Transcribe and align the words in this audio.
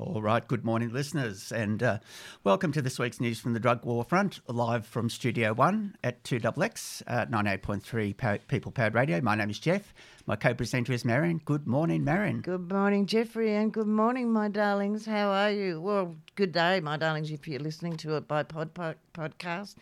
All 0.00 0.22
right, 0.22 0.48
good 0.48 0.64
morning, 0.64 0.94
listeners, 0.94 1.52
and 1.52 1.82
uh, 1.82 1.98
welcome 2.42 2.72
to 2.72 2.80
this 2.80 2.98
week's 2.98 3.20
news 3.20 3.38
from 3.38 3.52
the 3.52 3.60
drug 3.60 3.84
war 3.84 4.02
front, 4.02 4.40
live 4.46 4.86
from 4.86 5.10
Studio 5.10 5.52
One 5.52 5.94
at 6.02 6.24
2XX, 6.24 7.02
uh, 7.06 7.26
98.3 7.26 8.48
People 8.48 8.72
Powered 8.72 8.94
Radio. 8.94 9.20
My 9.20 9.34
name 9.34 9.50
is 9.50 9.58
Jeff. 9.58 9.92
My 10.30 10.36
co 10.36 10.54
presenter 10.54 10.92
is 10.92 11.04
Marion. 11.04 11.40
Good 11.44 11.66
morning, 11.66 12.04
Marion. 12.04 12.40
Good 12.40 12.70
morning, 12.70 13.06
Jeffrey, 13.06 13.52
and 13.56 13.72
good 13.72 13.88
morning, 13.88 14.32
my 14.32 14.46
darlings. 14.46 15.04
How 15.04 15.30
are 15.30 15.50
you? 15.50 15.80
Well, 15.80 16.14
good 16.36 16.52
day, 16.52 16.78
my 16.78 16.96
darlings, 16.96 17.32
if 17.32 17.48
you're 17.48 17.58
listening 17.58 17.96
to 17.96 18.14
it 18.14 18.28
by 18.28 18.44
pod, 18.44 18.72
pod 18.72 18.94
podcast. 19.12 19.74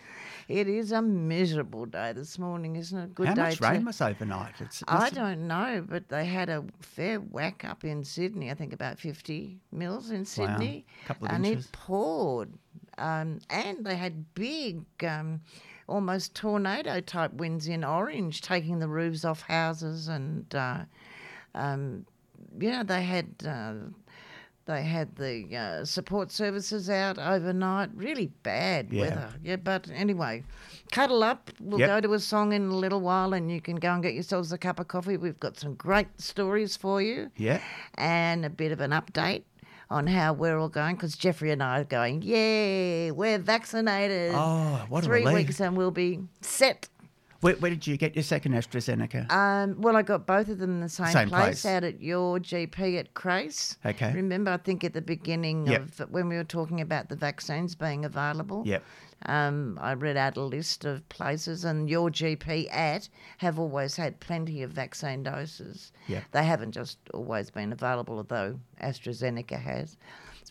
It 0.48 0.66
is 0.66 0.91
a 0.91 1.02
miserable 1.02 1.84
day 1.84 2.14
this 2.14 2.38
morning, 2.38 2.77
isn't 2.77 2.98
it? 2.98 3.14
Good 3.14 3.29
How 3.29 3.34
day. 3.34 3.42
How 3.42 3.48
much 3.48 3.61
rain 3.61 3.84
was 3.84 4.00
overnight? 4.00 4.55
It's, 4.61 4.82
I 4.88 5.11
don't 5.11 5.46
know, 5.46 5.84
but 5.87 6.09
they 6.09 6.24
had 6.24 6.48
a 6.48 6.65
fair 6.80 7.20
whack 7.20 7.66
up 7.66 7.84
in 7.84 8.02
Sydney. 8.02 8.51
I 8.51 8.55
think 8.55 8.73
about 8.73 8.98
50 8.98 9.59
mils 9.70 10.10
in 10.10 10.24
Sydney. 10.24 10.87
Wow. 10.88 11.09
Couple 11.09 11.27
of 11.27 11.34
and 11.34 11.45
inches. 11.45 11.66
it 11.66 11.73
poured. 11.73 12.55
Um, 12.96 13.41
and 13.51 13.84
they 13.84 13.96
had 13.96 14.33
big. 14.33 14.83
Um, 15.05 15.42
almost 15.88 16.34
tornado 16.34 17.01
type 17.01 17.33
winds 17.34 17.66
in 17.66 17.83
Orange, 17.84 18.42
taking 18.42 18.78
the 18.78 18.88
roofs 18.88 19.24
off 19.24 19.42
houses, 19.42 20.09
and 20.09 20.55
uh, 20.55 20.80
um, 21.55 22.05
know 22.70 22.83
they 22.83 23.02
had 23.02 23.34
uh, 23.47 23.74
they 24.66 24.83
had 24.83 25.16
the 25.16 25.56
uh, 25.56 25.84
support 25.84 26.30
services 26.30 26.91
out 26.91 27.19
overnight. 27.19 27.91
Really 27.95 28.27
bad 28.42 28.92
yeah. 28.92 29.02
weather. 29.02 29.28
Yeah, 29.42 29.56
but 29.56 29.88
anyway, 29.92 30.45
cuddle 30.92 31.24
up. 31.24 31.51
We'll 31.59 31.80
yep. 31.80 31.89
go 31.89 32.00
to 32.09 32.14
a 32.14 32.20
song 32.20 32.52
in 32.52 32.69
a 32.69 32.77
little 32.77 33.00
while, 33.00 33.33
and 33.33 33.50
you 33.50 33.61
can 33.61 33.77
go 33.77 33.92
and 33.92 34.02
get 34.02 34.14
yourselves 34.14 34.52
a 34.52 34.59
cup 34.59 34.78
of 34.78 34.89
coffee. 34.89 35.16
We've 35.16 35.41
got 35.41 35.59
some 35.59 35.75
great 35.75 36.09
stories 36.20 36.77
for 36.77 37.00
you. 37.00 37.30
Yeah, 37.36 37.61
and 37.95 38.45
a 38.45 38.50
bit 38.50 38.73
of 38.73 38.80
an 38.80 38.91
update 38.91 39.45
on 39.91 40.06
how 40.06 40.33
we're 40.33 40.59
all 40.59 40.69
going 40.69 40.97
because 40.97 41.16
Jeffrey 41.16 41.51
and 41.51 41.62
I 41.62 41.80
are 41.80 41.84
going, 41.84 42.23
yeah, 42.23 43.10
we're 43.10 43.38
vaccinated. 43.38 44.33
Oh, 44.34 44.84
what 44.89 45.05
Three 45.05 45.25
a 45.25 45.33
weeks 45.33 45.61
and 45.61 45.77
we'll 45.77 45.91
be 45.91 46.20
set. 46.41 46.89
Where, 47.41 47.55
where, 47.55 47.70
did 47.70 47.86
you 47.86 47.97
get 47.97 48.17
your 48.17 48.25
second 48.25 48.53
AstraZeneca? 48.53 49.31
Um, 49.31 49.81
well, 49.81 49.97
I 49.97 50.03
got 50.03 50.27
both 50.27 50.48
of 50.48 50.58
them 50.58 50.70
in 50.70 50.81
the 50.81 50.89
same, 50.89 51.12
same 51.12 51.28
place, 51.28 51.62
place, 51.62 51.67
out 51.67 51.84
at 51.84 52.03
your 52.03 52.41
GP 52.41 52.98
at 52.98 53.14
Crace. 53.14 53.77
Okay. 53.86 54.12
Remember, 54.12 54.50
I 54.50 54.56
think 54.56 54.83
at 54.83 54.92
the 54.92 55.00
beginning 55.00 55.66
yep. 55.69 55.83
of 55.83 56.11
when 56.11 56.28
we 56.28 56.36
were 56.36 56.42
talking 56.42 56.81
about 56.81 57.09
the 57.09 57.16
vaccines 57.16 57.77
being 57.77 58.05
available. 58.05 58.64
Yep. 58.66 58.83
Um, 59.27 59.78
I 59.81 59.94
read 59.94 60.16
out 60.16 60.36
a 60.36 60.42
list 60.42 60.84
of 60.84 61.09
places, 61.09 61.64
and 61.64 61.89
your 61.89 62.11
GP 62.11 62.72
at 62.72 63.09
have 63.39 63.59
always 63.59 63.97
had 63.97 64.20
plenty 64.20 64.62
of 64.62 64.70
vaccine 64.70 65.22
doses. 65.22 65.92
Yep. 66.09 66.25
They 66.33 66.44
haven't 66.44 66.72
just 66.72 66.98
always 67.14 67.50
been 67.50 67.72
available, 67.72 68.16
although 68.16 68.59
AstraZeneca 68.83 69.61
has. 69.61 69.97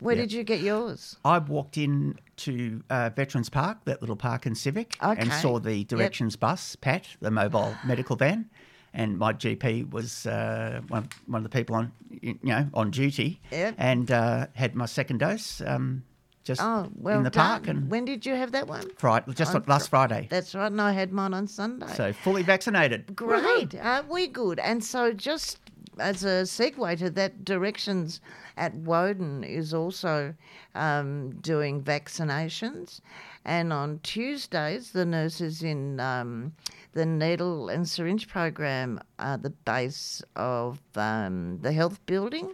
Where 0.01 0.15
Yep. 0.15 0.23
did 0.23 0.31
you 0.33 0.43
get 0.43 0.59
yours? 0.61 1.17
I 1.25 1.37
walked 1.39 1.77
in 1.77 2.19
to 2.37 2.83
uh, 2.89 3.09
Veterans 3.15 3.49
Park, 3.49 3.79
that 3.85 4.01
little 4.01 4.15
park 4.15 4.45
in 4.45 4.55
Civic, 4.55 4.95
and 5.01 5.31
saw 5.33 5.59
the 5.59 5.83
directions 5.85 6.35
bus, 6.35 6.75
Pat, 6.75 7.07
the 7.19 7.31
mobile 7.31 7.75
medical 7.85 8.15
van, 8.15 8.49
and 8.93 9.17
my 9.17 9.33
GP 9.33 9.91
was 9.91 10.25
uh, 10.27 10.81
one, 10.87 11.09
one 11.25 11.39
of 11.39 11.43
the 11.43 11.49
people 11.57 11.75
on 11.75 11.91
you 12.09 12.37
know 12.43 12.67
on 12.73 12.91
duty, 12.91 13.39
Yep. 13.51 13.75
and 13.77 14.11
uh, 14.11 14.47
had 14.53 14.75
my 14.75 14.85
second 14.85 15.17
dose 15.19 15.61
um, 15.61 16.03
just 16.43 16.61
Oh, 16.61 16.89
well 16.95 17.17
in 17.17 17.23
the 17.23 17.29
done. 17.29 17.47
park 17.47 17.67
and 17.67 17.89
when 17.91 18.05
did 18.05 18.25
you 18.25 18.35
have 18.35 18.51
that 18.53 18.67
one? 18.67 18.89
Friday, 18.97 19.33
just 19.33 19.53
On 19.53 19.63
last 19.67 19.89
Friday. 19.89 20.27
That's 20.29 20.55
right, 20.55 20.71
and 20.71 20.79
I 20.81 20.91
had 20.93 21.11
mine 21.11 21.33
on 21.33 21.47
Sunday. 21.47 21.87
So 21.95 22.13
fully 22.13 22.43
vaccinated. 22.43 23.15
Great. 23.15 23.75
Aren't 23.75 24.09
we 24.09 24.27
good? 24.27 24.59
And 24.59 24.83
so, 24.83 25.11
just 25.11 25.59
as 25.99 26.23
a 26.23 26.43
segue 26.43 26.97
to 26.99 27.09
that, 27.11 27.43
Directions 27.45 28.21
at 28.55 28.73
Woden 28.75 29.43
is 29.43 29.73
also 29.73 30.33
um, 30.75 31.31
doing 31.41 31.81
vaccinations. 31.81 33.01
And 33.45 33.71
on 33.71 33.99
Tuesdays, 34.03 34.91
the 34.91 35.05
nurses 35.05 35.63
in 35.63 35.99
um, 35.99 36.53
the 36.93 37.05
needle 37.05 37.69
and 37.69 37.87
syringe 37.87 38.27
program 38.27 38.99
are 39.19 39.37
the 39.37 39.51
base 39.51 40.21
of 40.35 40.79
um, 40.95 41.59
the 41.61 41.71
health 41.71 42.03
building. 42.05 42.53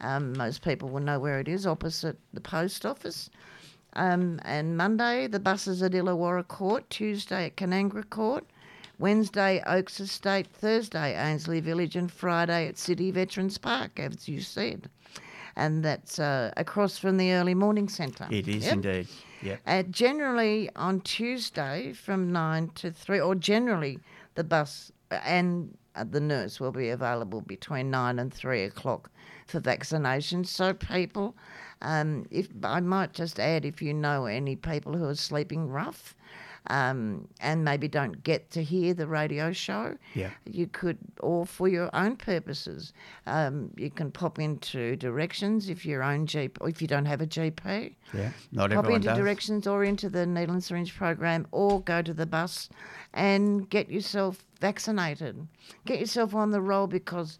Um, 0.00 0.36
most 0.36 0.62
people 0.62 0.88
will 0.88 1.00
know 1.00 1.18
where 1.18 1.40
it 1.40 1.48
is, 1.48 1.66
opposite 1.66 2.18
the 2.32 2.40
post 2.40 2.84
office. 2.84 3.30
Um, 3.94 4.40
and 4.44 4.76
Monday, 4.76 5.26
the 5.26 5.40
buses 5.40 5.82
at 5.82 5.92
Illawarra 5.92 6.46
Court, 6.46 6.88
Tuesday 6.90 7.46
at 7.46 7.56
Kanangra 7.56 8.08
Court, 8.10 8.44
Wednesday, 8.98 9.62
Oaks 9.66 10.00
Estate, 10.00 10.46
Thursday, 10.46 11.14
Ainslie 11.16 11.60
Village, 11.60 11.96
and 11.96 12.10
Friday 12.10 12.66
at 12.68 12.78
City 12.78 13.10
Veterans 13.10 13.58
Park, 13.58 13.98
as 14.00 14.28
you 14.28 14.40
said. 14.40 14.88
And 15.54 15.84
that's 15.84 16.18
uh, 16.18 16.52
across 16.56 16.98
from 16.98 17.16
the 17.16 17.32
early 17.32 17.54
morning 17.54 17.88
centre. 17.88 18.26
It 18.30 18.48
is 18.48 18.64
Yep. 18.64 18.72
indeed. 18.74 19.08
Yep. 19.42 19.60
Uh, 19.66 19.82
generally 19.84 20.70
on 20.76 21.00
Tuesday 21.02 21.92
from 21.92 22.32
9 22.32 22.70
to 22.76 22.90
3, 22.90 23.20
or 23.20 23.34
generally 23.34 23.98
the 24.34 24.44
bus 24.44 24.90
and 25.10 25.76
uh, 25.94 26.04
the 26.04 26.20
nurse 26.20 26.58
will 26.60 26.72
be 26.72 26.88
available 26.90 27.40
between 27.42 27.90
9 27.90 28.18
and 28.18 28.32
3 28.34 28.64
o'clock 28.64 29.10
for 29.46 29.60
vaccinations. 29.60 30.48
So, 30.48 30.74
people, 30.74 31.36
um, 31.80 32.26
if 32.30 32.48
I 32.62 32.80
might 32.80 33.12
just 33.12 33.38
add, 33.38 33.64
if 33.64 33.80
you 33.80 33.94
know 33.94 34.26
any 34.26 34.56
people 34.56 34.94
who 34.96 35.04
are 35.06 35.14
sleeping 35.14 35.68
rough, 35.68 36.14
um, 36.68 37.28
and 37.40 37.64
maybe 37.64 37.88
don't 37.88 38.22
get 38.22 38.50
to 38.52 38.62
hear 38.62 38.94
the 38.94 39.06
radio 39.06 39.52
show, 39.52 39.96
Yeah. 40.14 40.30
you 40.44 40.66
could, 40.66 40.98
or 41.20 41.46
for 41.46 41.68
your 41.68 41.90
own 41.94 42.16
purposes, 42.16 42.92
um, 43.26 43.70
you 43.76 43.90
can 43.90 44.10
pop 44.10 44.38
into 44.38 44.96
directions 44.96 45.68
if 45.68 45.84
your 45.86 46.02
own 46.02 46.26
GP, 46.26 46.68
if 46.68 46.80
you 46.82 46.88
don't 46.88 47.06
have 47.06 47.20
a 47.20 47.26
GP. 47.26 47.94
Yeah. 48.14 48.30
Not 48.52 48.70
Pop 48.70 48.78
everyone 48.78 48.96
into 48.96 49.08
does. 49.08 49.18
directions 49.18 49.66
or 49.66 49.84
into 49.84 50.08
the 50.08 50.26
needle 50.26 50.54
and 50.54 50.64
syringe 50.64 50.94
program 50.96 51.46
or 51.52 51.80
go 51.82 52.02
to 52.02 52.12
the 52.14 52.26
bus 52.26 52.68
and 53.12 53.68
get 53.70 53.90
yourself 53.90 54.44
vaccinated. 54.60 55.46
Get 55.84 56.00
yourself 56.00 56.34
on 56.34 56.50
the 56.50 56.60
roll 56.60 56.86
because 56.86 57.38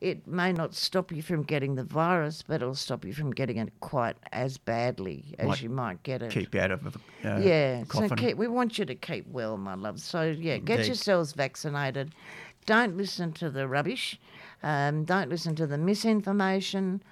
it 0.00 0.26
may 0.26 0.52
not 0.52 0.74
stop 0.74 1.10
you 1.10 1.22
from 1.22 1.42
getting 1.42 1.74
the 1.74 1.82
virus, 1.82 2.44
but 2.46 2.62
it'll 2.62 2.74
stop 2.74 3.04
you 3.04 3.12
from 3.12 3.32
getting 3.32 3.56
it 3.56 3.72
quite 3.80 4.16
as 4.32 4.56
badly 4.56 5.34
as 5.38 5.60
you 5.60 5.68
might 5.68 6.02
get 6.04 6.22
it. 6.22 6.30
Keep 6.30 6.54
you 6.54 6.60
out 6.60 6.70
of 6.70 6.86
a 6.86 6.90
uh, 7.28 7.38
yeah, 7.40 7.82
so 7.92 8.08
keep, 8.10 8.36
we 8.36 8.46
want 8.46 8.78
you 8.78 8.84
to 8.84 8.94
keep 8.94 9.26
well, 9.26 9.56
my 9.56 9.74
love. 9.74 9.98
So 10.00 10.22
yeah, 10.22 10.58
get 10.58 10.76
Indeed. 10.76 10.86
yourselves 10.88 11.32
vaccinated. 11.32 12.14
Don't 12.66 12.96
listen 12.96 13.32
to 13.34 13.50
the 13.50 13.66
rubbish. 13.66 14.20
Um, 14.62 15.04
don't 15.04 15.28
listen 15.28 15.56
to 15.56 15.66
the 15.66 15.78
misinformation. 15.78 17.02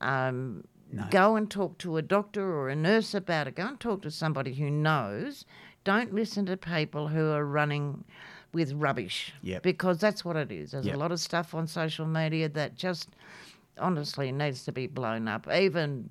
Um, 0.00 0.64
No. 0.92 1.06
Go 1.10 1.36
and 1.36 1.50
talk 1.50 1.78
to 1.78 1.96
a 1.96 2.02
doctor 2.02 2.42
or 2.42 2.68
a 2.68 2.76
nurse 2.76 3.14
about 3.14 3.48
it. 3.48 3.56
Go 3.56 3.66
and 3.66 3.80
talk 3.80 4.02
to 4.02 4.10
somebody 4.10 4.52
who 4.54 4.70
knows. 4.70 5.46
Don't 5.84 6.14
listen 6.14 6.46
to 6.46 6.56
people 6.56 7.08
who 7.08 7.30
are 7.30 7.44
running 7.44 8.04
with 8.52 8.72
rubbish. 8.72 9.32
Yep. 9.42 9.62
Because 9.62 9.98
that's 9.98 10.24
what 10.24 10.36
it 10.36 10.52
is. 10.52 10.72
There's 10.72 10.86
Yep. 10.86 10.94
a 10.94 10.98
lot 10.98 11.12
of 11.12 11.20
stuff 11.20 11.54
on 11.54 11.66
social 11.66 12.06
media 12.06 12.48
that 12.50 12.76
just 12.76 13.10
honestly 13.78 14.30
needs 14.32 14.64
to 14.64 14.72
be 14.72 14.86
blown 14.86 15.28
up. 15.28 15.46
Even 15.52 16.10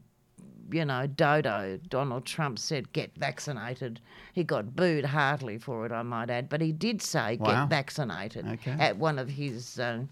you 0.72 0.86
know, 0.86 1.06
Dodo, 1.06 1.78
Donald 1.90 2.26
Trump 2.26 2.58
said, 2.58 2.94
get 2.94 3.12
vaccinated. 3.18 4.00
He 4.32 4.46
got 4.46 4.74
booed 4.74 5.04
heartily 5.04 5.58
for 5.58 5.86
it, 5.86 5.92
I 5.92 6.02
might 6.02 6.30
add, 6.30 6.48
but 6.48 6.62
he 6.62 6.72
did 6.72 7.02
say, 7.02 7.36
Wow. 7.38 7.48
get 7.66 7.70
vaccinated 7.70 8.48
Okay. 8.48 8.78
at 8.80 8.96
one 8.96 9.20
of 9.20 9.28
his 9.28 9.78
uh, 9.80 10.04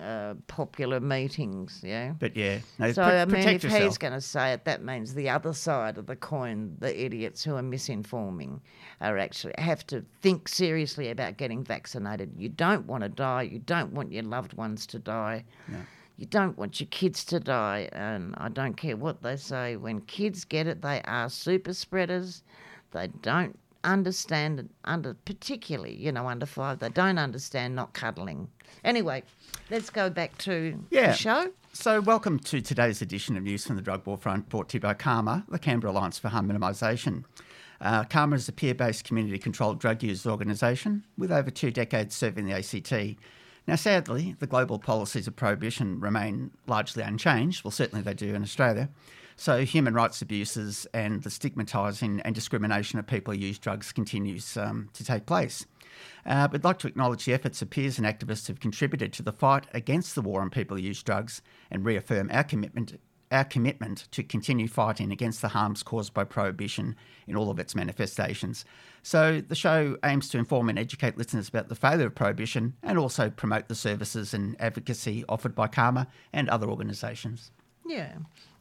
uh, 0.00 0.34
popular 0.46 1.00
meetings, 1.00 1.80
yeah. 1.82 2.12
But 2.18 2.36
yeah, 2.36 2.58
no, 2.78 2.92
So, 2.92 3.02
pr- 3.02 3.08
I 3.10 3.24
mean, 3.24 3.48
if 3.48 3.64
yourself. 3.64 3.82
he's 3.82 3.98
going 3.98 4.12
to 4.12 4.20
say 4.20 4.52
it, 4.52 4.64
that 4.64 4.82
means 4.84 5.14
the 5.14 5.28
other 5.30 5.52
side 5.52 5.96
of 5.98 6.06
the 6.06 6.16
coin, 6.16 6.76
the 6.80 6.98
idiots 7.04 7.42
who 7.44 7.54
are 7.56 7.62
misinforming, 7.62 8.60
are 9.00 9.16
actually 9.18 9.54
have 9.58 9.86
to 9.88 10.04
think 10.20 10.48
seriously 10.48 11.10
about 11.10 11.36
getting 11.36 11.64
vaccinated. 11.64 12.32
You 12.36 12.48
don't 12.48 12.86
want 12.86 13.04
to 13.04 13.08
die. 13.08 13.42
You 13.42 13.58
don't 13.60 13.92
want 13.92 14.12
your 14.12 14.24
loved 14.24 14.52
ones 14.54 14.86
to 14.88 14.98
die. 14.98 15.44
No. 15.68 15.78
You 16.18 16.26
don't 16.26 16.56
want 16.56 16.80
your 16.80 16.88
kids 16.88 17.24
to 17.26 17.40
die. 17.40 17.88
And 17.92 18.34
I 18.38 18.48
don't 18.48 18.74
care 18.76 18.96
what 18.96 19.22
they 19.22 19.36
say. 19.36 19.76
When 19.76 20.00
kids 20.02 20.44
get 20.44 20.66
it, 20.66 20.82
they 20.82 21.00
are 21.04 21.28
super 21.28 21.74
spreaders. 21.74 22.42
They 22.92 23.08
don't 23.22 23.58
understand 23.84 24.68
under 24.84 25.14
particularly 25.24 25.94
you 25.94 26.10
know 26.10 26.26
under 26.28 26.46
five 26.46 26.78
they 26.80 26.88
don't 26.88 27.18
understand 27.18 27.74
not 27.74 27.92
cuddling 27.92 28.48
anyway 28.84 29.22
let's 29.70 29.90
go 29.90 30.10
back 30.10 30.36
to 30.38 30.78
Yeah. 30.90 31.08
the 31.08 31.12
show 31.16 31.50
So, 31.72 32.00
welcome 32.00 32.38
to 32.38 32.62
today's 32.62 33.02
edition 33.02 33.36
of 33.36 33.42
News 33.42 33.66
from 33.66 33.76
the 33.76 33.82
Drug 33.82 34.06
War 34.06 34.16
Front, 34.16 34.48
brought 34.48 34.70
to 34.70 34.78
you 34.78 34.80
by 34.80 34.94
CAHMA, 34.94 35.44
the 35.50 35.58
Canberra 35.58 35.92
Alliance 35.92 36.18
for 36.18 36.28
Harm 36.28 36.48
Minimisation. 36.48 37.24
Uh, 37.82 38.02
CAHMA 38.04 38.34
is 38.36 38.48
a 38.48 38.52
peer 38.52 38.74
based 38.74 39.04
community 39.04 39.36
controlled 39.38 39.78
drug 39.78 40.02
use 40.02 40.26
organisation 40.26 41.04
with 41.18 41.30
over 41.30 41.50
two 41.50 41.70
decades 41.70 42.16
serving 42.16 42.46
the 42.46 42.54
ACT. 42.54 43.18
Now, 43.68 43.74
sadly, 43.76 44.34
the 44.38 44.46
global 44.46 44.78
policies 44.78 45.26
of 45.26 45.36
prohibition 45.36 46.00
remain 46.00 46.50
largely 46.66 47.02
unchanged. 47.02 47.62
Well, 47.62 47.72
certainly 47.72 48.00
they 48.02 48.14
do 48.14 48.34
in 48.34 48.42
Australia. 48.42 48.88
So, 49.38 49.64
human 49.66 49.92
rights 49.92 50.22
abuses 50.22 50.86
and 50.94 51.22
the 51.22 51.28
stigmatising 51.28 52.22
and 52.24 52.34
discrimination 52.34 52.98
of 52.98 53.06
people 53.06 53.34
who 53.34 53.40
use 53.40 53.58
drugs 53.58 53.92
continues 53.92 54.56
um, 54.56 54.88
to 54.94 55.04
take 55.04 55.26
place. 55.26 55.66
Uh, 56.24 56.48
we'd 56.50 56.64
like 56.64 56.78
to 56.78 56.88
acknowledge 56.88 57.26
the 57.26 57.34
efforts 57.34 57.60
of 57.60 57.68
peers 57.68 57.98
and 57.98 58.06
activists 58.06 58.46
who've 58.46 58.60
contributed 58.60 59.12
to 59.12 59.22
the 59.22 59.32
fight 59.32 59.66
against 59.74 60.14
the 60.14 60.22
war 60.22 60.40
on 60.40 60.48
people 60.48 60.76
who 60.76 60.82
use 60.82 61.02
drugs 61.02 61.42
and 61.70 61.84
reaffirm 61.84 62.30
our 62.32 62.44
commitment 62.44 62.98
our 63.32 63.44
commitment 63.44 64.06
to 64.12 64.22
continue 64.22 64.68
fighting 64.68 65.10
against 65.10 65.42
the 65.42 65.48
harms 65.48 65.82
caused 65.82 66.14
by 66.14 66.22
prohibition 66.22 66.94
in 67.26 67.34
all 67.34 67.50
of 67.50 67.58
its 67.58 67.74
manifestations. 67.74 68.64
So, 69.02 69.40
the 69.40 69.56
show 69.56 69.96
aims 70.04 70.28
to 70.28 70.38
inform 70.38 70.68
and 70.68 70.78
educate 70.78 71.18
listeners 71.18 71.48
about 71.48 71.68
the 71.68 71.74
failure 71.74 72.06
of 72.06 72.14
prohibition 72.14 72.74
and 72.84 72.98
also 72.98 73.28
promote 73.28 73.68
the 73.68 73.74
services 73.74 74.32
and 74.32 74.56
advocacy 74.60 75.24
offered 75.28 75.56
by 75.56 75.66
CAHMA 75.66 76.06
and 76.32 76.48
other 76.48 76.68
organisations. 76.68 77.50
Yeah. 77.86 78.14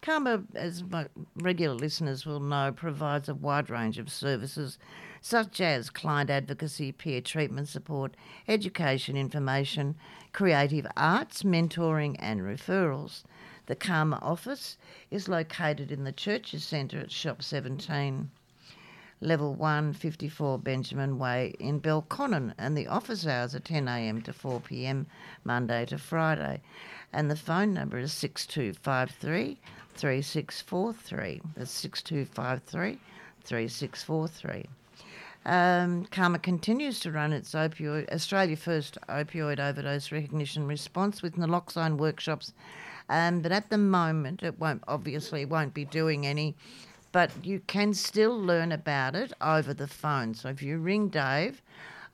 CAHMA, 0.06 0.46
as 0.54 0.84
my 0.84 1.08
regular 1.36 1.74
listeners 1.74 2.28
will 2.28 2.40
know, 2.40 2.72
provides 2.72 3.28
a 3.28 3.34
wide 3.34 3.72
range 3.72 3.98
of 3.98 4.12
services 4.12 4.78
such 5.20 5.60
as 5.60 5.90
client 5.90 6.30
advocacy, 6.30 6.92
peer 6.92 7.22
treatment 7.22 7.70
support, 7.70 8.16
education, 8.48 9.18
information, 9.18 9.96
creative 10.32 10.86
arts, 10.96 11.42
mentoring, 11.42 12.16
and 12.20 12.42
referrals. 12.42 13.24
The 13.66 13.76
CAHMA 13.76 14.22
office 14.22 14.78
is 15.10 15.28
located 15.28 15.92
in 15.92 16.04
the 16.04 16.12
Churches 16.12 16.64
Centre 16.64 17.00
at 17.00 17.12
Shop 17.12 17.42
17, 17.42 18.30
Level 19.22 19.56
1, 19.56 19.94
54 19.94 20.60
Benjamin 20.60 21.18
Way 21.18 21.56
in 21.60 21.82
Belconnen, 21.82 22.54
and 22.60 22.78
the 22.78 22.86
office 22.86 23.26
hours 23.26 23.56
are 23.56 23.60
10am 23.60 24.24
to 24.26 24.34
4pm, 24.34 25.08
Monday 25.44 25.84
to 25.86 25.98
Friday. 25.98 26.62
And 27.12 27.32
the 27.32 27.36
phone 27.36 27.74
number 27.74 27.98
is 27.98 28.14
6253 28.14 29.58
3643. 29.96 31.42
That's 31.56 31.72
6253 31.72 33.00
3643. 33.44 34.66
Um, 35.46 36.06
CAHMA 36.08 36.42
continues 36.42 37.00
to 37.02 37.12
run 37.12 37.32
its 37.32 37.52
opioid 37.54 38.12
Australia 38.12 38.58
First 38.58 38.98
opioid 39.08 39.60
overdose 39.60 40.12
recognition 40.12 40.66
response 40.66 41.22
with 41.22 41.36
naloxone 41.36 41.98
workshops, 41.98 42.52
um, 43.10 43.42
but 43.42 43.52
at 43.52 43.70
the 43.70 43.78
moment 43.78 44.42
it 44.42 44.60
won't 44.60 44.84
obviously 44.88 45.46
won't 45.46 45.76
be 45.76 45.86
doing 45.86 46.26
any, 46.26 46.56
but 47.12 47.30
you 47.44 47.62
can 47.68 47.94
still 47.94 48.36
learn 48.36 48.72
about 48.72 49.16
it 49.16 49.34
over 49.40 49.72
the 49.72 49.88
phone. 49.88 50.34
So 50.34 50.50
if 50.50 50.64
you 50.64 50.80
ring 50.80 51.10
Dave 51.10 51.62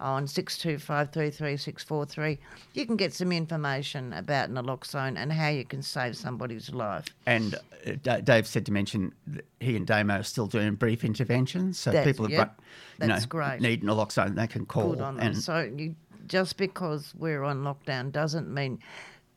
on 0.01 0.25
62533643, 0.25 2.37
you 2.73 2.85
can 2.85 2.95
get 2.95 3.13
some 3.13 3.31
information 3.31 4.13
about 4.13 4.49
naloxone 4.51 5.17
and 5.17 5.31
how 5.31 5.49
you 5.49 5.65
can 5.65 5.81
save 5.81 6.15
somebody's 6.17 6.69
life. 6.71 7.05
And 7.25 7.55
uh, 7.85 7.91
D- 8.01 8.21
Dave 8.23 8.47
said 8.47 8.65
to 8.65 8.71
mention 8.71 9.13
he 9.59 9.75
and 9.75 9.85
Damo 9.85 10.19
are 10.19 10.23
still 10.23 10.47
doing 10.47 10.75
brief 10.75 11.03
interventions, 11.03 11.77
so 11.79 11.91
That's- 11.91 12.07
people 12.07 12.25
have 12.25 12.31
yep, 12.31 12.61
you 12.99 13.07
know, 13.07 13.13
that's 13.13 13.25
great. 13.25 13.61
need 13.61 13.83
naloxone, 13.83 14.35
they 14.35 14.47
can 14.47 14.65
call. 14.65 14.91
Good 14.91 15.01
on 15.01 15.17
them. 15.17 15.27
and 15.27 15.37
So 15.37 15.69
you, 15.75 15.95
just 16.27 16.57
because 16.57 17.13
we're 17.17 17.43
on 17.43 17.63
lockdown 17.63 18.11
doesn't 18.11 18.51
mean 18.53 18.79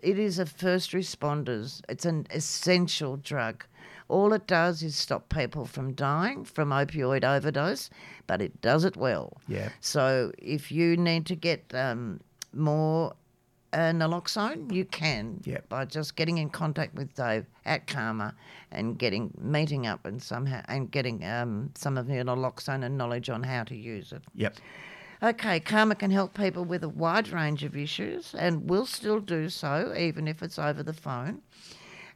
it 0.03 0.19
is 0.19 0.39
a 0.39 0.47
first 0.47 0.93
responders. 0.93 1.81
It's 1.89 2.05
an 2.05 2.27
essential 2.31 3.17
drug. 3.17 3.65
All 4.15 4.33
it 4.33 4.47
does 4.47 4.85
is 4.85 4.95
stop 4.95 5.29
people 5.29 5.65
from 5.65 5.93
dying 5.93 6.45
from 6.45 6.71
opioid 6.71 7.25
overdose, 7.25 7.91
but 8.29 8.41
it 8.41 8.61
does 8.61 8.85
it 8.85 8.97
well. 8.97 9.39
Yeah. 9.49 9.71
So 9.81 10.31
if 10.39 10.71
you 10.71 10.97
need 10.97 11.27
to 11.27 11.35
get 11.35 11.65
um, 11.75 12.21
more 12.53 13.15
uh, 13.73 13.91
naloxone, 13.91 14.73
you 14.73 14.85
can 14.85 15.41
Yep. 15.45 15.69
by 15.69 15.85
just 15.87 16.15
getting 16.15 16.39
in 16.39 16.49
contact 16.49 16.95
with 16.95 17.13
Dave 17.17 17.45
at 17.65 17.89
CAHMA 17.89 18.35
and 18.71 18.97
getting 18.97 19.33
meeting 19.37 19.85
up 19.89 20.07
and 20.07 20.23
somehow 20.23 20.63
and 20.69 20.93
getting 20.93 21.25
um, 21.25 21.73
some 21.75 21.99
of 21.99 22.09
your 22.09 22.23
naloxone 22.23 22.85
and 22.85 22.97
knowledge 22.97 23.29
on 23.29 23.43
how 23.43 23.65
to 23.65 23.75
use 23.75 24.13
it. 24.13 24.23
Yep. 24.37 24.55
Okay, 25.25 25.59
CAHMA 25.59 25.99
can 25.99 26.13
help 26.13 26.35
people 26.35 26.65
with 26.65 26.85
a 26.85 26.89
wide 26.89 27.31
range 27.31 27.65
of 27.65 27.77
issues 27.77 28.33
and 28.39 28.71
will 28.71 28.87
still 28.87 29.19
do 29.19 29.49
so, 29.49 29.93
even 29.99 30.29
if 30.29 30.41
it's 30.41 30.59
over 30.59 30.85
the 30.85 30.93
phone 30.93 31.43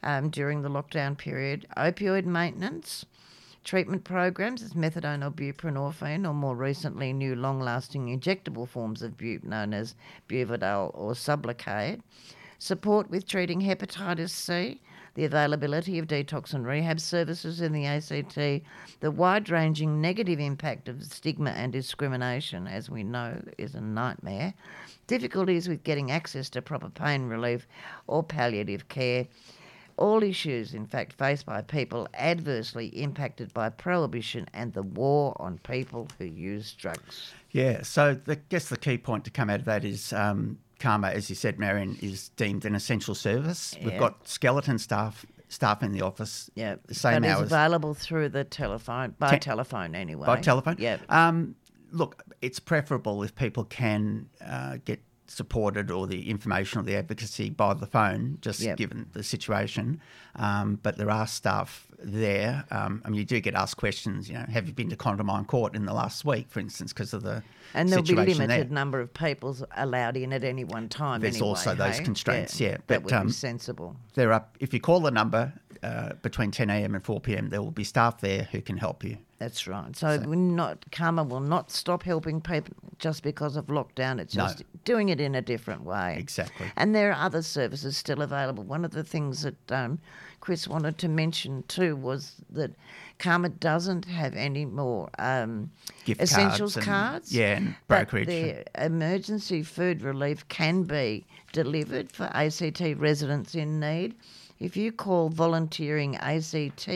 um, 0.02 0.30
during 0.30 0.62
the 0.62 0.68
lockdown 0.68 1.16
period. 1.16 1.66
Opioid 1.76 2.24
maintenance, 2.24 3.04
treatment 3.64 4.04
programs 4.04 4.62
as 4.62 4.74
methadone 4.74 5.24
or 5.24 5.30
buprenorphine, 5.30 6.26
or 6.26 6.34
more 6.34 6.56
recently, 6.56 7.12
new 7.12 7.34
long 7.34 7.60
lasting 7.60 8.06
injectable 8.06 8.68
forms 8.68 9.02
of 9.02 9.16
bupe 9.16 9.44
known 9.44 9.74
as 9.74 9.94
Buvidal 10.28 10.90
or 10.94 11.12
Sublocade. 11.12 12.00
Support 12.60 13.08
with 13.08 13.26
treating 13.28 13.60
hepatitis 13.60 14.30
C, 14.30 14.80
the 15.14 15.24
availability 15.24 15.98
of 15.98 16.06
detox 16.06 16.54
and 16.54 16.66
rehab 16.66 17.00
services 17.00 17.60
in 17.60 17.72
the 17.72 17.86
ACT, 17.86 18.34
the 19.00 19.10
wide 19.10 19.50
ranging 19.50 20.00
negative 20.00 20.40
impact 20.40 20.88
of 20.88 21.04
stigma 21.04 21.50
and 21.50 21.72
discrimination, 21.72 22.66
as 22.66 22.88
we 22.88 23.02
know, 23.02 23.40
is 23.58 23.74
a 23.74 23.80
nightmare, 23.80 24.54
difficulties 25.06 25.68
with 25.68 25.82
getting 25.82 26.10
access 26.10 26.48
to 26.50 26.62
proper 26.62 26.88
pain 26.88 27.24
relief 27.24 27.66
or 28.06 28.22
palliative 28.22 28.88
care. 28.88 29.26
All 29.98 30.22
issues, 30.22 30.74
in 30.74 30.86
fact, 30.86 31.12
faced 31.12 31.44
by 31.44 31.60
people 31.62 32.08
adversely 32.14 32.86
impacted 32.88 33.52
by 33.52 33.68
prohibition 33.68 34.46
and 34.54 34.72
the 34.72 34.82
war 34.82 35.36
on 35.40 35.58
people 35.58 36.08
who 36.18 36.24
use 36.24 36.72
drugs. 36.72 37.32
Yeah, 37.50 37.82
so 37.82 38.14
the, 38.14 38.32
I 38.34 38.40
guess 38.48 38.68
the 38.68 38.76
key 38.76 38.98
point 38.98 39.24
to 39.24 39.30
come 39.30 39.50
out 39.50 39.60
of 39.60 39.64
that 39.66 39.84
is 39.84 40.12
um, 40.12 40.58
CAHMA, 40.78 41.12
as 41.12 41.28
you 41.28 41.36
said, 41.36 41.58
Marion, 41.58 41.98
is 42.00 42.28
deemed 42.30 42.64
an 42.64 42.74
essential 42.74 43.14
service. 43.14 43.76
We've 43.82 43.98
got 43.98 44.26
skeleton 44.28 44.78
staff 44.78 45.26
staff 45.48 45.82
in 45.82 45.92
the 45.92 46.02
office. 46.02 46.50
Yeah, 46.54 46.76
the 46.86 46.94
same 46.94 47.24
it's 47.24 47.34
hours 47.34 47.46
available 47.46 47.94
through 47.94 48.28
the 48.28 48.44
telephone 48.44 49.14
by 49.18 49.32
Te- 49.32 49.38
telephone 49.38 49.94
anyway. 49.94 50.26
by 50.26 50.40
telephone. 50.40 50.76
Yeah, 50.78 50.98
Um, 51.08 51.56
look, 51.90 52.22
it's 52.42 52.60
preferable 52.60 53.22
if 53.22 53.34
people 53.34 53.64
can 53.64 54.28
uh, 54.44 54.76
get 54.84 55.00
supported 55.30 55.90
or 55.90 56.06
the 56.06 56.30
information 56.30 56.80
or 56.80 56.82
the 56.82 56.96
advocacy 56.96 57.50
by 57.50 57.74
the 57.74 57.86
phone, 57.86 58.38
just 58.40 58.60
Yep. 58.60 58.76
given 58.76 59.10
the 59.12 59.22
situation. 59.22 60.00
Um, 60.36 60.78
but 60.82 60.96
there 60.96 61.10
are 61.10 61.26
staff 61.26 61.86
there. 61.98 62.64
Um, 62.70 63.02
I 63.04 63.10
mean, 63.10 63.18
you 63.18 63.24
do 63.24 63.40
get 63.40 63.54
asked 63.54 63.76
questions. 63.76 64.28
You 64.28 64.34
know, 64.34 64.46
have 64.48 64.66
you 64.66 64.72
been 64.72 64.88
to 64.90 64.96
Condamine 64.96 65.46
Court 65.46 65.74
in 65.74 65.84
the 65.84 65.92
last 65.92 66.24
week, 66.24 66.48
for 66.48 66.60
instance, 66.60 66.92
because 66.92 67.12
of 67.12 67.22
the 67.22 67.42
and 67.74 67.88
there'll 67.88 68.04
be 68.04 68.14
limited 68.14 68.48
there. 68.48 68.64
number 68.66 69.00
of 69.00 69.12
people 69.12 69.56
allowed 69.76 70.16
in 70.16 70.32
at 70.32 70.44
any 70.44 70.64
one 70.64 70.88
time. 70.88 71.20
There's 71.20 71.36
anyway, 71.36 71.48
also 71.48 71.74
those 71.74 71.98
hey? 71.98 72.04
constraints, 72.04 72.60
yeah, 72.60 72.72
that 72.72 72.86
but, 72.86 73.04
would 73.04 73.12
um, 73.12 73.26
be 73.26 73.32
sensible. 73.32 73.96
They're 74.14 74.32
up. 74.32 74.56
If 74.60 74.72
you 74.72 74.80
call 74.80 75.00
the 75.00 75.10
number 75.10 75.52
uh, 75.82 76.14
between 76.22 76.50
10 76.50 76.70
a.m. 76.70 76.94
and 76.94 77.04
4 77.04 77.20
p.m., 77.20 77.48
there 77.50 77.62
will 77.62 77.70
be 77.70 77.84
staff 77.84 78.20
there 78.20 78.48
who 78.52 78.60
can 78.60 78.76
help 78.76 79.04
you. 79.04 79.18
That's 79.38 79.68
right. 79.68 79.94
So, 79.96 80.18
we're 80.26 80.34
not 80.34 80.84
CAHMA 80.90 81.28
will 81.28 81.38
not 81.40 81.70
stop 81.70 82.02
helping 82.02 82.40
people 82.40 82.74
just 82.98 83.22
because 83.22 83.54
of 83.56 83.66
lockdown. 83.66 84.18
It's 84.18 84.34
No. 84.34 84.44
just 84.44 84.64
doing 84.84 85.10
it 85.10 85.20
in 85.20 85.36
a 85.36 85.42
different 85.42 85.82
way. 85.84 86.16
Exactly. 86.18 86.66
And 86.76 86.92
there 86.94 87.10
are 87.12 87.24
other 87.24 87.42
services 87.42 87.96
still 87.96 88.20
available. 88.22 88.64
One 88.64 88.84
of 88.84 88.90
the 88.90 89.04
things 89.04 89.42
that 89.42 89.70
um, 89.72 90.00
Chris 90.40 90.66
wanted 90.66 90.98
to 90.98 91.08
mention 91.08 91.62
too 91.68 91.94
was 91.94 92.34
that 92.50 92.72
CAHMA 93.20 93.60
doesn't 93.60 94.06
have 94.06 94.34
any 94.34 94.64
more 94.64 95.08
um, 95.20 95.70
Gift 96.04 96.20
essentials 96.20 96.74
cards 96.74 96.86
cards. 96.86 97.32
yeah, 97.32 97.56
and 97.58 97.76
but 97.86 98.08
brokerage. 98.10 98.26
their 98.26 98.64
emergency 98.76 99.62
food 99.62 100.02
relief 100.02 100.48
can 100.48 100.82
be 100.82 101.24
delivered 101.52 102.10
for 102.10 102.24
ACT 102.32 102.80
residents 102.96 103.54
in 103.54 103.78
need. 103.78 104.16
If 104.60 104.76
you 104.76 104.90
call 104.90 105.28
volunteering 105.28 106.16
ACT 106.16 106.88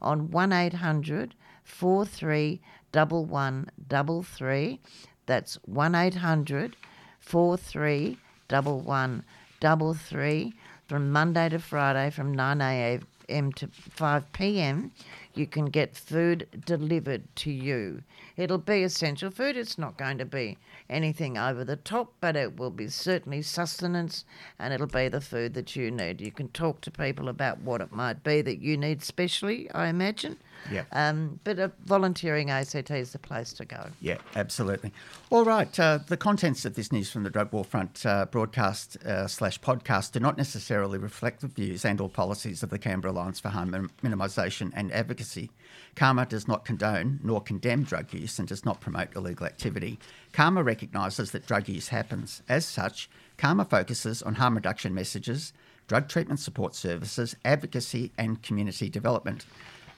on 0.00 0.30
1800 0.30 1.34
43 1.64 2.60
1133, 2.92 4.80
that's 5.26 5.58
1800 5.66 6.76
43 7.18 8.18
1133 8.48 10.54
from 10.86 11.10
Monday 11.10 11.48
to 11.48 11.58
Friday 11.58 12.10
from 12.10 12.34
9 12.34 12.60
a.m. 12.60 13.52
to 13.52 13.66
5 13.68 14.32
p.m. 14.32 14.92
You 15.34 15.46
can 15.46 15.66
get 15.66 15.96
food 15.96 16.46
delivered 16.64 17.24
to 17.36 17.50
you. 17.50 18.02
It'll 18.36 18.58
be 18.58 18.82
essential 18.82 19.30
food. 19.30 19.56
It's 19.56 19.78
not 19.78 19.96
going 19.96 20.18
to 20.18 20.24
be 20.24 20.58
anything 20.88 21.38
over 21.38 21.64
the 21.64 21.76
top, 21.76 22.12
but 22.20 22.36
it 22.36 22.56
will 22.58 22.70
be 22.70 22.88
certainly 22.88 23.42
sustenance 23.42 24.24
and 24.58 24.72
it'll 24.72 24.86
be 24.86 25.08
the 25.08 25.20
food 25.20 25.54
that 25.54 25.76
you 25.76 25.90
need. 25.90 26.20
You 26.20 26.30
can 26.32 26.48
talk 26.48 26.80
to 26.82 26.90
people 26.90 27.28
about 27.28 27.60
what 27.60 27.80
it 27.80 27.92
might 27.92 28.22
be 28.22 28.42
that 28.42 28.60
you 28.60 28.76
need 28.76 29.02
specially, 29.02 29.70
I 29.72 29.88
imagine. 29.88 30.36
Yeah. 30.70 30.84
Um, 30.92 31.40
but 31.44 31.58
uh, 31.58 31.68
volunteering 31.84 32.50
ACT 32.50 32.90
is 32.90 33.12
the 33.12 33.18
place 33.18 33.52
to 33.54 33.64
go. 33.64 33.88
Yeah, 34.00 34.18
absolutely. 34.36 34.92
All 35.30 35.44
right. 35.44 35.78
Uh, 35.78 35.98
the 36.06 36.16
contents 36.16 36.64
of 36.64 36.74
this 36.74 36.92
News 36.92 37.10
from 37.10 37.24
the 37.24 37.30
Drug 37.30 37.52
War 37.52 37.64
Front 37.64 38.04
uh, 38.06 38.26
broadcast 38.26 38.96
uh, 39.04 39.26
slash 39.26 39.60
podcast 39.60 40.12
do 40.12 40.20
not 40.20 40.36
necessarily 40.36 40.98
reflect 40.98 41.40
the 41.40 41.48
views 41.48 41.84
and 41.84 42.00
or 42.00 42.08
policies 42.08 42.62
of 42.62 42.70
the 42.70 42.78
Canberra 42.78 43.12
Alliance 43.12 43.40
for 43.40 43.48
Harm 43.48 43.70
Minim- 43.70 43.90
Minimisation 44.02 44.70
and 44.74 44.92
Advocacy. 44.92 45.50
CAHMA 45.96 46.28
does 46.28 46.48
not 46.48 46.64
condone 46.64 47.20
nor 47.22 47.40
condemn 47.40 47.82
drug 47.82 48.12
use 48.12 48.38
and 48.38 48.48
does 48.48 48.64
not 48.64 48.80
promote 48.80 49.14
illegal 49.14 49.46
activity. 49.46 49.98
CAHMA 50.32 50.64
recognises 50.64 51.30
that 51.32 51.46
drug 51.46 51.68
use 51.68 51.88
happens. 51.88 52.42
As 52.48 52.64
such, 52.64 53.10
CAHMA 53.38 53.68
focuses 53.68 54.22
on 54.22 54.36
harm 54.36 54.54
reduction 54.54 54.94
messages, 54.94 55.52
drug 55.88 56.08
treatment 56.08 56.40
support 56.40 56.74
services, 56.74 57.36
advocacy, 57.44 58.12
and 58.16 58.42
community 58.42 58.88
development. 58.88 59.44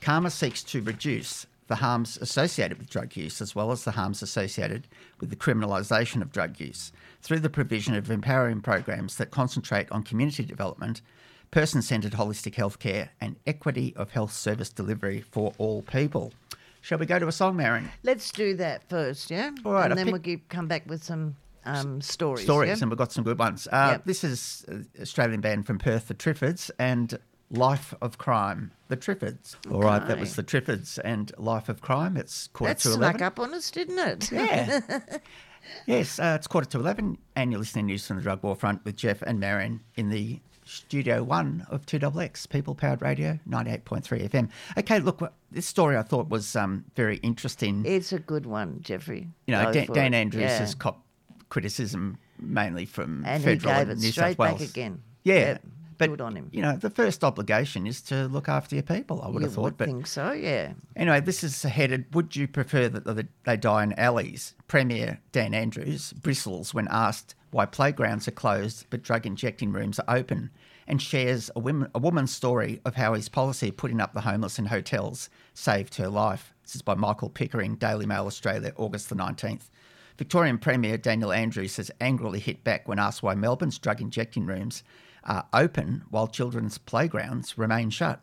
CAHMA 0.00 0.30
seeks 0.30 0.62
to 0.64 0.82
reduce 0.82 1.46
the 1.66 1.76
harms 1.76 2.18
associated 2.18 2.78
with 2.78 2.90
drug 2.90 3.16
use 3.16 3.40
as 3.40 3.54
well 3.54 3.72
as 3.72 3.84
the 3.84 3.92
harms 3.92 4.22
associated 4.22 4.86
with 5.20 5.30
the 5.30 5.36
criminalisation 5.36 6.20
of 6.20 6.32
drug 6.32 6.60
use 6.60 6.92
through 7.22 7.40
the 7.40 7.48
provision 7.48 7.94
of 7.94 8.10
empowering 8.10 8.60
programs 8.60 9.16
that 9.16 9.30
concentrate 9.30 9.90
on 9.90 10.02
community 10.02 10.44
development, 10.44 11.00
person 11.54 11.80
centred 11.82 12.12
holistic 12.12 12.54
healthcare, 12.54 13.08
and 13.20 13.36
equity 13.46 13.94
of 13.96 14.10
health 14.10 14.32
service 14.32 14.70
delivery 14.70 15.20
for 15.30 15.54
all 15.56 15.82
people. 15.82 16.32
Shall 16.80 16.98
we 16.98 17.06
go 17.06 17.18
to 17.20 17.28
a 17.28 17.32
song, 17.32 17.56
Marin? 17.56 17.88
Let's 18.02 18.30
do 18.32 18.56
that 18.56 18.88
first, 18.90 19.30
yeah? 19.30 19.52
All 19.64 19.72
right, 19.72 19.84
And 19.84 19.92
I 19.92 19.96
then 19.96 20.06
pick- 20.06 20.12
we'll 20.12 20.20
give, 20.22 20.40
come 20.48 20.66
back 20.66 20.82
with 20.88 21.02
some 21.04 21.36
um, 21.64 22.00
stories. 22.00 22.44
Stories, 22.44 22.68
yeah? 22.78 22.82
and 22.82 22.90
we've 22.90 22.98
got 22.98 23.12
some 23.12 23.22
good 23.24 23.38
ones. 23.38 23.68
Uh, 23.70 23.90
Yep. 23.92 24.04
This 24.04 24.24
is 24.24 24.64
uh, 24.68 24.78
Australian 25.00 25.40
band 25.40 25.64
from 25.66 25.78
Perth, 25.78 26.08
the 26.08 26.14
Triffids, 26.14 26.70
and 26.78 27.16
Life 27.50 27.94
of 28.02 28.18
Crime, 28.18 28.72
the 28.88 28.96
Triffids. 28.96 29.54
All 29.70 29.80
right, 29.80 30.04
that 30.08 30.18
was 30.18 30.34
the 30.34 30.42
Triffids 30.42 30.98
and 31.04 31.30
Life 31.38 31.68
of 31.68 31.80
Crime. 31.80 32.16
It's 32.16 32.48
quarter 32.48 32.74
That 32.74 32.80
to 32.80 32.88
snuck 32.88 33.20
11. 33.20 33.22
up 33.22 33.38
on 33.38 33.54
us, 33.54 33.70
didn't 33.70 33.98
it? 34.00 34.32
Yeah. 34.32 34.80
yes, 35.86 36.18
uh, 36.18 36.34
it's 36.36 36.48
quarter 36.48 36.68
to 36.70 36.80
11, 36.80 37.16
and 37.36 37.52
you're 37.52 37.60
listening 37.60 37.86
to 37.86 37.92
News 37.92 38.06
from 38.06 38.16
the 38.16 38.22
Drug 38.22 38.42
War 38.42 38.56
Front 38.56 38.84
with 38.84 38.96
Jeff 38.96 39.22
and 39.22 39.38
Marion 39.38 39.80
in 39.94 40.10
the 40.10 40.40
Studio 40.64 41.22
1 41.22 41.66
of 41.70 41.84
2XX, 41.86 42.48
People 42.48 42.74
Powered 42.74 43.02
Radio, 43.02 43.38
98.3 43.48 44.28
FM. 44.28 44.48
Okay, 44.78 44.98
look, 44.98 45.22
this 45.52 45.66
story 45.66 45.96
I 45.96 46.02
thought 46.02 46.28
was 46.28 46.56
um, 46.56 46.84
very 46.96 47.18
interesting. 47.18 47.84
It's 47.86 48.12
a 48.12 48.18
good 48.18 48.46
one, 48.46 48.78
Jeffrey. 48.80 49.28
you 49.46 49.52
know, 49.52 49.72
Dan, 49.72 49.86
Dan. 49.92 50.14
Andrews 50.14 50.42
Yeah. 50.44 50.58
has 50.58 50.74
copped 50.74 51.02
criticism 51.50 52.18
mainly 52.38 52.86
from 52.86 53.24
And 53.26 53.42
he 53.42 53.50
federal 53.56 53.74
gave 53.74 53.88
and 53.90 53.98
it 54.00 54.02
New 54.02 54.10
straight 54.10 54.30
South 54.30 54.36
back 54.38 54.58
Wales. 54.58 54.70
again. 54.70 55.02
Yeah. 55.22 55.34
Yep, 55.34 55.62
But, 55.98 56.10
good 56.10 56.20
on 56.20 56.36
him. 56.36 56.48
you 56.52 56.62
know, 56.62 56.76
the 56.76 56.90
first 56.90 57.22
obligation 57.24 57.86
is 57.86 58.00
to 58.02 58.26
look 58.26 58.48
after 58.48 58.76
your 58.76 58.82
people, 58.82 59.22
I 59.22 59.28
would 59.28 59.40
You 59.40 59.46
have 59.46 59.54
thought. 59.54 59.62
would 59.62 59.76
but 59.76 59.86
think 59.86 60.06
so, 60.06 60.32
yeah. 60.32 60.72
Anyway, 60.96 61.20
this 61.20 61.44
is 61.44 61.62
headed 61.62 62.06
Would 62.14 62.36
you 62.36 62.48
prefer 62.48 62.88
that 62.88 63.26
they 63.44 63.56
die 63.56 63.82
in 63.82 63.92
alleys? 63.94 64.54
Premier 64.68 65.20
Dan 65.32 65.54
Andrews 65.54 66.12
bristles 66.14 66.74
when 66.74 66.88
asked 66.90 67.34
why 67.50 67.66
playgrounds 67.66 68.26
are 68.26 68.32
closed 68.32 68.86
but 68.90 69.02
drug 69.02 69.26
injecting 69.26 69.72
rooms 69.72 69.98
are 70.00 70.16
open 70.16 70.50
and 70.86 71.00
shares 71.00 71.50
a, 71.56 71.60
women, 71.60 71.88
a 71.94 71.98
woman's 71.98 72.34
story 72.34 72.80
of 72.84 72.96
how 72.96 73.14
his 73.14 73.28
policy 73.28 73.68
of 73.68 73.76
putting 73.76 74.00
up 74.00 74.12
the 74.12 74.20
homeless 74.22 74.58
in 74.58 74.66
hotels 74.66 75.30
saved 75.54 75.94
her 75.96 76.08
life. 76.08 76.52
This 76.62 76.74
is 76.76 76.82
by 76.82 76.94
Michael 76.94 77.30
Pickering, 77.30 77.76
Daily 77.76 78.06
Mail 78.06 78.26
Australia, 78.26 78.72
August 78.76 79.08
the 79.08 79.14
19th. 79.14 79.70
Victorian 80.16 80.58
Premier 80.58 80.96
Daniel 80.96 81.32
Andrews 81.32 81.76
has 81.76 81.90
angrily 82.00 82.38
hit 82.38 82.62
back 82.64 82.86
when 82.86 82.98
asked 82.98 83.22
why 83.22 83.34
Melbourne's 83.34 83.78
drug 83.78 84.00
injecting 84.00 84.46
rooms 84.46 84.84
are 85.24 85.46
open 85.52 86.04
while 86.10 86.28
children's 86.28 86.78
playgrounds 86.78 87.58
remain 87.58 87.90
shut. 87.90 88.20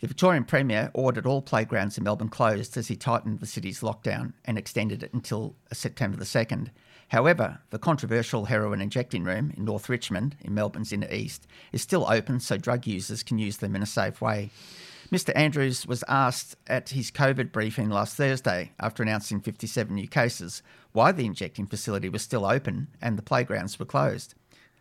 The 0.00 0.08
Victorian 0.08 0.44
Premier 0.44 0.90
ordered 0.94 1.26
all 1.26 1.42
playgrounds 1.42 1.96
in 1.96 2.04
Melbourne 2.04 2.28
closed 2.28 2.76
as 2.76 2.88
he 2.88 2.96
tightened 2.96 3.38
the 3.38 3.46
city's 3.46 3.82
lockdown 3.82 4.32
and 4.44 4.58
extended 4.58 5.02
it 5.02 5.14
until 5.14 5.54
September 5.72 6.16
the 6.16 6.24
2nd. 6.24 6.70
However, 7.08 7.60
the 7.70 7.78
controversial 7.78 8.46
heroin 8.46 8.80
injecting 8.80 9.22
room 9.22 9.52
in 9.56 9.64
North 9.64 9.88
Richmond, 9.88 10.34
in 10.40 10.54
Melbourne's 10.54 10.92
inner 10.92 11.12
east, 11.12 11.46
is 11.70 11.82
still 11.82 12.06
open 12.10 12.40
so 12.40 12.56
drug 12.56 12.86
users 12.86 13.22
can 13.22 13.38
use 13.38 13.58
them 13.58 13.76
in 13.76 13.82
a 13.82 13.86
safe 13.86 14.20
way. 14.20 14.50
Mr 15.12 15.30
Andrews 15.36 15.86
was 15.86 16.02
asked 16.08 16.56
at 16.66 16.88
his 16.88 17.10
COVID 17.10 17.52
briefing 17.52 17.90
last 17.90 18.16
Thursday, 18.16 18.72
after 18.80 19.02
announcing 19.02 19.40
57 19.40 19.94
new 19.94 20.08
cases, 20.08 20.62
why 20.92 21.12
the 21.12 21.26
injecting 21.26 21.66
facility 21.66 22.08
was 22.08 22.22
still 22.22 22.46
open 22.46 22.88
and 23.00 23.18
the 23.18 23.22
playgrounds 23.22 23.78
were 23.78 23.84
closed. 23.84 24.34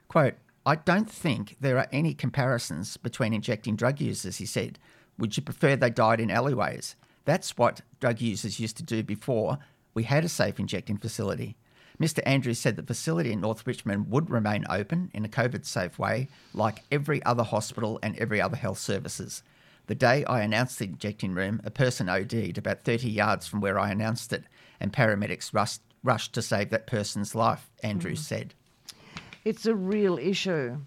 Quote, 0.07 0.35
I 0.65 0.75
don't 0.75 1.09
think 1.09 1.57
there 1.59 1.77
are 1.77 1.87
any 1.91 2.13
comparisons 2.13 2.97
between 2.97 3.33
injecting 3.33 3.75
drug 3.75 3.99
users, 3.99 4.37
he 4.37 4.45
said. 4.45 4.77
Would 5.17 5.35
you 5.35 5.43
prefer 5.43 5.75
they 5.75 5.89
died 5.89 6.19
in 6.19 6.29
alleyways? 6.29 6.95
That's 7.25 7.57
what 7.57 7.81
drug 7.99 8.21
users 8.21 8.59
used 8.59 8.77
to 8.77 8.83
do 8.83 9.01
before 9.01 9.57
we 9.93 10.03
had 10.03 10.23
a 10.23 10.29
safe 10.29 10.59
injecting 10.59 10.97
facility. 10.97 11.55
Mr. 11.99 12.21
Andrews 12.25 12.59
said 12.59 12.75
the 12.75 12.83
facility 12.83 13.31
in 13.31 13.41
North 13.41 13.65
Richmond 13.67 14.09
would 14.09 14.29
remain 14.29 14.65
open 14.69 15.11
in 15.13 15.25
a 15.25 15.29
COVID 15.29 15.65
safe 15.65 15.99
way, 15.99 16.29
like 16.53 16.83
every 16.91 17.23
other 17.25 17.43
hospital 17.43 17.99
and 18.01 18.17
every 18.17 18.41
other 18.41 18.55
health 18.55 18.79
services. 18.79 19.43
The 19.87 19.95
day 19.95 20.23
I 20.25 20.41
announced 20.41 20.79
the 20.79 20.85
injecting 20.85 21.33
room, 21.33 21.59
a 21.63 21.71
person 21.71 22.07
OD'd 22.07 22.57
about 22.57 22.83
30 22.83 23.09
yards 23.09 23.47
from 23.47 23.61
where 23.61 23.79
I 23.79 23.91
announced 23.91 24.31
it, 24.31 24.45
and 24.79 24.93
paramedics 24.93 25.53
rushed, 25.53 25.81
rushed 26.03 26.33
to 26.33 26.41
save 26.41 26.69
that 26.69 26.87
person's 26.87 27.35
life, 27.35 27.69
Andrews 27.83 28.21
mm. 28.21 28.25
said. 28.25 28.53
It's 29.43 29.65
a 29.65 29.73
real 29.73 30.19
issue. 30.19 30.81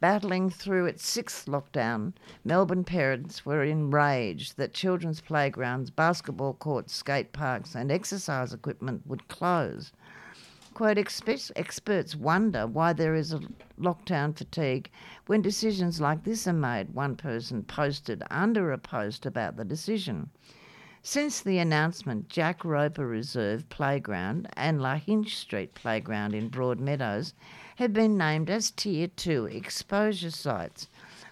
Battling 0.00 0.48
through 0.48 0.86
its 0.86 1.06
sixth 1.06 1.44
lockdown, 1.44 2.14
Melbourne 2.42 2.84
parents 2.84 3.44
were 3.44 3.62
enraged 3.62 4.56
that 4.56 4.72
children's 4.72 5.20
playgrounds, 5.20 5.90
basketball 5.90 6.54
courts, 6.54 6.94
skate 6.94 7.34
parks, 7.34 7.74
and 7.74 7.92
exercise 7.92 8.54
equipment 8.54 9.06
would 9.06 9.28
close. 9.28 9.92
Quote, 10.72 10.96
experts 10.96 12.16
wonder 12.16 12.66
why 12.66 12.94
there 12.94 13.14
is 13.14 13.34
a 13.34 13.42
lockdown 13.78 14.34
fatigue 14.34 14.90
when 15.26 15.42
decisions 15.42 16.00
like 16.00 16.24
this 16.24 16.48
are 16.48 16.54
made, 16.54 16.94
one 16.94 17.14
person 17.14 17.62
posted 17.62 18.22
under 18.30 18.72
a 18.72 18.78
post 18.78 19.26
about 19.26 19.56
the 19.56 19.66
decision. 19.66 20.30
Since 21.02 21.42
the 21.42 21.58
announcement, 21.58 22.30
Jack 22.30 22.64
Roper 22.64 23.06
Reserve 23.06 23.68
Playground 23.68 24.48
and 24.56 24.80
La 24.80 24.94
Hinch 24.94 25.36
Street 25.36 25.74
Playground 25.74 26.34
in 26.34 26.48
Broadmeadows 26.48 27.34
have 27.76 27.92
been 27.92 28.18
named 28.18 28.50
as 28.50 28.70
Tier 28.70 29.08
2 29.08 29.46
exposure 29.46 30.30
sites, 30.30 30.88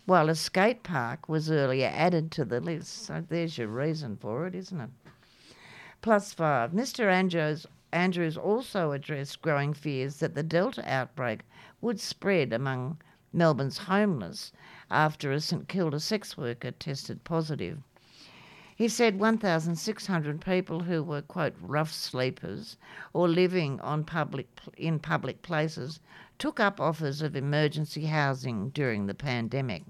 while 0.06 0.28
a 0.28 0.34
skate 0.34 0.82
park 0.82 1.28
was 1.28 1.50
earlier 1.50 1.90
added 1.92 2.30
to 2.32 2.44
the 2.44 2.60
list. 2.60 3.04
So 3.06 3.24
there's 3.28 3.58
your 3.58 3.68
reason 3.68 4.16
for 4.16 4.46
it, 4.46 4.54
isn't 4.54 4.80
it? 4.80 4.90
Plus 6.02 6.32
five. 6.32 6.70
Mr. 6.70 7.12
Andrews, 7.12 7.66
Andrews 7.92 8.38
also 8.38 8.92
addressed 8.92 9.42
growing 9.42 9.74
fears 9.74 10.16
that 10.16 10.34
the 10.34 10.42
Delta 10.42 10.82
outbreak 10.90 11.40
would 11.82 12.00
spread 12.00 12.52
among 12.54 12.96
Melbourne's 13.32 13.78
homeless 13.78 14.50
after 14.90 15.30
a 15.30 15.40
St 15.40 15.68
Kilda 15.68 16.00
sex 16.00 16.38
worker 16.38 16.70
tested 16.70 17.22
positive. 17.22 17.78
He 18.74 18.88
said 18.88 19.20
1,600 19.20 20.40
people 20.40 20.80
who 20.80 21.02
were, 21.02 21.20
quote, 21.20 21.54
rough 21.60 21.92
sleepers 21.92 22.78
or 23.12 23.28
living 23.28 23.78
on 23.82 24.04
public, 24.04 24.48
in 24.78 24.98
public 24.98 25.42
places 25.42 26.00
took 26.40 26.58
up 26.58 26.80
offers 26.80 27.20
of 27.20 27.36
emergency 27.36 28.06
housing 28.06 28.70
during 28.70 29.04
the 29.04 29.14
pandemic. 29.14 29.82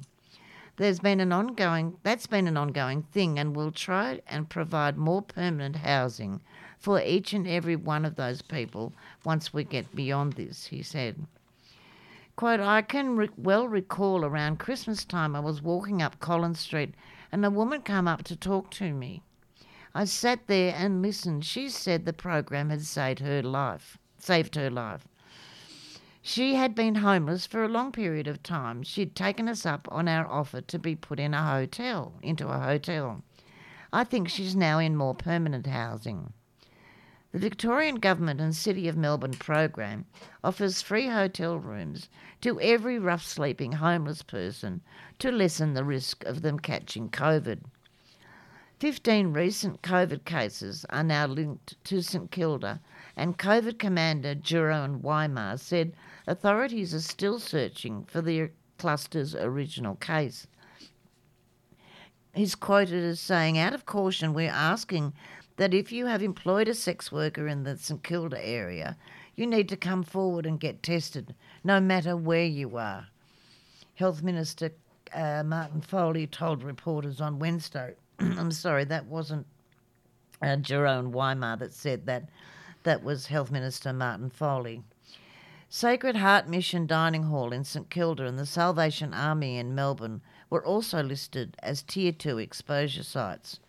There's 0.78 0.98
been 0.98 1.20
an 1.20 1.32
ongoing, 1.32 1.96
that's 2.02 2.26
been 2.26 2.48
an 2.48 2.56
ongoing 2.56 3.04
thing, 3.04 3.38
and 3.38 3.54
we'll 3.54 3.70
try 3.70 4.20
and 4.26 4.50
provide 4.50 4.96
more 4.96 5.22
permanent 5.22 5.76
housing 5.76 6.40
for 6.76 7.00
each 7.00 7.32
and 7.32 7.46
every 7.46 7.76
one 7.76 8.04
of 8.04 8.16
those 8.16 8.42
people 8.42 8.92
once 9.24 9.54
we 9.54 9.62
get 9.62 9.94
beyond 9.94 10.32
this, 10.32 10.66
he 10.66 10.82
said. 10.82 11.24
Quote, 12.34 12.58
I 12.58 12.82
can 12.82 13.14
re- 13.14 13.28
well 13.36 13.68
recall 13.68 14.24
around 14.24 14.58
Christmas 14.58 15.04
time 15.04 15.36
I 15.36 15.40
was 15.40 15.62
walking 15.62 16.02
up 16.02 16.18
Collins 16.18 16.58
Street 16.58 16.94
and 17.30 17.44
a 17.44 17.50
woman 17.50 17.82
came 17.82 18.08
up 18.08 18.24
to 18.24 18.34
talk 18.34 18.72
to 18.72 18.92
me. 18.92 19.22
I 19.94 20.04
sat 20.04 20.48
there 20.48 20.74
and 20.76 21.00
listened. 21.00 21.44
She 21.44 21.68
said 21.68 22.06
the 22.06 22.12
program 22.12 22.70
had 22.70 22.82
saved 22.82 23.20
her 23.20 23.40
life, 23.40 23.98
saved 24.18 24.56
her 24.56 24.70
life. 24.70 25.06
She 26.22 26.54
had 26.54 26.74
been 26.74 26.96
homeless 26.96 27.46
for 27.46 27.64
a 27.64 27.68
long 27.68 27.92
period 27.92 28.28
of 28.28 28.42
time. 28.42 28.82
She'd 28.82 29.16
taken 29.16 29.48
us 29.48 29.64
up 29.64 29.88
on 29.90 30.06
our 30.06 30.26
offer 30.26 30.60
to 30.60 30.78
be 30.78 30.94
put 30.94 31.18
in 31.18 31.32
a 31.32 31.42
hotel, 31.42 32.12
into 32.22 32.48
a 32.48 32.58
hotel. 32.58 33.22
I 33.90 34.04
think 34.04 34.28
she's 34.28 34.54
now 34.54 34.78
in 34.78 34.96
more 34.96 35.14
permanent 35.14 35.66
housing. 35.66 36.34
The 37.32 37.38
Victorian 37.38 37.96
Government 37.96 38.40
and 38.40 38.54
City 38.54 38.86
of 38.86 38.96
Melbourne 38.96 39.34
program 39.34 40.04
offers 40.44 40.82
free 40.82 41.08
hotel 41.08 41.58
rooms 41.58 42.08
to 42.42 42.60
every 42.60 42.98
rough 42.98 43.24
sleeping 43.24 43.72
homeless 43.72 44.22
person 44.22 44.82
to 45.20 45.32
lessen 45.32 45.72
the 45.72 45.84
risk 45.84 46.24
of 46.24 46.42
them 46.42 46.58
catching 46.58 47.08
COVID. 47.08 47.60
15 48.78 49.32
recent 49.32 49.82
COVID 49.82 50.24
cases 50.24 50.84
are 50.90 51.04
now 51.04 51.26
linked 51.26 51.82
to 51.84 52.02
St 52.02 52.30
Kilda, 52.30 52.80
and 53.16 53.38
COVID 53.38 53.78
commander 53.78 54.34
Jeroen 54.34 55.00
Weimar 55.00 55.58
said 55.58 55.92
authorities 56.26 56.94
are 56.94 57.00
still 57.00 57.38
searching 57.38 58.04
for 58.04 58.20
the 58.20 58.50
cluster's 58.78 59.34
original 59.34 59.94
case. 59.96 60.46
He's 62.34 62.54
quoted 62.54 63.02
as 63.04 63.20
saying, 63.20 63.58
out 63.58 63.74
of 63.74 63.86
caution, 63.86 64.34
we're 64.34 64.50
asking 64.50 65.12
that 65.56 65.74
if 65.74 65.90
you 65.92 66.06
have 66.06 66.22
employed 66.22 66.68
a 66.68 66.74
sex 66.74 67.10
worker 67.10 67.46
in 67.46 67.64
the 67.64 67.76
St 67.76 68.02
Kilda 68.02 68.42
area, 68.44 68.96
you 69.34 69.46
need 69.46 69.68
to 69.68 69.76
come 69.76 70.02
forward 70.02 70.46
and 70.46 70.60
get 70.60 70.82
tested, 70.82 71.34
no 71.64 71.80
matter 71.80 72.16
where 72.16 72.44
you 72.44 72.76
are. 72.76 73.06
Health 73.94 74.22
Minister 74.22 74.70
uh, 75.12 75.42
Martin 75.44 75.80
Foley 75.80 76.26
told 76.26 76.62
reporters 76.62 77.20
on 77.20 77.38
Wednesday. 77.38 77.94
I'm 78.18 78.52
sorry, 78.52 78.84
that 78.84 79.06
wasn't 79.06 79.46
uh, 80.40 80.56
Jeroen 80.56 81.10
Weimar 81.10 81.56
that 81.58 81.72
said 81.72 82.06
that. 82.06 82.28
That 82.82 83.04
was 83.04 83.26
Health 83.26 83.50
Minister 83.50 83.92
Martin 83.92 84.30
Foley. 84.30 84.82
Sacred 85.72 86.16
Heart 86.16 86.48
Mission 86.48 86.84
Dining 86.88 87.22
Hall 87.22 87.52
in 87.52 87.62
St 87.62 87.88
Kilda 87.90 88.26
and 88.26 88.36
the 88.36 88.44
Salvation 88.44 89.14
Army 89.14 89.56
in 89.56 89.72
Melbourne 89.72 90.20
were 90.50 90.64
also 90.66 91.00
listed 91.00 91.56
as 91.62 91.84
Tier 91.84 92.10
2 92.10 92.38
exposure 92.38 93.04
sites. 93.04 93.60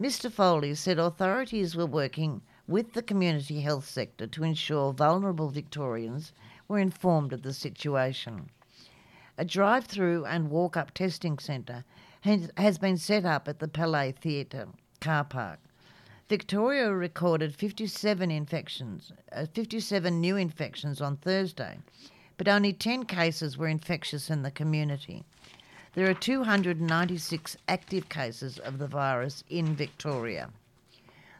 Mr 0.00 0.32
Foley 0.32 0.74
said 0.74 0.98
authorities 0.98 1.76
were 1.76 1.84
working 1.84 2.40
with 2.66 2.94
the 2.94 3.02
community 3.02 3.60
health 3.60 3.86
sector 3.86 4.26
to 4.26 4.44
ensure 4.44 4.94
vulnerable 4.94 5.50
Victorians 5.50 6.32
were 6.68 6.78
informed 6.78 7.34
of 7.34 7.42
the 7.42 7.52
situation. 7.52 8.48
A 9.36 9.44
drive 9.44 9.84
through 9.84 10.24
and 10.24 10.48
walk 10.48 10.74
up 10.74 10.94
testing 10.94 11.38
centre 11.38 11.84
has- 12.22 12.78
been 12.78 12.96
set 12.96 13.26
up 13.26 13.46
at 13.46 13.58
the 13.58 13.68
Palais 13.68 14.12
Theatre 14.12 14.68
car 15.02 15.24
park. 15.24 15.58
Victoria 16.28 16.92
recorded 16.92 17.54
57 17.54 18.32
infections, 18.32 19.12
uh, 19.30 19.46
57 19.46 20.20
new 20.20 20.36
infections 20.36 21.00
on 21.00 21.16
Thursday, 21.18 21.78
but 22.36 22.48
only 22.48 22.72
10 22.72 23.04
cases 23.04 23.56
were 23.56 23.68
infectious 23.68 24.28
in 24.28 24.42
the 24.42 24.50
community. 24.50 25.24
There 25.94 26.10
are 26.10 26.14
296 26.14 27.56
active 27.68 28.08
cases 28.08 28.58
of 28.58 28.78
the 28.78 28.88
virus 28.88 29.44
in 29.48 29.76
Victoria. 29.76 30.50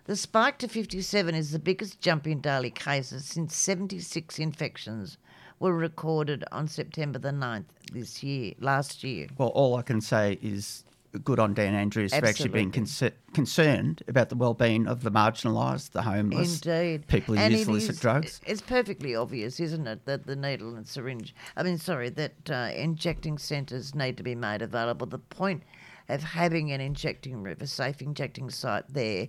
The 0.05 0.15
spike 0.15 0.59
to 0.59 0.69
57 0.69 1.35
is 1.35 1.51
the 1.51 1.59
biggest 1.59 2.01
jump 2.01 2.29
in 2.29 2.41
daily 2.41 2.71
cases 2.71 3.25
since 3.25 3.57
76 3.57 4.39
infections 4.39 5.19
were 5.59 5.75
recorded 5.75 6.45
on 6.53 6.69
September 6.69 7.19
the 7.19 7.31
9th 7.31 7.65
this 7.93 8.23
year, 8.23 8.55
last 8.61 9.03
year. 9.03 9.27
Well, 9.37 9.49
all 9.49 9.75
I 9.75 9.83
can 9.83 10.01
say 10.01 10.39
is 10.41 10.85
good 11.19 11.39
on 11.39 11.55
Dan 11.55 11.75
Andrews 11.75 12.15
for 12.15 12.25
actually 12.25 12.51
being 12.51 12.69
Absolutely. 12.69 13.11
concer- 13.11 13.17
concerned 13.33 14.03
about 14.09 14.29
the 14.29 14.37
well-being 14.37 14.87
of 14.87 15.03
the 15.03 15.11
marginalised, 15.11 15.91
the 15.93 16.03
homeless, 16.03 16.61
Indeed. 16.63 17.07
people 17.09 17.35
who 17.35 17.41
And 17.41 17.53
use 17.53 17.67
illicit 17.69 17.91
is- 17.97 18.01
drugs. 18.01 18.41
It's 18.47 18.61
perfectly 18.63 19.15
obvious, 19.15 19.61
isn't 19.61 19.87
it, 19.87 20.05
that 20.07 20.27
the 20.27 20.37
needle 20.37 20.75
and 20.77 20.87
syringe, 20.87 21.35
I 21.57 21.63
mean, 21.63 21.79
sorry, 21.79 22.09
that 22.11 22.51
uh, 22.51 22.71
injecting 22.75 23.39
centres 23.39 23.95
need 23.95 24.17
to 24.17 24.23
be 24.23 24.35
made 24.35 24.63
available. 24.63 25.07
The 25.07 25.19
point 25.19 25.63
of 26.09 26.23
having 26.23 26.71
an 26.71 26.81
injecting 26.81 27.43
room, 27.43 27.57
a 27.61 27.67
safe 27.67 28.01
injecting 28.01 28.49
site 28.49 28.85
there, 28.89 29.27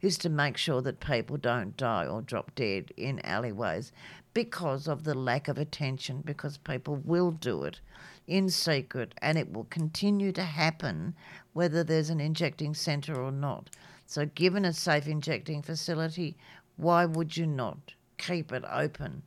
is 0.00 0.16
to 0.18 0.28
make 0.28 0.56
sure 0.56 0.80
that 0.80 1.00
people 1.00 1.36
don't 1.36 1.76
die 1.76 2.06
or 2.06 2.22
drop 2.22 2.54
dead 2.54 2.92
in 2.96 3.18
alleyways 3.26 3.90
because 4.34 4.86
of 4.88 5.04
the 5.04 5.14
lack 5.14 5.48
of 5.48 5.58
attention, 5.58 6.22
because 6.24 6.58
people 6.58 6.96
will 7.04 7.30
do 7.30 7.64
it 7.64 7.80
in 8.26 8.48
secret 8.48 9.12
and 9.20 9.36
it 9.36 9.52
will 9.52 9.64
continue 9.64 10.30
to 10.32 10.42
happen 10.44 11.14
whether 11.52 11.82
there's 11.82 12.10
an 12.10 12.20
injecting 12.20 12.74
centre 12.74 13.20
or 13.20 13.32
not. 13.32 13.70
So, 14.06 14.26
given 14.26 14.64
a 14.64 14.72
safe 14.72 15.06
injecting 15.06 15.62
facility, 15.62 16.36
why 16.76 17.04
would 17.04 17.36
you 17.36 17.46
not 17.46 17.94
keep 18.18 18.52
it 18.52 18.64
open? 18.70 19.22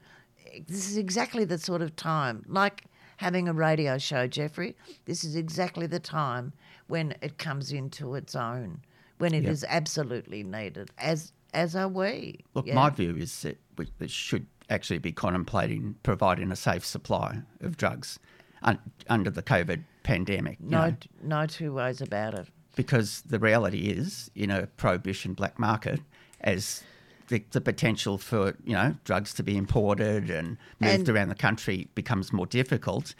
This 0.68 0.88
is 0.90 0.98
exactly 0.98 1.46
the 1.46 1.58
sort 1.58 1.82
of 1.82 1.96
time, 1.96 2.44
like 2.48 2.86
having 3.18 3.48
a 3.48 3.54
radio 3.54 3.98
show, 3.98 4.28
Jeffrey. 4.28 4.76
This 5.06 5.24
is 5.24 5.36
exactly 5.36 5.88
the 5.88 6.00
time 6.00 6.54
when 6.88 7.16
it 7.22 7.38
comes 7.38 7.72
into 7.72 8.16
its 8.16 8.36
own, 8.36 8.82
when 9.18 9.34
it 9.34 9.46
is 9.46 9.64
Yep. 9.64 9.72
absolutely 9.72 10.44
needed, 10.44 10.92
as 10.98 11.32
as 11.54 11.76
are 11.76 11.88
we. 11.88 12.40
Look, 12.56 12.66
Yeah. 12.66 12.74
my 12.76 12.90
view 12.90 13.16
is 13.16 13.42
that 13.44 13.60
we 13.78 14.08
should 14.08 14.48
actually 14.70 15.00
be 15.00 15.12
contemplating 15.12 15.96
providing 16.04 16.52
a 16.52 16.56
safe 16.56 16.86
supply 16.86 17.40
of 17.62 17.78
drugs 17.78 18.20
un- 18.62 18.80
under 19.10 19.30
the 19.30 19.44
COVID 19.44 19.84
pandemic. 20.04 20.58
you 20.62 20.70
no, 20.70 20.90
know, 20.90 20.96
no 21.24 21.46
two 21.46 21.74
ways 21.74 22.02
about 22.02 22.34
it. 22.34 22.48
because 22.76 23.22
the 23.22 23.40
reality 23.40 23.90
is, 23.90 24.32
in 24.36 24.50
a 24.50 24.68
prohibition 24.78 25.34
black 25.34 25.60
market, 25.60 26.00
as 26.42 26.84
the, 27.28 27.44
the 27.52 27.62
potential 27.62 28.18
for 28.18 28.56
you 28.66 28.74
know 28.74 28.96
drugs 29.06 29.34
to 29.36 29.44
be 29.44 29.56
imported 29.58 30.30
and 30.30 30.58
moved 30.80 31.00
And- 31.08 31.10
around 31.10 31.30
the 31.30 31.36
country 31.36 31.88
becomes 31.96 32.32
more 32.34 32.46
difficult. 32.48 33.16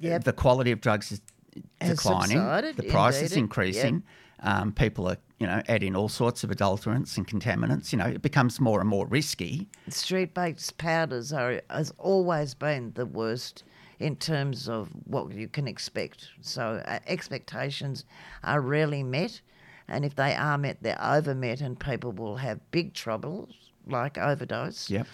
Yep. 0.00 0.24
The 0.24 0.32
quality 0.32 0.72
of 0.72 0.80
drugs 0.80 1.12
is 1.12 1.20
declining. 1.80 2.38
subsided, 2.38 2.76
the 2.76 2.84
price 2.84 3.20
is 3.22 3.36
increasing. 3.36 3.94
Yep. 3.94 4.02
Um, 4.42 4.72
people 4.72 5.08
are 5.08 5.18
you 5.38 5.46
know 5.46 5.62
adding 5.68 5.94
all 5.94 6.08
sorts 6.08 6.44
of 6.44 6.50
adulterants 6.50 7.16
and 7.16 7.26
contaminants. 7.26 7.92
You 7.92 7.98
know 7.98 8.06
it 8.06 8.22
becomes 8.22 8.60
more 8.60 8.80
and 8.80 8.88
more 8.88 9.06
risky. 9.06 9.68
Street 9.88 10.34
baked 10.34 10.76
powders 10.78 11.32
are 11.32 11.62
has 11.70 11.92
always 11.98 12.54
been 12.54 12.92
the 12.94 13.06
worst 13.06 13.64
in 13.98 14.16
terms 14.16 14.68
of 14.68 14.88
what 15.04 15.32
you 15.32 15.48
can 15.48 15.68
expect. 15.68 16.28
So 16.40 16.82
uh, 16.86 16.98
expectations 17.06 18.04
are 18.42 18.60
rarely 18.60 19.02
met, 19.02 19.40
and 19.88 20.04
if 20.04 20.16
they 20.16 20.34
are 20.34 20.58
met, 20.58 20.78
they're 20.82 21.02
over 21.02 21.34
met, 21.34 21.60
and 21.60 21.78
people 21.78 22.12
will 22.12 22.36
have 22.36 22.58
big 22.70 22.94
troubles 22.94 23.54
like 23.86 24.18
overdose. 24.18 24.90
Yep. 24.90 25.06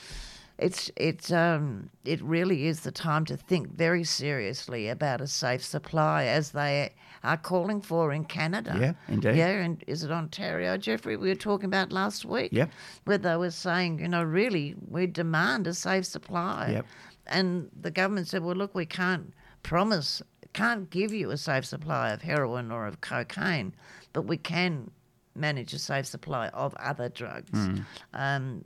It's 0.59 0.90
it's 0.97 1.31
um 1.31 1.88
it 2.05 2.21
really 2.23 2.66
is 2.66 2.81
the 2.81 2.90
time 2.90 3.25
to 3.27 3.37
think 3.37 3.73
very 3.77 4.03
seriously 4.03 4.88
about 4.88 5.21
a 5.21 5.27
safe 5.27 5.64
supply 5.64 6.25
as 6.25 6.51
they 6.51 6.90
are 7.23 7.37
calling 7.37 7.81
for 7.81 8.12
in 8.12 8.25
Canada. 8.25 8.77
Yeah, 8.81 8.92
indeed. 9.12 9.37
Yeah, 9.37 9.49
and 9.49 9.85
is 9.87 10.03
it 10.03 10.11
Ontario, 10.11 10.77
Jeffrey? 10.77 11.16
We 11.16 11.29
were 11.29 11.35
talking 11.37 11.66
about 11.66 11.92
last 11.92 12.25
week. 12.25 12.53
Yep. 12.53 12.71
Where 13.05 13.18
they 13.18 13.37
were 13.37 13.51
saying, 13.51 14.01
you 14.01 14.09
know, 14.09 14.23
really 14.23 14.75
we 14.88 15.07
demand 15.07 15.66
a 15.66 15.75
safe 15.75 16.07
supply. 16.07 16.71
Yep. 16.73 16.87
And 17.29 17.71
the 17.81 17.90
government 17.90 18.27
said, 18.29 18.42
well, 18.42 18.57
look, 18.57 18.75
we 18.75 18.87
can't 18.87 19.33
promise, 19.62 20.23
can't 20.55 20.90
give 20.90 21.12
you 21.12 21.31
a 21.31 21.37
safe 21.37 21.66
supply 21.66 22.11
of 22.11 22.23
heroin 22.23 22.73
or 22.73 22.87
of 22.87 23.01
cocaine, 23.01 23.75
but 24.12 24.23
we 24.23 24.38
can 24.38 24.90
manage 25.35 25.73
a 25.73 25.79
safe 25.79 26.07
supply 26.07 26.49
of 26.49 26.75
other 26.77 27.09
drugs. 27.09 27.51
Hmm. 27.51 27.79
Um, 28.14 28.64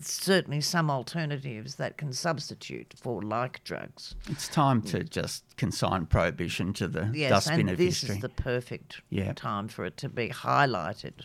certainly 0.00 0.60
some 0.60 0.90
alternatives 0.90 1.76
that 1.76 1.96
can 1.96 2.12
substitute 2.12 2.94
for 3.00 3.22
like 3.22 3.62
drugs. 3.64 4.14
It's 4.28 4.48
time 4.48 4.82
to 4.82 5.04
just 5.04 5.44
consign 5.56 6.06
prohibition 6.06 6.72
to 6.74 6.88
the 6.88 7.10
Yes, 7.14 7.30
dustbin 7.30 7.60
and 7.60 7.70
of 7.70 7.78
this 7.78 8.00
history. 8.00 8.08
This 8.08 8.16
is 8.16 8.22
the 8.22 8.28
perfect 8.28 9.00
Yeah. 9.10 9.32
time 9.34 9.68
for 9.68 9.84
it 9.84 9.96
to 9.98 10.08
be 10.08 10.28
highlighted. 10.28 11.24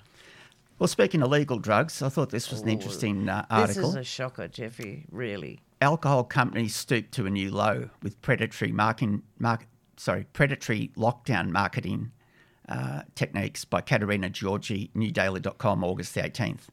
Well, 0.78 0.88
speaking 0.88 1.22
of 1.22 1.30
legal 1.32 1.58
drugs, 1.60 2.02
I 2.02 2.10
thought 2.10 2.32
this 2.32 2.52
was 2.52 2.62
an 2.62 2.68
interesting 2.70 3.30
uh, 3.30 3.46
article. 3.50 3.84
This 3.84 3.90
is 3.92 3.96
a 3.96 4.04
shocker, 4.04 4.48
Jeffrey, 4.50 5.06
really. 5.10 5.62
alcohol 5.82 6.24
companies 6.26 6.76
stoop 6.76 7.12
to 7.12 7.26
a 7.26 7.30
new 7.30 7.50
low 7.52 7.90
with 8.04 8.22
predatory 8.22 8.72
marking, 8.74 9.22
mark, 9.40 9.68
sorry, 9.98 10.26
predatory 10.34 10.92
lockdown 10.98 11.50
marketing 11.50 12.12
uh, 12.68 13.04
techniques 13.14 13.64
by 13.64 13.80
Caterina 13.80 14.30
Giorgi, 14.30 14.90
newdaily.com, 14.94 15.84
August 15.84 16.16
the 16.16 16.22
18th. 16.24 16.68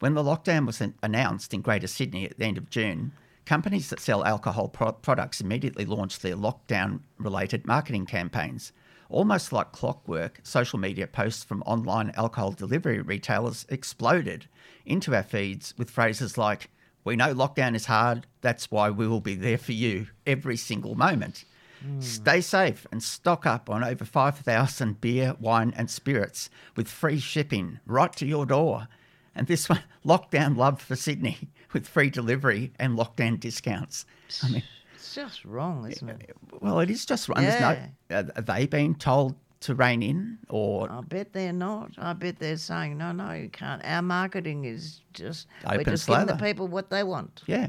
When 0.00 0.14
the 0.14 0.22
lockdown 0.22 0.66
was 0.66 0.82
announced 1.02 1.54
in 1.54 1.60
Greater 1.60 1.86
Sydney 1.86 2.24
at 2.24 2.38
the 2.38 2.44
end 2.44 2.58
of 2.58 2.70
June, 2.70 3.12
companies 3.44 3.90
that 3.90 4.00
sell 4.00 4.24
alcohol 4.24 4.68
pro- 4.68 4.92
products 4.92 5.40
immediately 5.40 5.84
launched 5.84 6.22
their 6.22 6.36
lockdown 6.36 7.00
related 7.18 7.66
marketing 7.66 8.06
campaigns. 8.06 8.72
Almost 9.08 9.52
like 9.52 9.72
clockwork, 9.72 10.40
social 10.42 10.78
media 10.78 11.06
posts 11.06 11.44
from 11.44 11.62
online 11.62 12.10
alcohol 12.16 12.52
delivery 12.52 13.00
retailers 13.00 13.66
exploded 13.68 14.48
into 14.84 15.14
our 15.14 15.22
feeds 15.22 15.74
with 15.76 15.90
phrases 15.90 16.36
like, 16.36 16.70
We 17.04 17.16
know 17.16 17.34
lockdown 17.34 17.74
is 17.74 17.86
hard, 17.86 18.26
that's 18.40 18.70
why 18.70 18.90
we 18.90 19.06
will 19.06 19.20
be 19.20 19.34
there 19.34 19.58
for 19.58 19.72
you 19.72 20.08
every 20.26 20.56
single 20.56 20.94
moment. 20.94 21.44
Hmm. 21.82 22.00
Stay 22.00 22.40
safe 22.40 22.86
and 22.90 23.02
stock 23.02 23.46
up 23.46 23.68
on 23.68 23.84
over 23.84 24.04
5,000 24.04 25.00
beer, 25.00 25.36
wine, 25.38 25.72
and 25.76 25.90
spirits 25.90 26.48
with 26.76 26.88
free 26.88 27.20
shipping 27.20 27.78
right 27.86 28.12
to 28.16 28.26
your 28.26 28.46
door. 28.46 28.88
And 29.34 29.46
this 29.46 29.68
one, 29.68 29.82
lockdown 30.04 30.56
love 30.56 30.80
for 30.80 30.96
Sydney 30.96 31.50
with 31.72 31.88
free 31.88 32.10
delivery 32.10 32.72
and 32.78 32.98
lockdown 32.98 33.38
discounts. 33.40 34.06
I 34.42 34.48
mean, 34.50 34.62
It's 34.94 35.14
just 35.14 35.44
wrong, 35.44 35.86
eh, 35.86 35.90
isn't 35.90 36.08
it? 36.08 36.30
Eh, 36.30 36.56
well, 36.60 36.80
it 36.80 36.90
is 36.90 37.04
just 37.04 37.28
right. 37.28 37.40
There's 37.40 37.60
no, 37.60 38.16
are 38.16 38.30
uh, 38.36 38.40
they 38.40 38.66
being 38.66 38.94
told 38.94 39.34
to 39.60 39.74
rein 39.74 40.02
in 40.02 40.38
or 40.50 40.90
I 40.90 41.00
bet 41.00 41.32
they're 41.32 41.52
not. 41.52 41.92
I 41.96 42.12
bet 42.12 42.38
they're 42.38 42.58
saying, 42.58 42.98
no, 42.98 43.12
no, 43.12 43.32
you 43.32 43.48
can't. 43.48 43.82
Our 43.84 44.02
marketing 44.02 44.66
is 44.66 45.00
just, 45.14 45.46
we're 45.66 45.80
Open 45.80 45.84
just 45.86 46.06
giving 46.06 46.26
the 46.26 46.36
people 46.36 46.68
what 46.68 46.90
they 46.90 47.02
want. 47.02 47.42
Yeah. 47.46 47.68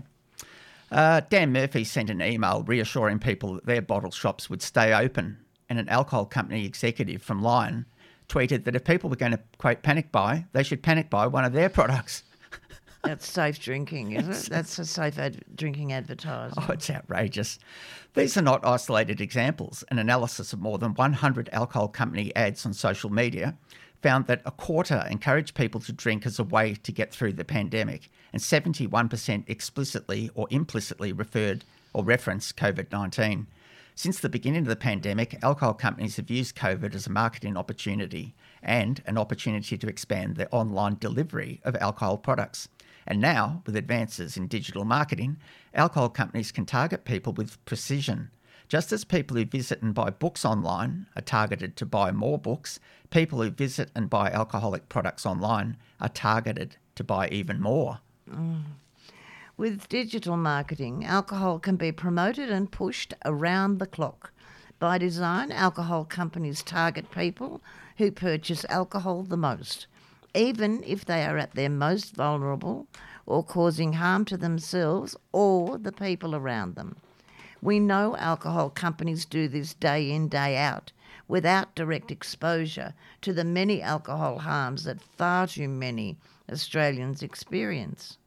Uh, 0.91 1.21
Dan 1.29 1.51
Murphy 1.51 1.83
sent 1.83 2.09
an 2.09 2.21
email 2.21 2.63
reassuring 2.63 3.19
people 3.19 3.55
that 3.55 3.65
their 3.65 3.81
bottle 3.81 4.11
shops 4.11 4.49
would 4.49 4.61
stay 4.61 4.93
open, 4.93 5.37
and 5.69 5.79
an 5.79 5.89
alcohol 5.89 6.25
company 6.25 6.65
executive 6.65 7.21
from 7.21 7.41
Lion 7.41 7.85
tweeted 8.27 8.63
that 8.65 8.75
if 8.75 8.83
people 8.83 9.09
were 9.09 9.15
going 9.15 9.31
to, 9.31 9.39
quote, 9.57 9.83
panic 9.83 10.11
buy, 10.11 10.45
they 10.53 10.63
should 10.63 10.83
panic 10.83 11.09
buy 11.09 11.27
one 11.27 11.45
of 11.45 11.53
their 11.53 11.69
products. 11.69 12.23
That's 13.03 13.27
safe 13.27 13.59
drinking, 13.59 14.13
is 14.13 14.47
it? 14.47 14.49
That's 14.49 14.79
a 14.79 14.85
safe 14.85 15.19
ad- 15.19 15.43
drinking 15.55 15.93
advertising. 15.93 16.57
Oh, 16.57 16.71
it's 16.71 16.89
outrageous. 16.89 17.59
These 18.15 18.35
are 18.35 18.41
not 18.41 18.65
isolated 18.65 19.21
examples. 19.21 19.83
An 19.91 19.99
analysis 19.99 20.53
of 20.53 20.59
more 20.59 20.79
than 20.79 20.95
100 20.95 21.49
alcohol 21.51 21.87
company 21.87 22.35
ads 22.35 22.65
on 22.65 22.73
social 22.73 23.11
media 23.11 23.57
found 24.01 24.27
that 24.27 24.41
a 24.45 24.51
quarter 24.51 25.05
encouraged 25.09 25.55
people 25.55 25.79
to 25.81 25.91
drink 25.91 26.25
as 26.25 26.39
a 26.39 26.43
way 26.43 26.75
to 26.75 26.91
get 26.91 27.11
through 27.11 27.33
the 27.33 27.45
pandemic, 27.45 28.09
and 28.33 28.41
71% 28.41 29.43
explicitly 29.47 30.29
or 30.33 30.47
implicitly 30.49 31.11
referred 31.11 31.63
or 31.93 32.03
referenced 32.03 32.57
COVID 32.57 32.91
19. 32.91 33.47
Since 33.97 34.19
the 34.19 34.27
beginning 34.27 34.63
of 34.63 34.67
the 34.67 34.75
pandemic, 34.75 35.41
alcohol 35.41 35.73
companies 35.73 36.17
have 36.17 36.29
used 36.29 36.57
COVID 36.57 36.93
as 36.93 37.07
a 37.07 37.11
marketing 37.11 37.55
opportunity 37.55 38.35
and 38.61 39.01
an 39.05 39.17
opportunity 39.17 39.77
to 39.77 39.87
expand 39.87 40.35
their 40.35 40.53
online 40.53 40.97
delivery 40.99 41.61
of 41.63 41.77
alcohol 41.77 42.17
products. 42.17 42.67
And 43.07 43.21
now, 43.21 43.63
with 43.65 43.77
advances 43.77 44.35
in 44.35 44.47
digital 44.47 44.83
marketing, 44.83 45.37
alcohol 45.73 46.09
companies 46.09 46.51
can 46.51 46.65
target 46.65 47.05
people 47.05 47.31
with 47.31 47.63
precision. 47.63 48.31
Just 48.67 48.91
as 48.91 49.05
people 49.05 49.37
who 49.37 49.45
visit 49.45 49.81
and 49.81 49.93
buy 49.93 50.09
books 50.09 50.43
online 50.43 51.05
are 51.15 51.21
targeted 51.21 51.77
to 51.77 51.85
buy 51.85 52.11
more 52.11 52.37
books, 52.37 52.81
people 53.11 53.41
who 53.41 53.49
visit 53.49 53.91
and 53.95 54.09
buy 54.09 54.29
alcoholic 54.29 54.89
products 54.89 55.25
online 55.25 55.77
are 56.01 56.09
targeted 56.09 56.75
to 56.95 57.03
buy 57.05 57.29
even 57.29 57.61
more. 57.61 57.99
Mm. 58.29 58.63
With 59.57 59.87
digital 59.87 60.35
marketing, 60.35 61.05
alcohol 61.05 61.59
can 61.59 61.77
be 61.77 61.93
promoted 61.93 62.49
and 62.49 62.69
pushed 62.69 63.13
around 63.23 63.79
the 63.79 63.87
clock. 63.87 64.33
By 64.79 64.97
design, 64.97 65.49
alcohol 65.49 66.03
companies 66.03 66.61
target 66.61 67.09
people 67.09 67.61
who 67.97 68.11
purchase 68.11 68.65
alcohol 68.65 69.23
the 69.23 69.37
most, 69.37 69.87
even 70.33 70.83
if 70.83 71.05
they 71.05 71.23
are 71.23 71.37
at 71.37 71.55
their 71.55 71.69
most 71.69 72.17
vulnerable 72.17 72.87
or 73.25 73.45
causing 73.45 73.93
harm 73.93 74.25
to 74.25 74.35
themselves 74.35 75.15
or 75.31 75.77
the 75.77 75.93
people 75.93 76.35
around 76.35 76.75
them. 76.75 76.97
We 77.61 77.79
know 77.79 78.17
alcohol 78.17 78.69
companies 78.69 79.23
do 79.23 79.47
this 79.47 79.73
day 79.73 80.11
in, 80.11 80.27
day 80.27 80.57
out, 80.57 80.91
without 81.29 81.75
direct 81.75 82.11
exposure 82.11 82.93
to 83.21 83.31
the 83.31 83.45
many 83.45 83.81
alcohol 83.81 84.39
harms 84.39 84.83
that 84.83 85.01
far 85.01 85.47
too 85.47 85.69
many 85.69 86.17
Australians 86.51 87.23
experience. 87.23 88.17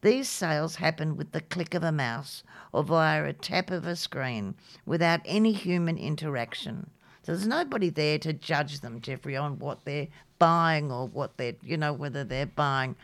These 0.00 0.28
sales 0.28 0.76
happen 0.76 1.16
with 1.16 1.32
the 1.32 1.40
click 1.40 1.74
of 1.74 1.82
a 1.82 1.92
mouse 1.92 2.42
or 2.72 2.84
via 2.84 3.24
a 3.24 3.32
tap 3.32 3.70
of 3.70 3.86
a 3.86 3.96
screen 3.96 4.54
without 4.86 5.20
any 5.24 5.52
human 5.52 5.98
interaction. 5.98 6.90
So 7.22 7.32
there's 7.32 7.46
nobody 7.46 7.90
there 7.90 8.18
to 8.20 8.32
judge 8.32 8.80
them, 8.80 9.00
Jeffrey, 9.00 9.36
on 9.36 9.58
what 9.58 9.84
they're 9.84 10.08
buying 10.38 10.92
or 10.92 11.08
what 11.08 11.36
they're, 11.36 11.56
you 11.62 11.76
know, 11.76 11.92
whether 11.92 12.24
they're 12.24 12.46
buying, 12.46 12.96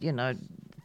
you 0.00 0.12
know, 0.12 0.34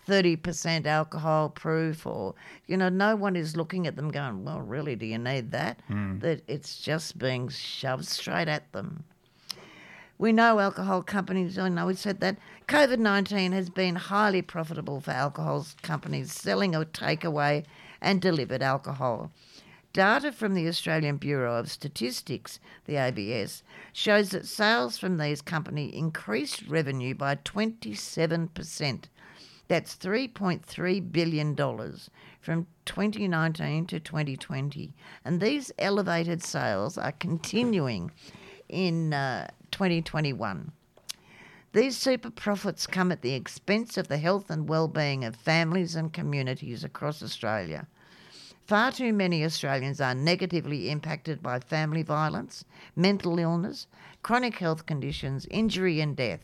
30% 0.07 0.85
alcohol 0.85 1.49
proof 1.49 2.05
or, 2.05 2.33
you 2.67 2.77
know, 2.77 2.89
no 2.89 3.15
one 3.15 3.35
is 3.35 3.57
looking 3.57 3.87
at 3.87 3.95
them 3.95 4.09
going, 4.09 4.45
well, 4.45 4.61
really, 4.61 4.95
do 4.95 5.05
you 5.05 5.17
need 5.17 5.51
that? 5.51 5.81
Hmm. 5.87 6.19
That 6.19 6.43
it's 6.47 6.79
just 6.79 7.17
being 7.17 7.49
shoved 7.49 8.05
straight 8.05 8.47
at 8.47 8.71
them. 8.71 9.03
We 10.19 10.31
know 10.31 10.59
alcohol 10.59 11.03
companies, 11.03 11.59
I 11.59 11.69
know 11.69 11.85
we 11.85 11.93
said 11.93 12.21
that. 12.21 12.37
COVID 12.67 12.97
19 12.97 13.51
has 13.51 13.69
been 13.69 13.95
highly 13.95 14.41
profitable 14.41 14.99
for 14.99 15.11
alcohol 15.11 15.65
companies 15.83 16.31
selling 16.31 16.75
or 16.75 16.85
takeaway 16.85 17.65
and 18.01 18.19
delivered 18.19 18.63
alcohol. 18.63 19.31
Data 19.93 20.31
from 20.31 20.53
the 20.53 20.67
Australian 20.67 21.17
Bureau 21.17 21.55
of 21.55 21.71
Statistics, 21.71 22.59
the 22.85 22.97
ABS, 22.97 23.63
shows 23.93 24.29
that 24.29 24.47
sales 24.47 24.97
from 24.97 25.17
these 25.17 25.41
companies 25.41 25.93
increased 25.93 26.67
revenue 26.67 27.13
by 27.13 27.35
27%. 27.35 29.03
That's 29.67 29.95
$3.3 29.95 31.11
billion 31.11 31.55
from 32.39 32.67
2019 32.85 33.87
to 33.87 33.99
2020. 33.99 34.93
And 35.25 35.41
these 35.41 35.71
elevated 35.77 36.43
sales 36.43 36.97
are 36.97 37.11
continuing 37.11 38.11
in 38.69 39.13
uh, 39.13 39.47
2021. 39.71 40.71
These 41.73 41.97
super 41.97 42.29
profits 42.29 42.87
come 42.87 43.11
at 43.11 43.21
the 43.21 43.33
expense 43.33 43.97
of 43.97 44.07
the 44.07 44.17
health 44.17 44.49
and 44.49 44.67
well-being 44.67 45.23
of 45.23 45.35
families 45.35 45.95
and 45.95 46.11
communities 46.11 46.83
across 46.83 47.21
Australia. 47.21 47.87
Far 48.65 48.91
too 48.91 49.13
many 49.13 49.45
Australians 49.45 50.01
are 50.01 50.15
negatively 50.15 50.89
impacted 50.89 51.41
by 51.41 51.59
family 51.59 52.03
violence, 52.03 52.65
mental 52.95 53.39
illness, 53.39 53.87
chronic 54.23 54.55
health 54.57 54.85
conditions, 54.85 55.47
injury 55.49 56.01
and 56.01 56.15
death, 56.17 56.41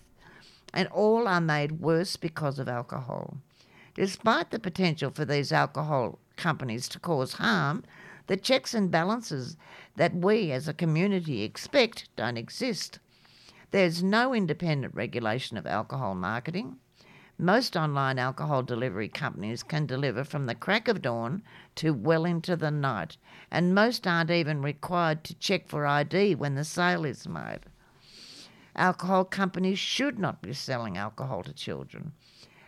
and 0.74 0.88
all 0.90 1.28
are 1.28 1.42
made 1.42 1.82
worse 1.82 2.16
because 2.16 2.60
of 2.60 2.70
alcohol. 2.70 3.38
Despite 3.96 4.52
the 4.52 4.60
potential 4.60 5.12
for 5.12 5.26
these 5.26 5.52
alcohol 5.52 6.20
companies 6.38 6.88
to 6.90 7.00
cause 7.00 7.34
harm, 7.34 7.84
the 8.28 8.38
checks 8.38 8.74
and 8.74 8.90
balances 8.90 9.58
that 9.95 10.15
we 10.15 10.51
as 10.51 10.67
a 10.67 10.73
community 10.73 11.43
expect 11.43 12.10
don't 12.15 12.38
exist. 12.38 12.99
There's 13.71 14.03
no 14.03 14.34
independent 14.34 14.95
regulation 14.95 15.58
of 15.58 15.65
alcohol 15.65 16.15
marketing. 16.15 16.77
Most 17.38 17.75
online 17.75 18.19
alcohol 18.19 18.62
delivery 18.62 19.10
companies 19.10 19.63
can 19.63 19.86
deliver 19.86 20.23
from 20.23 20.45
the 20.45 20.56
crack 20.56 20.88
of 20.88 21.01
dawn 21.01 21.41
to 21.75 21.91
well 21.91 22.25
into 22.25 22.56
the 22.56 22.69
night, 22.69 23.17
and 23.49 23.73
most 23.73 24.06
aren't 24.06 24.29
even 24.29 24.62
required 24.62 25.23
to 25.23 25.34
check 25.36 25.67
for 25.67 25.88
ID 25.88 26.36
when 26.36 26.56
the 26.56 26.63
sale 26.63 27.06
is 27.06 27.27
made. 27.27 27.62
Alcohol 28.75 29.25
companies 29.25 29.79
should 29.79 30.17
not 30.17 30.41
be 30.41 30.53
selling 30.53 30.97
alcohol 30.97 31.43
to 31.43 31.53
children. 31.53 32.13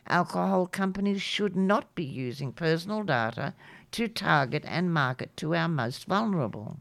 Alcohol 0.07 0.67
companies 0.67 1.21
should 1.21 1.55
not 1.55 1.95
be 1.95 2.03
using 2.03 2.51
personal 2.51 3.03
data 3.03 3.53
to 3.91 4.07
target 4.07 4.63
and 4.67 4.93
market 4.93 5.35
to 5.37 5.55
our 5.55 5.67
most 5.67 6.05
vulnerable. 6.05 6.79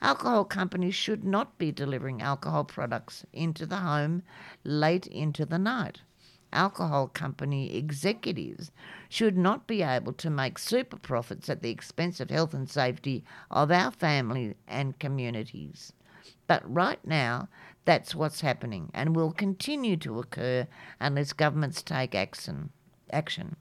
Alcohol 0.00 0.44
companies 0.44 0.94
should 0.94 1.24
not 1.24 1.56
be 1.58 1.72
delivering 1.72 2.20
alcohol 2.20 2.64
products 2.64 3.24
into 3.32 3.66
the 3.66 3.76
home 3.76 4.22
late 4.64 5.06
into 5.06 5.46
the 5.46 5.58
night. 5.58 6.02
Alcohol 6.52 7.08
company 7.08 7.74
executives 7.76 8.70
should 9.08 9.36
not 9.36 9.66
be 9.66 9.82
able 9.82 10.12
to 10.12 10.30
make 10.30 10.58
super 10.58 10.96
profits 10.96 11.48
at 11.48 11.62
the 11.62 11.70
expense 11.70 12.20
of 12.20 12.30
health 12.30 12.54
and 12.54 12.68
safety 12.68 13.24
of 13.50 13.70
our 13.70 13.90
family 13.90 14.54
and 14.68 14.98
communities. 14.98 15.92
But 16.46 16.62
right 16.72 17.04
now, 17.04 17.48
that's 17.84 18.14
what's 18.14 18.40
happening 18.40 18.90
and 18.94 19.16
will 19.16 19.32
continue 19.32 19.96
to 19.98 20.18
occur 20.18 20.66
unless 21.00 21.32
governments 21.32 21.82
take 21.82 22.14
action. 22.14 22.70
action. 23.10 23.56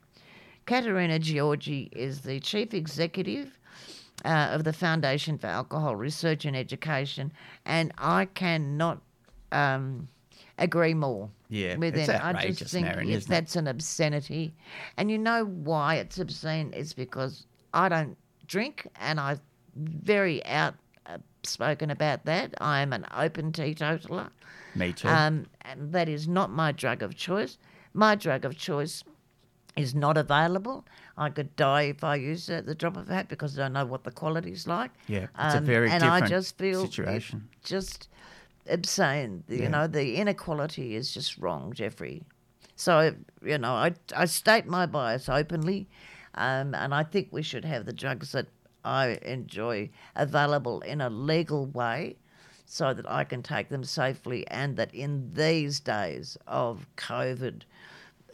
Caterina 0.66 1.20
Giorgi 1.20 1.90
is 1.92 2.22
the 2.22 2.40
chief 2.40 2.74
executive 2.74 3.60
uh, 4.26 4.50
of 4.52 4.64
the 4.64 4.74
Foundation 4.74 5.38
for 5.38 5.48
Alcohol 5.48 5.96
Research 5.96 6.46
and 6.46 6.56
Education, 6.56 7.32
and 7.66 7.94
I 7.98 8.26
cannot 8.26 9.02
um, 9.52 10.08
agree 10.58 10.96
more. 10.96 11.30
Yeah, 11.50 11.78
with 11.78 11.96
it's 11.96 12.08
them. 12.08 12.36
I 12.36 12.48
just 12.50 12.72
think 12.72 12.88
isn't 12.88 13.10
it? 13.10 13.28
that's 13.28 13.56
an 13.56 13.68
obscenity, 13.68 14.54
and 14.98 15.12
you 15.12 15.20
know 15.20 15.46
why 15.46 15.96
it's 15.96 16.18
obscene 16.18 16.74
It's 16.74 16.94
because 16.94 17.46
I 17.74 17.88
don't 17.88 18.18
drink, 18.48 18.88
and 19.00 19.20
I'm 19.20 19.40
very 19.76 20.44
outspoken 20.46 21.92
about 21.92 22.26
that. 22.26 22.56
I 22.60 22.82
am 22.82 22.94
an 22.94 23.06
open 23.16 23.52
teetotaler. 23.52 24.30
Me 24.74 24.92
too. 24.92 25.08
Um, 25.08 25.46
and 25.62 25.92
that 25.94 26.10
is 26.10 26.28
not 26.28 26.50
my 26.50 26.72
drug 26.72 27.04
of 27.04 27.16
choice. 27.16 27.60
My 27.94 28.16
drug 28.16 28.44
of 28.44 28.58
choice 28.58 29.04
is 29.76 29.94
not 29.94 30.18
available. 30.18 30.86
I 31.18 31.30
could 31.30 31.56
die 31.56 31.84
if 31.84 32.04
I 32.04 32.16
use 32.16 32.50
it 32.50 32.56
at 32.60 32.66
the 32.66 32.76
drop 32.76 32.98
of 32.98 33.10
a 33.10 33.14
hat 33.14 33.28
because 33.28 33.58
I 33.60 33.64
don't 33.64 33.74
know 33.74 33.86
what 33.86 34.04
the 34.04 34.12
quality's 34.12 34.68
like. 34.68 34.92
yeah, 35.08 35.28
it's 35.40 35.56
a 35.56 35.58
Um, 35.60 35.66
very 35.66 35.90
and 35.90 36.04
I 36.04 36.20
different 36.20 36.30
just 36.30 36.58
feel 36.58 36.88
situation. 36.88 37.50
just 37.64 38.08
obscene. 38.70 39.44
You 39.48 39.64
Yeah. 39.64 39.70
know, 39.70 39.88
the 39.88 40.16
inequality 40.16 40.96
is 40.96 41.14
just 41.14 41.38
wrong, 41.38 41.74
Jeffrey. 41.74 42.24
So 42.76 43.16
you 43.44 43.58
know, 43.58 43.74
I 43.74 43.94
I 44.16 44.26
state 44.26 44.66
my 44.66 44.86
bias 44.86 45.30
openly, 45.30 45.88
um, 46.36 46.74
and 46.76 46.94
I 46.94 47.04
think 47.04 47.30
we 47.32 47.42
should 47.42 47.66
have 47.66 47.86
the 47.86 47.94
drugs 47.94 48.32
that 48.32 48.48
I 48.84 49.20
enjoy 49.24 49.90
available 50.16 50.82
in 50.82 51.02
a 51.02 51.10
legal 51.10 51.66
way. 51.68 52.18
So 52.68 52.96
that 52.96 53.08
I 53.08 53.24
can 53.26 53.44
take 53.44 53.70
them 53.70 53.84
safely, 53.84 54.48
and 54.48 54.76
that 54.78 54.92
in 54.92 55.34
these 55.36 55.80
days 55.80 56.36
of 56.48 56.88
COVID, 56.98 57.62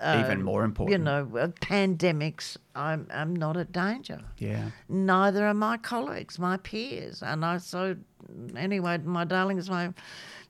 Even 0.04 0.42
more 0.44 0.64
important. 0.64 0.98
you 1.00 1.04
know, 1.04 1.28
uh, 1.38 1.48
pandemics, 1.48 2.58
I'm 2.76 3.08
I'm 3.14 3.36
not 3.36 3.56
a 3.58 3.66
danger 3.66 4.20
Yeah. 4.38 4.72
neither 4.90 5.46
are 5.46 5.54
my 5.54 5.78
colleagues, 5.78 6.40
my 6.40 6.58
peers. 6.58 7.22
And 7.22 7.46
I 7.46 7.58
so 7.60 7.96
anyway, 8.56 8.98
my 9.00 9.26
darlings, 9.26 9.70
my 9.70 9.94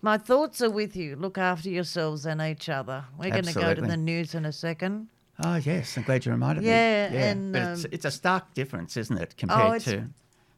my 0.02 0.18
thoughts 0.18 0.62
are 0.62 0.70
with 0.70 0.96
you. 0.96 1.16
Look 1.16 1.38
after 1.38 1.70
yourselves 1.70 2.26
and 2.26 2.42
each 2.42 2.70
other. 2.70 3.04
We're 3.18 3.30
going 3.32 3.44
to 3.44 3.54
go 3.54 3.74
to 3.74 3.82
the 3.82 3.98
news 3.98 4.34
in 4.36 4.46
a 4.46 4.52
second. 4.52 5.08
Oh 5.44 5.56
yes, 5.56 5.98
I'm 5.98 6.04
glad 6.04 6.26
you 6.26 6.32
reminded 6.32 6.64
Yeah, 6.64 7.10
me. 7.10 7.16
Yeah, 7.18 7.30
and, 7.32 7.54
but 7.54 7.62
it's 7.62 7.86
um, 7.86 7.92
it's 7.94 8.06
a 8.06 8.12
stark 8.12 8.54
difference, 8.54 8.96
isn't 8.98 9.18
it, 9.18 9.36
compared 9.38 9.76
it's- 9.82 9.86
to 9.86 10.08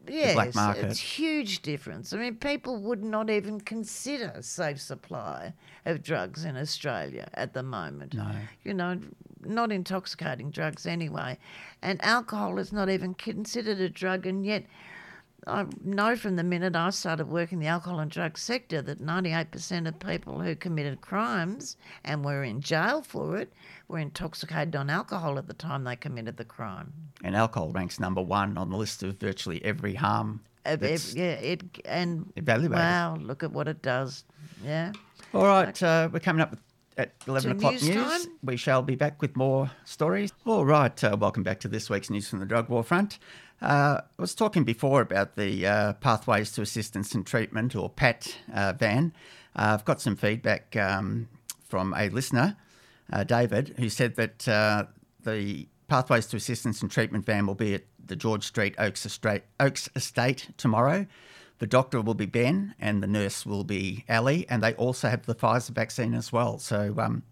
Yes, 0.08 0.34
black 0.34 0.54
market. 0.54 0.84
it's 0.84 0.98
huge 0.98 1.62
difference. 1.62 2.12
I 2.12 2.18
mean, 2.18 2.36
people 2.36 2.78
would 2.78 3.02
not 3.02 3.30
even 3.30 3.60
consider 3.60 4.34
safe 4.40 4.80
supply 4.80 5.54
of 5.84 6.02
drugs 6.02 6.44
in 6.44 6.56
Australia 6.56 7.28
at 7.34 7.54
the 7.54 7.62
moment. 7.62 8.14
no. 8.14 8.30
you 8.64 8.74
know, 8.74 8.98
not 9.44 9.70
intoxicating 9.72 10.50
drugs 10.50 10.86
anyway. 10.86 11.38
And 11.82 12.02
alcohol 12.04 12.58
is 12.58 12.72
not 12.72 12.88
even 12.88 13.14
considered 13.14 13.80
a 13.80 13.88
drug, 13.88 14.26
and 14.26 14.44
yet 14.44 14.64
I 15.46 15.66
know 15.82 16.16
from 16.16 16.36
the 16.36 16.42
minute 16.42 16.74
I 16.74 16.90
started 16.90 17.28
working 17.28 17.58
the 17.58 17.66
alcohol 17.66 18.00
and 18.00 18.10
drug 18.10 18.38
sector 18.38 18.80
that 18.82 19.00
98% 19.00 19.86
of 19.86 19.98
people 19.98 20.40
who 20.40 20.54
committed 20.56 21.00
crimes 21.00 21.76
and 22.04 22.24
were 22.24 22.42
in 22.42 22.60
jail 22.60 23.02
for 23.02 23.36
it 23.36 23.52
were 23.88 23.98
intoxicated 23.98 24.74
on 24.74 24.88
alcohol 24.90 25.38
at 25.38 25.46
the 25.46 25.54
time 25.54 25.84
they 25.84 25.96
committed 25.96 26.36
the 26.36 26.44
crime. 26.44 26.92
And 27.22 27.36
alcohol 27.36 27.70
ranks 27.72 28.00
number 28.00 28.22
one 28.22 28.56
on 28.56 28.70
the 28.70 28.76
list 28.76 29.02
of 29.02 29.18
virtually 29.18 29.62
every 29.64 29.94
harm. 29.94 30.40
Ev- 30.64 30.82
ev- 30.82 30.90
that's 30.90 31.14
yeah, 31.14 31.32
it 31.32 31.62
and 31.84 32.32
evaluated. 32.36 32.76
wow, 32.78 33.16
look 33.20 33.42
at 33.42 33.52
what 33.52 33.68
it 33.68 33.82
does. 33.82 34.24
Yeah. 34.64 34.92
All 35.34 35.44
right, 35.44 35.82
uh, 35.82 36.08
we're 36.10 36.20
coming 36.20 36.40
up 36.40 36.56
at 36.96 37.12
11 37.26 37.50
To 37.50 37.56
o'clock 37.56 37.72
news 37.74 37.88
news. 37.88 38.28
We 38.42 38.56
shall 38.56 38.82
be 38.82 38.94
back 38.94 39.20
with 39.20 39.36
more 39.36 39.70
stories. 39.84 40.32
All 40.44 40.64
right, 40.64 41.02
uh, 41.02 41.16
welcome 41.18 41.42
back 41.42 41.60
to 41.60 41.68
this 41.68 41.90
week's 41.90 42.10
news 42.10 42.28
from 42.28 42.40
the 42.40 42.46
drug 42.46 42.68
war 42.68 42.82
front. 42.82 43.18
Uh, 43.62 44.00
I 44.18 44.22
was 44.22 44.34
talking 44.34 44.64
before 44.64 45.00
about 45.00 45.36
the 45.36 45.66
uh, 45.66 45.92
Pathways 45.94 46.52
to 46.52 46.62
Assistance 46.62 47.14
and 47.14 47.26
Treatment, 47.26 47.74
or 47.74 47.88
PAT 47.88 48.36
uh, 48.52 48.72
van. 48.74 49.12
Uh, 49.56 49.70
I've 49.74 49.84
got 49.84 50.00
some 50.00 50.16
feedback 50.16 50.76
um, 50.76 51.28
from 51.66 51.94
a 51.94 52.08
listener, 52.10 52.56
uh, 53.12 53.24
David, 53.24 53.74
who 53.78 53.88
said 53.88 54.16
that 54.16 54.48
uh, 54.48 54.84
the 55.22 55.66
Pathways 55.88 56.26
to 56.26 56.36
Assistance 56.36 56.82
and 56.82 56.90
Treatment 56.90 57.24
van 57.24 57.46
will 57.46 57.54
be 57.54 57.74
at 57.74 57.84
the 58.04 58.16
George 58.16 58.44
Street 58.44 58.74
Oaks 58.78 59.06
Estate, 59.06 59.42
Oaks 59.60 59.88
Estate 59.96 60.48
tomorrow. 60.56 61.06
The 61.64 61.68
doctor 61.68 62.02
will 62.02 62.12
be 62.12 62.26
Ben, 62.26 62.74
and 62.78 63.02
the 63.02 63.06
nurse 63.06 63.46
will 63.46 63.64
be 63.64 64.04
Ali, 64.06 64.46
and 64.50 64.62
they 64.62 64.74
also 64.74 65.08
have 65.08 65.24
the 65.24 65.34
Pfizer 65.34 65.70
vaccine 65.70 66.12
as 66.12 66.30
well. 66.30 66.58
So 66.58 66.94
um, 66.98 67.22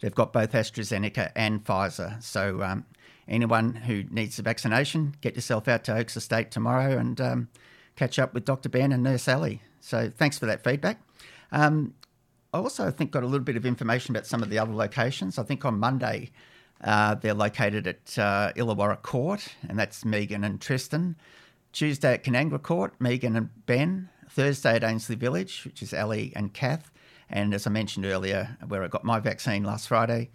they've 0.00 0.14
got 0.14 0.30
both 0.30 0.52
AstraZeneca 0.52 1.32
and 1.34 1.64
Pfizer. 1.64 2.22
So 2.22 2.62
um, 2.62 2.84
anyone 3.26 3.74
who 3.74 4.04
needs 4.10 4.38
a 4.38 4.42
vaccination, 4.42 5.14
get 5.22 5.36
yourself 5.36 5.68
out 5.68 5.84
to 5.84 5.96
Oaks 5.96 6.18
Estate 6.18 6.50
tomorrow 6.50 6.98
and 6.98 7.18
um, 7.18 7.48
catch 7.96 8.18
up 8.18 8.34
with 8.34 8.44
Dr. 8.44 8.68
Ben 8.68 8.92
and 8.92 9.02
Nurse 9.02 9.26
Ali. 9.26 9.62
So 9.80 10.12
thanks 10.14 10.38
for 10.38 10.44
that 10.44 10.62
feedback. 10.62 11.00
Um, 11.50 11.94
I 12.52 12.58
also 12.58 12.90
think 12.90 13.12
got 13.12 13.22
a 13.22 13.26
little 13.26 13.40
bit 13.40 13.56
of 13.56 13.64
information 13.64 14.14
about 14.14 14.26
some 14.26 14.42
of 14.42 14.50
the 14.50 14.58
other 14.58 14.74
locations. 14.74 15.38
I 15.38 15.44
think 15.44 15.64
on 15.64 15.78
Monday 15.78 16.30
uh, 16.84 17.14
they're 17.14 17.32
located 17.32 17.86
at 17.86 18.18
uh, 18.18 18.52
Illawarra 18.54 19.00
Court, 19.00 19.48
and 19.66 19.78
that's 19.78 20.04
Megan 20.04 20.44
and 20.44 20.60
Tristan. 20.60 21.16
Tuesday 21.78 22.14
at 22.14 22.24
Kanangra 22.24 22.60
Court, 22.60 22.92
Megan 22.98 23.36
and 23.36 23.50
Ben. 23.64 24.08
Thursday 24.28 24.74
at 24.74 24.82
Ainslie 24.82 25.14
Village, 25.14 25.64
which 25.64 25.80
is 25.80 25.94
Ali 25.94 26.32
and 26.34 26.52
Kath. 26.52 26.90
And 27.30 27.54
as 27.54 27.68
I 27.68 27.70
mentioned 27.70 28.04
earlier, 28.04 28.56
where 28.66 28.82
I 28.82 28.88
got 28.88 29.04
my 29.04 29.20
vaccine 29.20 29.62
last 29.62 29.86
Friday, 29.86 30.30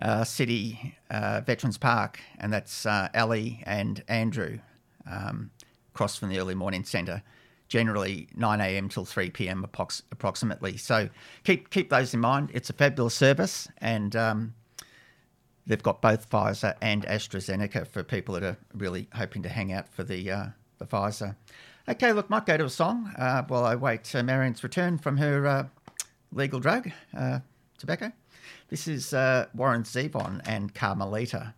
uh, 0.00 0.24
City 0.24 0.96
uh, 1.10 1.42
Veterans 1.44 1.76
Park, 1.76 2.18
and 2.38 2.50
that's 2.50 2.86
uh, 2.86 3.10
and 3.12 4.02
Andrew, 4.08 4.58
um, 5.06 5.50
across 5.94 6.16
from 6.16 6.30
the 6.30 6.38
early 6.38 6.54
morning 6.54 6.84
centre. 6.84 7.22
Generally 7.68 8.28
9 8.34 8.60
a.m. 8.62 8.88
till 8.88 9.04
3 9.04 9.28
p.m. 9.28 9.62
Approx- 9.70 10.02
approximately. 10.10 10.78
So 10.78 11.10
keep 11.44 11.68
keep 11.68 11.90
those 11.90 12.14
in 12.14 12.20
mind. 12.20 12.52
It's 12.54 12.70
a 12.70 12.72
fabulous 12.72 13.14
service, 13.14 13.68
and 13.82 14.16
um, 14.16 14.54
they've 15.66 15.82
got 15.82 16.00
both 16.00 16.30
Pfizer 16.30 16.74
and 16.80 17.04
AstraZeneca 17.04 17.86
for 17.86 18.02
people 18.02 18.32
that 18.32 18.44
are 18.44 18.56
really 18.74 19.08
hoping 19.14 19.42
to 19.42 19.50
hang 19.50 19.74
out 19.74 19.86
for 19.90 20.04
the 20.04 20.30
uh, 20.30 20.46
the 20.80 20.86
Pfizer. 20.86 21.36
Okay, 21.88 22.12
look, 22.12 22.28
might 22.28 22.46
go 22.46 22.56
to 22.56 22.64
a 22.64 22.70
song 22.70 23.12
uh, 23.16 23.42
while 23.46 23.64
I 23.64 23.76
wait 23.76 24.12
uh, 24.14 24.22
Marion's 24.22 24.62
return 24.64 24.98
from 24.98 25.16
her 25.18 25.46
uh, 25.46 25.66
legal 26.32 26.58
drug, 26.58 26.90
uh, 27.16 27.40
tobacco. 27.78 28.10
This 28.68 28.88
is 28.88 29.14
uh, 29.14 29.46
Warren 29.54 29.84
Zevon 29.84 30.40
and 30.46 30.74
Carmelita. 30.74 31.54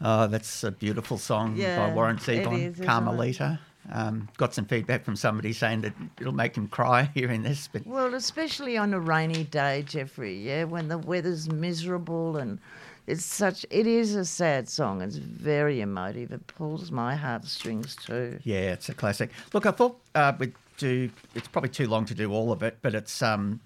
Oh, 0.00 0.26
that's 0.26 0.62
a 0.62 0.70
beautiful 0.70 1.16
song 1.16 1.54
Yeah, 1.56 1.78
by 1.88 1.94
Warren 1.94 2.18
Zevon. 2.18 2.84
Carmelita. 2.84 3.60
Um, 3.90 4.28
got 4.36 4.52
some 4.52 4.64
feedback 4.64 5.04
from 5.04 5.14
somebody 5.14 5.52
saying 5.52 5.82
that 5.82 5.94
it'll 6.20 6.32
make 6.34 6.56
him 6.56 6.66
cry 6.66 7.04
hearing 7.14 7.42
this, 7.44 7.68
but 7.72 7.86
Well, 7.86 8.14
especially 8.14 8.76
on 8.76 8.92
a 8.92 8.98
rainy 8.98 9.44
day, 9.44 9.84
Jeffrey, 9.86 10.36
yeah, 10.36 10.64
when 10.64 10.88
the 10.88 10.98
weather's 10.98 11.48
miserable 11.50 12.36
and 12.36 12.58
it's 13.06 13.24
such, 13.24 13.64
it 13.70 13.86
is 13.86 14.14
a 14.14 14.24
sad 14.24 14.68
song. 14.68 15.02
It's 15.02 15.16
very 15.16 15.80
emotive. 15.80 16.32
It 16.32 16.46
pulls 16.46 16.90
my 16.90 17.14
heartstrings 17.14 17.96
too. 17.96 18.38
Yeah, 18.42 18.72
it's 18.72 18.88
a 18.88 18.94
classic. 18.94 19.30
Look, 19.52 19.66
I 19.66 19.70
thought 19.70 19.98
uh, 20.14 20.32
we'd 20.38 20.54
do. 20.76 21.10
It's 21.34 21.48
probably 21.48 21.70
too 21.70 21.86
long 21.86 22.04
to 22.06 22.14
do 22.14 22.32
all 22.32 22.52
of 22.52 22.62
it, 22.62 22.78
but 22.82 22.94
it's 22.94 23.22
um, 23.22 23.60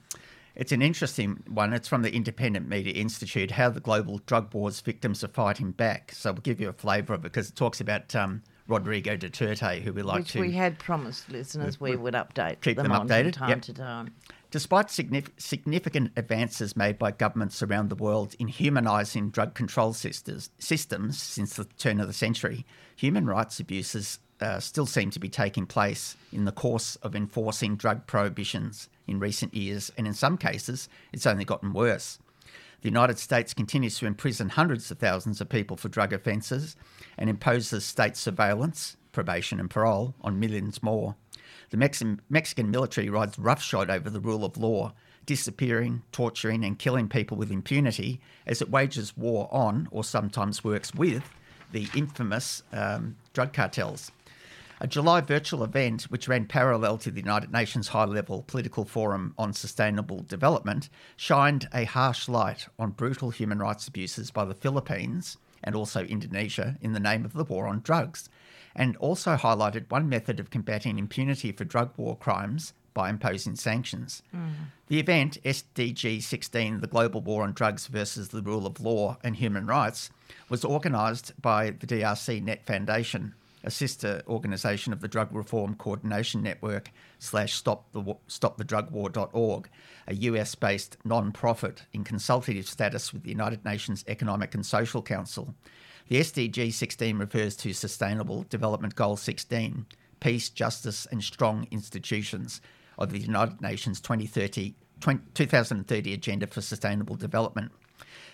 it's 0.57 0.72
an 0.72 0.83
interesting 0.83 1.42
one. 1.48 1.72
It's 1.72 1.88
from 1.88 2.03
the 2.03 2.12
Independent 2.12 2.68
Media 2.68 2.92
Institute. 2.94 3.53
How 3.53 3.70
the 3.70 3.81
global 3.81 4.18
drug 4.26 4.53
wars 4.55 4.81
victims 4.81 5.24
are 5.24 5.29
fighting 5.29 5.72
back. 5.72 6.12
So 6.12 6.33
we'll 6.33 6.42
give 6.42 6.61
you 6.61 6.68
a 6.68 6.72
flavour 6.72 7.14
of 7.14 7.20
it 7.20 7.22
because 7.24 7.48
it 7.48 7.57
talks 7.57 7.81
about 7.81 8.14
um, 8.14 8.42
Rodrigo 8.68 9.16
Duterte, 9.16 9.83
who 9.83 9.92
we 9.92 10.03
like 10.03 10.20
which 10.20 10.33
to 10.33 10.40
we 10.40 10.53
had 10.53 10.79
promised 10.79 11.31
listeners 11.31 11.81
we 11.81 11.96
would 11.96 12.14
update 12.14 12.61
keep 12.61 12.76
them, 12.76 12.85
them 12.85 12.92
on 12.92 13.09
updated, 13.09 13.22
from 13.22 13.33
time 13.33 13.48
yep. 13.50 13.62
to 13.62 13.74
time. 13.74 14.14
Despite 14.51 14.89
signif- 14.89 15.31
significant 15.37 16.11
advances 16.17 16.77
made 16.77 16.99
by 16.99 17.13
governments 17.13 17.63
around 17.63 17.89
the 17.89 17.95
world 17.95 18.35
in 18.41 18.49
humanising 18.49 19.31
drug 19.31 19.55
control 19.55 19.93
sisters, 19.93 20.51
systems 20.59 21.23
since 21.23 21.55
the 21.55 21.65
turn 21.65 22.01
of 22.01 22.09
the 22.09 22.13
century, 22.13 22.67
human 22.97 23.27
rights 23.27 23.61
abuses 23.61 24.19
uh, 24.41 24.59
still 24.59 24.87
seem 24.87 25.11
to 25.11 25.21
be 25.21 25.29
taking 25.29 25.67
place 25.67 26.17
in 26.33 26.47
the 26.47 26.53
course 26.53 26.97
of 26.97 27.15
enforcing 27.15 27.77
drug 27.77 28.07
prohibitions 28.09 28.89
in 29.07 29.21
recent 29.21 29.55
years, 29.55 29.93
and 29.97 30.07
in 30.07 30.15
some 30.15 30.37
cases, 30.37 30.89
it's 31.13 31.27
only 31.27 31.45
gotten 31.45 31.73
worse. 31.73 32.19
The 32.81 32.89
United 32.89 33.19
States 33.19 33.55
continues 33.55 33.99
to 33.99 34.07
imprison 34.07 34.49
hundreds 34.49 34.91
of 34.91 34.99
thousands 34.99 35.41
of 35.41 35.49
people 35.49 35.77
for 35.77 35.89
drug 35.89 36.13
offences 36.13 36.75
and 37.19 37.29
imposes 37.29 37.85
state 37.85 38.17
surveillance, 38.17 38.97
probation, 39.13 39.61
and 39.61 39.69
parole 39.69 40.15
on 40.23 40.41
millions 40.41 40.83
more. 40.83 41.15
The 41.71 41.77
Mexican, 41.77 42.71
military 42.71 43.09
rides 43.09 43.39
roughshod 43.39 43.91
over 43.91 44.11
the 44.11 44.21
rule 44.21 44.45
of 44.45 44.57
law, 44.57 44.93
disappearing, 45.25 46.03
torturing, 46.11 46.65
and 46.65 46.79
killing 46.79 47.09
people 47.09 47.37
with 47.37 47.53
impunity 47.53 48.21
as 48.45 48.61
it 48.61 48.71
wages 48.71 49.17
war 49.17 49.49
on, 49.53 49.87
or 49.93 50.03
sometimes 50.03 50.65
works 50.65 50.93
with, 50.93 51.23
the 51.71 51.89
infamous 51.95 52.65
um, 52.73 53.17
drug 53.33 53.53
cartels. 53.53 54.11
A 54.81 54.89
July 54.89 55.21
virtual 55.21 55.63
event, 55.63 56.05
which 56.05 56.27
ran 56.27 56.47
parallel 56.47 56.99
to 56.99 57.11
the 57.11 57.21
United 57.21 57.53
Nations 57.53 57.89
High 57.89 58.07
Level 58.07 58.43
Political 58.49 58.87
Forum 58.87 59.35
on 59.39 59.53
Sustainable 59.53 60.23
Development, 60.23 60.89
shined 61.17 61.69
a 61.73 61.85
harsh 61.85 62.29
light 62.29 62.67
on 62.79 62.91
brutal 62.91 63.31
human 63.31 63.59
rights 63.59 63.87
abuses 63.87 64.31
by 64.31 64.45
the 64.45 64.55
Philippines 64.55 65.37
and 65.63 65.77
also 65.77 66.05
Indonesia 66.05 66.79
in 66.81 66.95
the 66.95 67.01
name 67.01 67.25
of 67.25 67.35
the 67.35 67.45
war 67.45 67.69
on 67.69 67.83
drugs, 67.83 68.31
and 68.81 68.97
also 68.97 69.37
highlighted 69.37 69.90
one 69.90 70.09
method 70.09 70.40
of 70.40 70.49
combating 70.49 70.99
impunity 70.99 71.53
for 71.53 71.64
drug 71.66 71.90
war 71.99 72.16
crimes 72.16 72.73
by 72.95 73.11
imposing 73.11 73.55
sanctions. 73.55 74.23
Mm. 74.35 74.53
The 74.88 74.99
event, 74.99 75.37
SDG 75.45 76.23
16, 76.23 76.81
the 76.81 76.87
Global 76.87 77.21
War 77.21 77.43
on 77.43 77.53
Drugs 77.53 77.88
versus 77.88 78.29
the 78.29 78.40
Rule 78.40 78.66
of 78.66 78.81
Law 78.81 79.19
and 79.23 79.37
Human 79.37 79.66
Rights, 79.66 80.09
was 80.49 80.64
organised 80.64 81.40
by 81.43 81.73
the 81.73 81.87
DRC 81.87 82.43
Net 82.43 82.64
Foundation, 82.64 83.35
a 83.62 83.71
sister 83.71 84.23
organisation 84.27 84.95
of 84.95 85.03
the 85.03 85.09
Drug 85.09 85.29
Reform 85.31 85.75
Coordination 85.75 86.43
Network 86.43 86.90
slash 87.19 87.53
Stop 87.53 87.93
the 87.93 88.01
drug 88.01 88.16
StopTheDrugWar.org, 88.31 89.69
a 90.09 90.14
US-based 90.14 90.97
non-profit 91.05 91.83
in 91.93 92.03
consultative 92.03 92.66
status 92.66 93.12
with 93.12 93.25
the 93.25 93.31
United 93.31 93.62
Nations 93.62 94.07
Economic 94.09 94.55
and 94.55 94.64
Social 94.64 95.03
Council. 95.03 95.55
The 96.11 96.18
SDG 96.18 96.73
16 96.73 97.18
refers 97.18 97.55
to 97.59 97.73
Sustainable 97.73 98.44
Development 98.49 98.92
Goal 98.96 99.16
16, 99.16 99.87
peace, 100.18 100.49
justice, 100.49 101.07
and 101.07 101.23
strong 101.23 101.68
institutions 101.70 102.61
of 102.99 103.12
the 103.12 103.20
United 103.20 103.61
Nations 103.61 104.01
2030, 104.01 104.75
2030 105.01 106.12
Agenda 106.12 106.49
for 106.49 106.62
Sustainable 106.62 107.14
Development. 107.14 107.70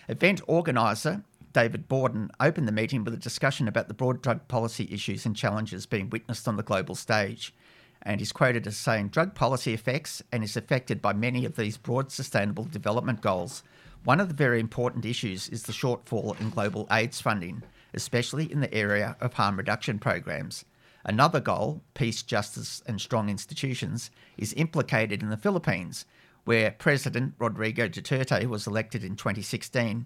Event 0.07 0.41
organiser 0.47 1.21
David 1.53 1.87
Borden 1.87 2.31
opened 2.39 2.67
the 2.67 2.71
meeting 2.71 3.03
with 3.03 3.13
a 3.13 3.17
discussion 3.17 3.67
about 3.67 3.89
the 3.89 3.93
broad 3.93 4.23
drug 4.23 4.47
policy 4.47 4.87
issues 4.89 5.27
and 5.27 5.35
challenges 5.35 5.85
being 5.85 6.09
witnessed 6.09 6.47
on 6.47 6.57
the 6.57 6.63
global 6.63 6.95
stage. 6.95 7.53
And 8.01 8.19
is 8.19 8.31
quoted 8.31 8.65
as 8.65 8.75
saying 8.75 9.09
drug 9.09 9.35
policy 9.35 9.75
affects 9.75 10.23
and 10.31 10.43
is 10.43 10.57
affected 10.57 10.99
by 10.99 11.13
many 11.13 11.45
of 11.45 11.57
these 11.57 11.77
broad 11.77 12.11
sustainable 12.11 12.63
development 12.63 13.21
goals. 13.21 13.61
One 14.03 14.19
of 14.19 14.29
the 14.29 14.33
very 14.33 14.59
important 14.59 15.05
issues 15.05 15.49
is 15.49 15.63
the 15.63 15.73
shortfall 15.73 16.39
in 16.39 16.49
global 16.49 16.87
AIDS 16.91 17.19
funding, 17.19 17.63
especially 17.93 18.51
in 18.51 18.61
the 18.61 18.73
area 18.73 19.17
of 19.19 19.33
harm 19.33 19.57
reduction 19.57 19.99
programs. 19.99 20.65
Another 21.03 21.39
goal, 21.39 21.81
peace, 21.93 22.21
justice, 22.21 22.81
and 22.85 22.99
strong 22.99 23.29
institutions, 23.29 24.11
is 24.37 24.53
implicated 24.53 25.21
in 25.21 25.29
the 25.29 25.37
Philippines, 25.37 26.05
where 26.45 26.71
President 26.71 27.33
Rodrigo 27.39 27.87
Duterte 27.87 28.45
was 28.47 28.67
elected 28.67 29.03
in 29.03 29.15
2016 29.15 30.05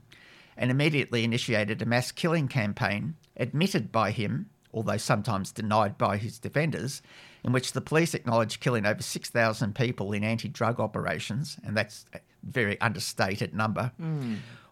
and 0.57 0.71
immediately 0.71 1.23
initiated 1.23 1.81
a 1.81 1.85
mass 1.85 2.11
killing 2.11 2.47
campaign 2.47 3.15
admitted 3.37 3.91
by 3.91 4.11
him, 4.11 4.49
although 4.73 4.97
sometimes 4.97 5.51
denied 5.51 5.97
by 5.97 6.17
his 6.17 6.39
defenders, 6.39 7.01
in 7.43 7.51
which 7.51 7.73
the 7.73 7.81
police 7.81 8.13
acknowledged 8.13 8.59
killing 8.59 8.85
over 8.85 9.01
6,000 9.01 9.75
people 9.75 10.13
in 10.13 10.23
anti 10.23 10.49
drug 10.49 10.79
operations, 10.79 11.57
and 11.63 11.75
that's 11.75 12.05
very 12.43 12.79
understated 12.81 13.53
number, 13.53 13.91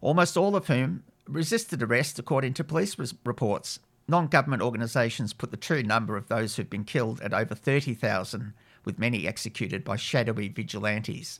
almost 0.01 0.37
all 0.37 0.55
of 0.55 0.67
whom 0.67 1.03
resisted 1.27 1.83
arrest, 1.83 2.17
according 2.19 2.53
to 2.55 2.63
police 2.63 2.97
res- 2.97 3.13
reports. 3.23 3.79
Non 4.07 4.27
government 4.27 4.63
organisations 4.63 5.33
put 5.33 5.51
the 5.51 5.57
true 5.57 5.83
number 5.83 6.17
of 6.17 6.27
those 6.27 6.55
who've 6.55 6.69
been 6.69 6.83
killed 6.83 7.21
at 7.21 7.33
over 7.33 7.53
30,000, 7.53 8.53
with 8.83 8.97
many 8.97 9.27
executed 9.27 9.83
by 9.83 9.95
shadowy 9.95 10.47
vigilantes. 10.47 11.39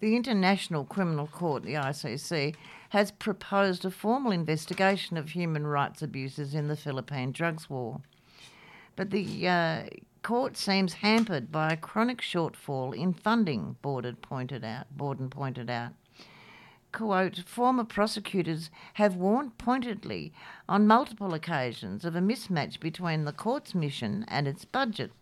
The 0.00 0.16
International 0.16 0.84
Criminal 0.84 1.26
Court, 1.26 1.64
the 1.64 1.74
ICC, 1.74 2.54
has 2.90 3.10
proposed 3.10 3.84
a 3.84 3.90
formal 3.90 4.32
investigation 4.32 5.16
of 5.16 5.30
human 5.30 5.66
rights 5.66 6.00
abuses 6.02 6.54
in 6.54 6.68
the 6.68 6.76
Philippine 6.76 7.32
drugs 7.32 7.68
war. 7.68 8.00
But 8.96 9.10
the 9.10 9.48
uh, 9.48 9.82
court 10.22 10.56
seems 10.56 10.94
hampered 10.94 11.50
by 11.50 11.72
a 11.72 11.76
chronic 11.76 12.20
shortfall 12.20 12.94
in 12.96 13.12
funding, 13.12 13.76
Borden 13.82 14.16
pointed 14.16 14.64
out. 14.64 14.86
Borden 14.90 15.30
pointed 15.30 15.70
out. 15.70 15.92
Quote, 16.92 17.38
former 17.46 17.84
prosecutors 17.84 18.70
have 18.94 19.16
warned 19.16 19.58
pointedly 19.58 20.32
on 20.68 20.86
multiple 20.86 21.34
occasions 21.34 22.04
of 22.04 22.16
a 22.16 22.20
mismatch 22.20 22.80
between 22.80 23.24
the 23.24 23.32
court's 23.32 23.74
mission 23.74 24.24
and 24.28 24.48
its 24.48 24.64
budget 24.64 25.12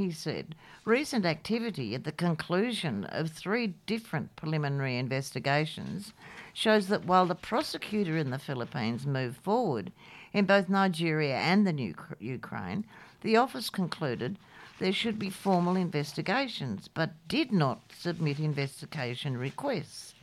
he 0.00 0.10
said. 0.10 0.54
Recent 0.86 1.26
activity 1.26 1.94
at 1.94 2.04
the 2.04 2.12
conclusion 2.12 3.04
of 3.04 3.30
three 3.30 3.74
different 3.86 4.34
preliminary 4.34 4.96
investigations 4.96 6.14
shows 6.54 6.86
that 6.88 7.04
while 7.04 7.26
the 7.26 7.34
prosecutor 7.34 8.16
in 8.16 8.30
the 8.30 8.38
Philippines 8.38 9.06
moved 9.06 9.36
forward 9.36 9.92
in 10.32 10.46
both 10.46 10.68
Nigeria 10.70 11.36
and 11.36 11.66
the 11.66 11.72
new 11.72 11.94
Ukraine, 12.18 12.86
The 13.22 13.36
office 13.36 13.70
concluded 13.70 14.38
there 14.78 14.92
should 14.92 15.18
be 15.18 15.28
formal 15.28 15.76
investigations, 15.76 16.88
but 16.88 17.12
did 17.28 17.52
not 17.52 17.92
submit 17.92 18.38
investigation 18.38 19.36
requests, 19.36 20.14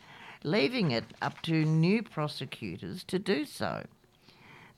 leaving 0.44 0.92
it 0.92 1.06
up 1.22 1.42
to 1.44 1.64
new 1.64 2.02
prosecutors 2.02 3.04
to 3.04 3.20
do 3.20 3.46
so. 3.46 3.86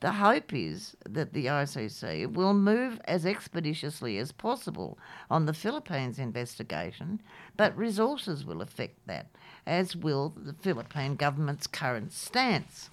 The 0.02 0.14
hope 0.14 0.54
is 0.54 0.96
that 1.06 1.34
the 1.34 1.48
ICC 1.48 2.34
will 2.34 2.54
move 2.54 3.02
as 3.06 3.26
expeditiously 3.26 4.18
as 4.18 4.32
possible 4.32 4.98
on 5.30 5.46
the 5.46 5.54
Philippines 5.54 6.20
investigation, 6.20 7.22
but 7.58 7.78
resources 7.78 8.46
will 8.46 8.62
affect 8.62 9.06
that, 9.08 9.28
as 9.66 9.98
will 9.98 10.34
the 10.38 10.54
Philippine 10.54 11.16
government's 11.16 11.68
current 11.68 12.14
stance. 12.14 12.90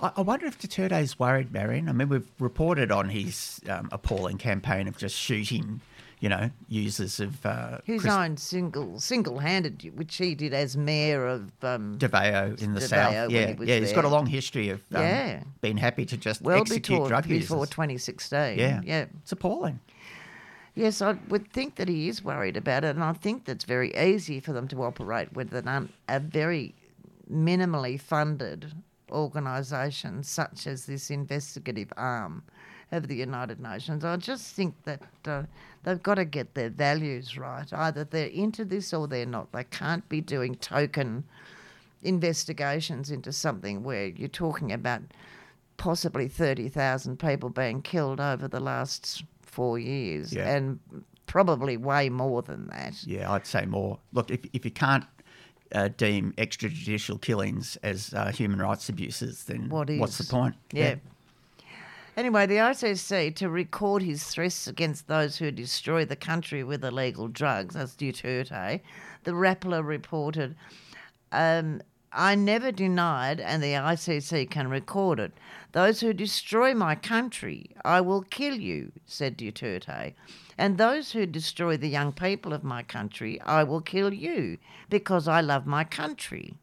I 0.00 0.12
I 0.16 0.20
wonder 0.22 0.46
if 0.46 0.58
Duterte 0.58 0.90
Duterte's 0.90 1.18
worried, 1.18 1.52
Marion. 1.52 1.88
I 1.88 1.92
mean, 1.92 2.08
we've 2.08 2.28
reported 2.38 2.90
on 2.90 3.08
his 3.08 3.60
um, 3.68 3.88
appalling 3.92 4.38
campaign 4.38 4.88
of 4.88 4.96
just 4.96 5.16
shooting, 5.16 5.80
you 6.20 6.28
know, 6.28 6.50
users 6.68 7.20
of 7.20 7.44
uh, 7.44 7.78
His 7.84 8.02
Chris 8.02 8.12
own 8.12 8.36
single 8.36 9.00
single-handed, 9.00 9.92
which 9.96 10.16
he 10.16 10.34
did 10.34 10.54
as 10.54 10.76
mayor 10.76 11.26
of 11.26 11.50
um, 11.62 11.98
Davao 11.98 12.54
in 12.58 12.74
the 12.74 12.80
south. 12.80 13.30
Yeah, 13.30 13.54
he 13.54 13.64
yeah, 13.64 13.78
he's 13.78 13.92
got 13.92 14.04
a 14.04 14.08
long 14.08 14.26
history 14.26 14.70
of 14.70 14.80
um, 14.94 15.02
Yeah. 15.02 15.42
being 15.60 15.76
happy 15.76 16.06
to 16.06 16.16
just 16.16 16.42
well 16.42 16.60
execute 16.60 16.84
before 16.98 17.08
drug 17.08 17.28
before 17.28 17.66
2016. 17.66 18.58
yeah, 18.58 18.80
yeah. 18.84 19.06
it's 19.22 19.32
appalling. 19.32 19.80
Yes, 20.74 21.02
I 21.02 21.16
would 21.28 21.52
think 21.52 21.74
that 21.76 21.88
he 21.88 22.08
is 22.08 22.22
worried 22.22 22.56
about 22.56 22.84
it, 22.84 22.94
and 22.94 23.02
I 23.02 23.12
think 23.12 23.46
that's 23.46 23.64
very 23.64 23.92
easy 23.96 24.38
for 24.38 24.52
them 24.52 24.68
to 24.68 24.84
operate 24.84 25.32
with 25.32 25.52
an 25.52 25.66
un, 25.66 25.88
a 26.08 26.20
very 26.20 26.76
minimally 27.28 28.00
funded 28.00 28.72
organisation 29.10 30.22
such 30.22 30.66
as 30.66 30.86
this 30.86 31.10
investigative 31.10 31.92
arm 31.96 32.42
of 32.90 33.08
the 33.08 33.16
United 33.16 33.60
Nations. 33.60 34.04
I 34.04 34.16
just 34.16 34.54
think 34.54 34.74
that 34.84 35.02
uh, 35.26 35.42
they've 35.84 36.02
got 36.02 36.14
to 36.14 36.24
get 36.24 36.54
their 36.54 36.70
values 36.70 37.36
right. 37.36 37.70
Either 37.72 38.04
they're 38.04 38.28
into 38.28 38.64
this 38.64 38.94
or 38.94 39.06
they're 39.06 39.26
not. 39.26 39.52
They 39.52 39.64
can't 39.64 40.08
be 40.08 40.20
doing 40.22 40.54
token 40.54 41.24
investigations 42.02 43.10
into 43.10 43.32
something 43.32 43.82
where 43.82 44.06
you're 44.06 44.28
talking 44.28 44.72
about 44.72 45.02
possibly 45.76 46.28
30,000 46.28 47.18
people 47.18 47.50
being 47.50 47.82
killed 47.82 48.20
over 48.20 48.48
the 48.48 48.60
last 48.60 49.24
four 49.42 49.78
years 49.78 50.32
Yeah. 50.32 50.48
and 50.54 50.78
probably 51.26 51.76
way 51.76 52.08
more 52.08 52.42
than 52.42 52.68
that. 52.68 53.04
Yeah, 53.06 53.30
I'd 53.30 53.46
say 53.46 53.66
more. 53.66 53.98
Look, 54.12 54.30
if, 54.30 54.40
if 54.52 54.64
you 54.64 54.70
can't 54.70 55.04
uh, 55.74 55.88
deem 55.96 56.32
extrajudicial 56.38 57.20
killings 57.20 57.76
as 57.82 58.12
uh, 58.14 58.30
human 58.30 58.60
rights 58.60 58.88
abuses, 58.88 59.44
then 59.44 59.68
what 59.68 59.90
is, 59.90 60.00
what's 60.00 60.18
the 60.18 60.24
point? 60.24 60.54
Yeah. 60.72 60.96
Anyway, 62.16 62.46
the 62.46 62.56
ICC 62.56 63.36
to 63.36 63.48
record 63.48 64.02
his 64.02 64.24
threats 64.24 64.66
against 64.66 65.06
those 65.06 65.36
who 65.36 65.52
destroy 65.52 66.04
the 66.04 66.16
country 66.16 66.64
with 66.64 66.84
illegal 66.84 67.28
drugs, 67.28 67.76
that's 67.76 67.94
Duterte, 67.94 68.80
the 69.22 69.30
Rappler 69.30 69.86
reported, 69.86 70.56
um, 71.30 71.80
I 72.12 72.34
never 72.36 72.72
denied, 72.72 73.38
and 73.38 73.62
the 73.62 73.74
ICC 73.74 74.50
can 74.50 74.68
record 74.68 75.20
it, 75.20 75.32
those 75.72 76.00
who 76.00 76.14
destroy 76.14 76.72
my 76.72 76.94
country, 76.94 77.70
I 77.84 78.00
will 78.00 78.22
kill 78.22 78.54
you, 78.54 78.92
said 79.04 79.36
Duterte. 79.36 80.14
And 80.56 80.78
those 80.78 81.12
who 81.12 81.26
destroy 81.26 81.76
the 81.76 81.88
young 81.88 82.12
people 82.12 82.54
of 82.54 82.64
my 82.64 82.82
country, 82.82 83.38
I 83.42 83.62
will 83.62 83.82
kill 83.82 84.14
you, 84.14 84.56
because 84.88 85.28
I 85.28 85.42
love 85.42 85.66
my 85.66 85.84
country. 85.84 86.54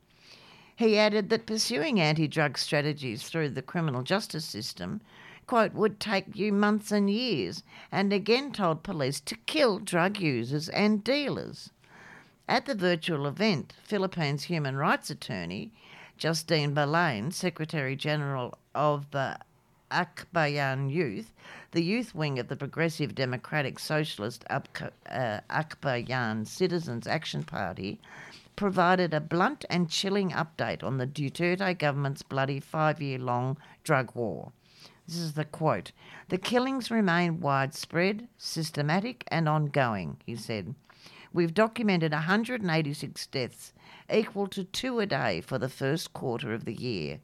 He 0.76 0.98
added 0.98 1.30
that 1.30 1.46
pursuing 1.46 2.00
anti 2.00 2.28
drug 2.28 2.58
strategies 2.58 3.30
through 3.30 3.50
the 3.52 3.62
criminal 3.62 4.02
justice 4.02 4.46
system, 4.46 5.00
quote, 5.46 5.74
would 5.74 6.00
take 6.00 6.36
you 6.36 6.52
months 6.52 6.92
and 6.92 7.08
years, 7.08 7.62
and 7.92 8.12
again 8.12 8.52
told 8.52 8.82
police 8.82 9.20
to 9.22 9.36
kill 9.46 9.78
drug 9.78 10.20
users 10.20 10.70
and 10.70 11.04
dealers. 11.04 11.70
At 12.48 12.68
the 12.68 12.76
virtual 12.76 13.26
event, 13.26 13.74
Philippines 13.82 14.44
human 14.44 14.78
rights 14.78 15.10
attorney 15.10 15.72
Justine 16.16 16.76
Balane, 16.76 17.34
Secretary 17.34 17.96
General 17.96 18.58
of 18.76 19.10
the 19.10 19.40
Akbayan 19.92 20.92
Youth, 20.92 21.34
the 21.72 21.84
youth 21.84 22.14
wing 22.14 22.38
of 22.38 22.48
the 22.48 22.56
Progressive 22.56 23.16
Democratic 23.16 23.80
Socialist 23.80 24.46
uh, 24.50 24.60
Akbayan 25.50 26.46
Citizens 26.46 27.08
Action 27.08 27.44
Party, 27.44 28.00
provided 28.56 29.14
a 29.14 29.20
blunt 29.20 29.66
and 29.70 29.90
chilling 29.90 30.30
update 30.30 30.84
on 30.84 30.98
the 30.98 31.08
Duterte 31.08 31.78
government's 31.80 32.22
bloody 32.22 32.60
five 32.60 33.02
year 33.02 33.18
long 33.18 33.58
drug 33.84 34.14
war. 34.14 34.52
This 35.08 35.18
is 35.18 35.34
the 35.34 35.46
quote 35.46 35.92
The 36.30 36.38
killings 36.38 36.92
remain 36.92 37.40
widespread, 37.40 38.28
systematic, 38.38 39.24
and 39.30 39.50
ongoing, 39.50 40.18
he 40.26 40.36
said. 40.36 40.76
We've 41.36 41.54
documented 41.54 42.14
186 42.14 43.28
deaths, 43.28 43.74
equal 44.10 44.48
to 44.48 44.64
two 44.64 45.02
a 45.02 45.06
day 45.06 45.42
for 45.42 45.60
the 45.60 45.68
first 45.68 46.14
quarter 46.14 46.54
of 46.54 46.64
the 46.64 46.74
year. 46.74 47.20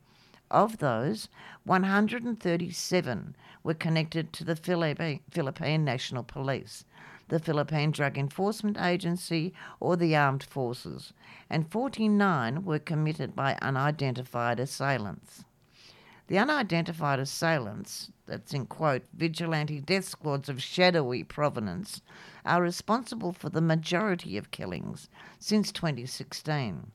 Of 0.52 0.80
those, 0.80 1.30
137 1.64 3.36
were 3.64 3.74
connected 3.74 4.34
to 4.34 4.44
the 4.44 4.58
Philippine 4.58 5.86
National 5.86 6.24
Police, 6.24 6.84
the 7.30 7.40
Philippine 7.40 7.92
Drug 7.92 8.18
Enforcement 8.18 8.78
Agency, 8.78 9.54
or 9.80 9.96
the 9.96 10.14
armed 10.14 10.44
forces, 10.44 11.14
and 11.50 11.72
49 11.72 12.66
were 12.66 12.80
committed 12.80 13.34
by 13.34 13.58
unidentified 13.62 14.60
assailants. 14.60 15.46
The 16.32 16.40
unidentified 16.40 17.20
assailants, 17.20 18.10
that's 18.26 18.54
in 18.54 18.66
quote, 18.66 19.04
vigilante 19.14 19.82
death 19.82 20.06
squads 20.06 20.48
of 20.48 20.64
shadowy 20.64 21.26
provenance, 21.26 22.02
are 22.46 22.62
responsible 22.62 23.34
for 23.34 23.50
the 23.50 23.60
majority 23.60 24.38
of 24.38 24.50
killings 24.50 25.10
since 25.40 25.74
2016. 25.74 26.92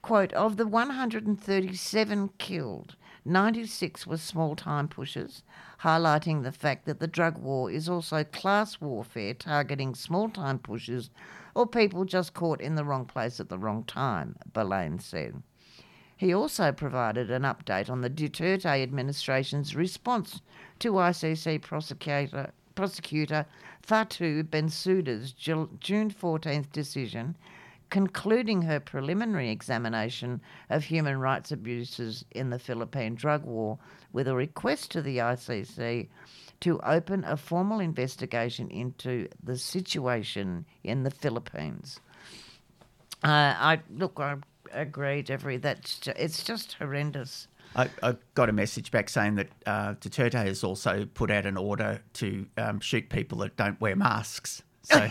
Quote, 0.00 0.32
of 0.34 0.58
the 0.58 0.66
137 0.68 2.30
killed, 2.38 2.94
96 3.24 4.06
were 4.06 4.16
small 4.16 4.54
time 4.54 4.86
pushers, 4.86 5.42
highlighting 5.80 6.44
the 6.44 6.52
fact 6.52 6.84
that 6.84 7.00
the 7.00 7.08
drug 7.08 7.38
war 7.38 7.68
is 7.68 7.88
also 7.88 8.22
class 8.22 8.80
warfare 8.80 9.34
targeting 9.34 9.92
small 9.92 10.28
time 10.28 10.60
pushers 10.60 11.10
or 11.56 11.66
people 11.66 12.04
just 12.04 12.32
caught 12.32 12.60
in 12.60 12.76
the 12.76 12.84
wrong 12.84 13.06
place 13.06 13.40
at 13.40 13.48
the 13.48 13.58
wrong 13.58 13.82
time, 13.82 14.36
Balane 14.52 15.02
said. 15.02 15.42
He 16.16 16.32
also 16.32 16.72
provided 16.72 17.30
an 17.30 17.42
update 17.42 17.90
on 17.90 18.00
the 18.00 18.08
Duterte 18.08 18.82
administration's 18.82 19.76
response 19.76 20.40
to 20.78 20.92
ICC 20.92 21.60
prosecutor, 21.60 22.52
prosecutor 22.74 23.44
Fatou 23.86 24.42
Bensouda's 24.42 25.32
Ju- 25.32 25.68
June 25.78 26.10
14th 26.10 26.72
decision, 26.72 27.36
concluding 27.90 28.62
her 28.62 28.80
preliminary 28.80 29.50
examination 29.50 30.40
of 30.70 30.84
human 30.84 31.20
rights 31.20 31.52
abuses 31.52 32.24
in 32.30 32.48
the 32.48 32.58
Philippine 32.58 33.14
drug 33.14 33.44
war 33.44 33.78
with 34.12 34.26
a 34.26 34.34
request 34.34 34.90
to 34.92 35.02
the 35.02 35.18
ICC 35.18 36.08
to 36.60 36.80
open 36.80 37.24
a 37.24 37.36
formal 37.36 37.78
investigation 37.78 38.68
into 38.70 39.28
the 39.42 39.58
situation 39.58 40.64
in 40.82 41.02
the 41.02 41.10
Philippines. 41.10 42.00
Uh, 43.22 43.54
I 43.58 43.80
look, 43.90 44.18
I 44.18 44.36
agree, 44.72 45.22
Jeffrey. 45.22 45.56
That's 45.56 46.06
it's 46.16 46.42
just 46.42 46.74
horrendous. 46.74 47.48
I, 47.74 47.90
I 48.02 48.16
got 48.34 48.48
a 48.48 48.52
message 48.52 48.90
back 48.90 49.08
saying 49.08 49.34
that 49.34 49.48
uh, 49.66 49.94
Duterte 49.94 50.46
has 50.46 50.64
also 50.64 51.06
put 51.14 51.30
out 51.30 51.44
an 51.46 51.56
order 51.56 52.00
to 52.14 52.46
um, 52.56 52.80
shoot 52.80 53.08
people 53.10 53.38
that 53.38 53.56
don't 53.56 53.80
wear 53.80 53.96
masks. 53.96 54.62
So 54.82 55.08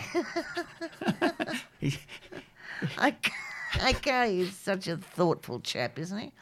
Okay, 3.84 4.36
he's 4.36 4.56
such 4.56 4.88
a 4.88 4.96
thoughtful 4.96 5.60
chap, 5.60 5.98
isn't 5.98 6.18
he? 6.18 6.32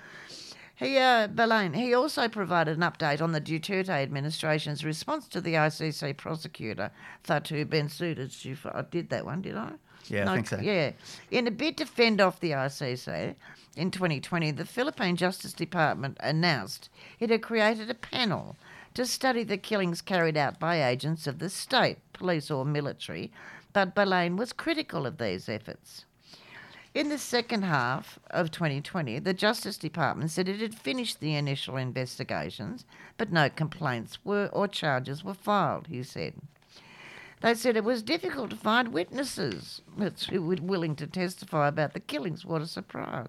He, 0.76 0.96
uh, 0.98 1.28
Balane, 1.28 1.74
he 1.74 1.94
also 1.94 2.28
provided 2.28 2.76
an 2.76 2.82
update 2.82 3.22
on 3.22 3.32
the 3.32 3.40
Duterte 3.40 3.88
administration's 3.88 4.84
response 4.84 5.28
to 5.28 5.40
the 5.40 5.54
ICC 5.54 6.16
prosecutor, 6.16 6.90
Fatou 7.24 7.64
Bensouda. 7.64 8.74
I 8.74 8.82
did 8.82 9.08
that 9.10 9.24
one, 9.24 9.42
did 9.42 9.56
I? 9.56 9.72
Yeah, 10.08 10.30
I 10.30 10.34
think 10.34 10.48
so. 10.48 10.60
Yeah. 10.60 10.92
In 11.30 11.46
a 11.46 11.50
bid 11.50 11.76
to 11.78 11.86
fend 11.86 12.20
off 12.20 12.40
the 12.40 12.52
ICC, 12.52 13.34
in 13.76 13.90
2020, 13.90 14.50
the 14.52 14.64
Philippine 14.64 15.16
Justice 15.16 15.52
Department 15.52 16.16
announced 16.20 16.88
it 17.18 17.30
had 17.30 17.42
created 17.42 17.90
a 17.90 17.94
panel 17.94 18.56
to 18.94 19.04
study 19.04 19.42
the 19.42 19.58
killings 19.58 20.00
carried 20.00 20.36
out 20.36 20.60
by 20.60 20.82
agents 20.82 21.26
of 21.26 21.40
the 21.40 21.50
state, 21.50 21.98
police 22.12 22.50
or 22.50 22.64
military, 22.64 23.32
but 23.72 23.94
Balane 23.94 24.36
was 24.36 24.52
critical 24.52 25.06
of 25.06 25.18
these 25.18 25.48
efforts. 25.48 26.04
In 26.94 27.08
the 27.08 27.18
second 27.18 27.64
half 27.64 28.20
of 28.30 28.52
2020, 28.52 29.18
the 29.18 29.34
Justice 29.34 29.76
Department 29.76 30.30
said 30.30 30.48
it 30.48 30.60
had 30.60 30.76
finished 30.76 31.18
the 31.18 31.34
initial 31.34 31.76
investigations, 31.76 32.84
but 33.16 33.32
no 33.32 33.50
complaints 33.50 34.24
were 34.24 34.48
or 34.52 34.68
charges 34.68 35.24
were 35.24 35.34
filed, 35.34 35.88
he 35.88 36.04
said. 36.04 36.34
They 37.44 37.54
said 37.54 37.76
it 37.76 37.84
was 37.84 38.02
difficult 38.02 38.48
to 38.48 38.56
find 38.56 38.88
witnesses 38.88 39.82
who 40.30 40.40
were 40.40 40.56
willing 40.62 40.96
to 40.96 41.06
testify 41.06 41.68
about 41.68 41.92
the 41.92 42.00
killings. 42.00 42.46
What 42.46 42.62
a 42.62 42.66
surprise. 42.66 43.28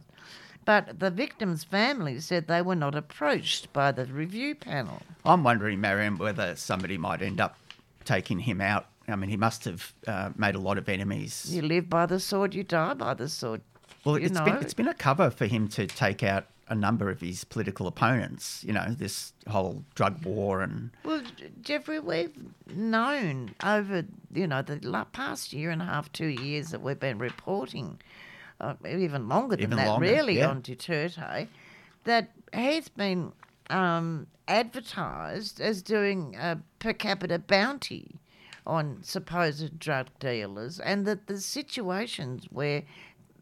But 0.63 0.99
the 0.99 1.11
victims' 1.11 1.65
families 1.65 2.23
said 2.23 2.47
they 2.47 2.61
were 2.61 2.77
not 2.77 2.95
approached 2.95 3.73
by 3.73 3.91
the 3.91 4.05
review 4.05 4.55
panel. 4.55 5.01
I'm 5.25 5.43
wondering, 5.43 5.81
Marion, 5.81 6.17
whether 6.17 6.55
somebody 6.55 6.97
might 6.97 7.21
end 7.21 7.41
up 7.41 7.57
taking 8.05 8.39
him 8.39 8.61
out. 8.61 8.85
I 9.09 9.17
mean, 9.17 9.29
he 9.29 9.35
must 9.35 9.65
have 9.65 9.93
uh, 10.07 10.29
made 10.37 10.55
a 10.55 10.59
lot 10.59 10.77
of 10.77 10.87
enemies. 10.87 11.53
You 11.53 11.63
live 11.63 11.89
by 11.89 12.05
the 12.05 12.21
sword, 12.21 12.55
you 12.55 12.63
die 12.63 12.93
by 12.93 13.15
the 13.15 13.27
sword. 13.27 13.59
Well, 14.05 14.17
you 14.17 14.27
it's 14.27 14.33
know. 14.33 14.45
been 14.45 14.55
it's 14.61 14.73
been 14.73 14.87
a 14.87 14.93
cover 14.93 15.29
for 15.29 15.45
him 15.45 15.67
to 15.69 15.87
take 15.87 16.23
out 16.23 16.45
a 16.67 16.75
number 16.75 17.09
of 17.09 17.21
his 17.21 17.43
political 17.43 17.87
opponents. 17.87 18.63
You 18.63 18.73
know, 18.73 18.85
this 18.89 19.33
whole 19.47 19.83
drug 19.93 20.23
war 20.25 20.61
and 20.61 20.91
Well, 21.03 21.21
Jeffrey, 21.61 21.99
we've 21.99 22.35
known 22.67 23.55
over 23.63 24.05
you 24.33 24.47
know 24.47 24.61
the 24.61 25.05
past 25.13 25.53
year 25.53 25.71
and 25.71 25.81
a 25.81 25.85
half, 25.85 26.11
two 26.11 26.27
years 26.27 26.69
that 26.69 26.81
we've 26.81 26.99
been 26.99 27.19
reporting, 27.19 27.99
uh, 28.59 28.75
even 28.87 29.27
longer 29.27 29.55
than 29.55 29.65
Even 29.65 29.77
that, 29.77 29.87
longer, 29.87 30.05
really, 30.05 30.37
yeah. 30.37 30.49
on 30.49 30.61
Duterte, 30.61 31.47
that 32.03 32.31
he's 32.53 32.89
been 32.89 33.31
um, 33.69 34.27
advertised 34.47 35.59
as 35.61 35.81
doing 35.81 36.35
a 36.35 36.59
per 36.79 36.93
capita 36.93 37.39
bounty 37.39 38.19
on 38.67 38.97
supposed 39.03 39.77
drug 39.79 40.07
dealers, 40.19 40.79
and 40.79 41.05
that 41.05 41.27
the 41.27 41.39
situations 41.39 42.47
where 42.49 42.83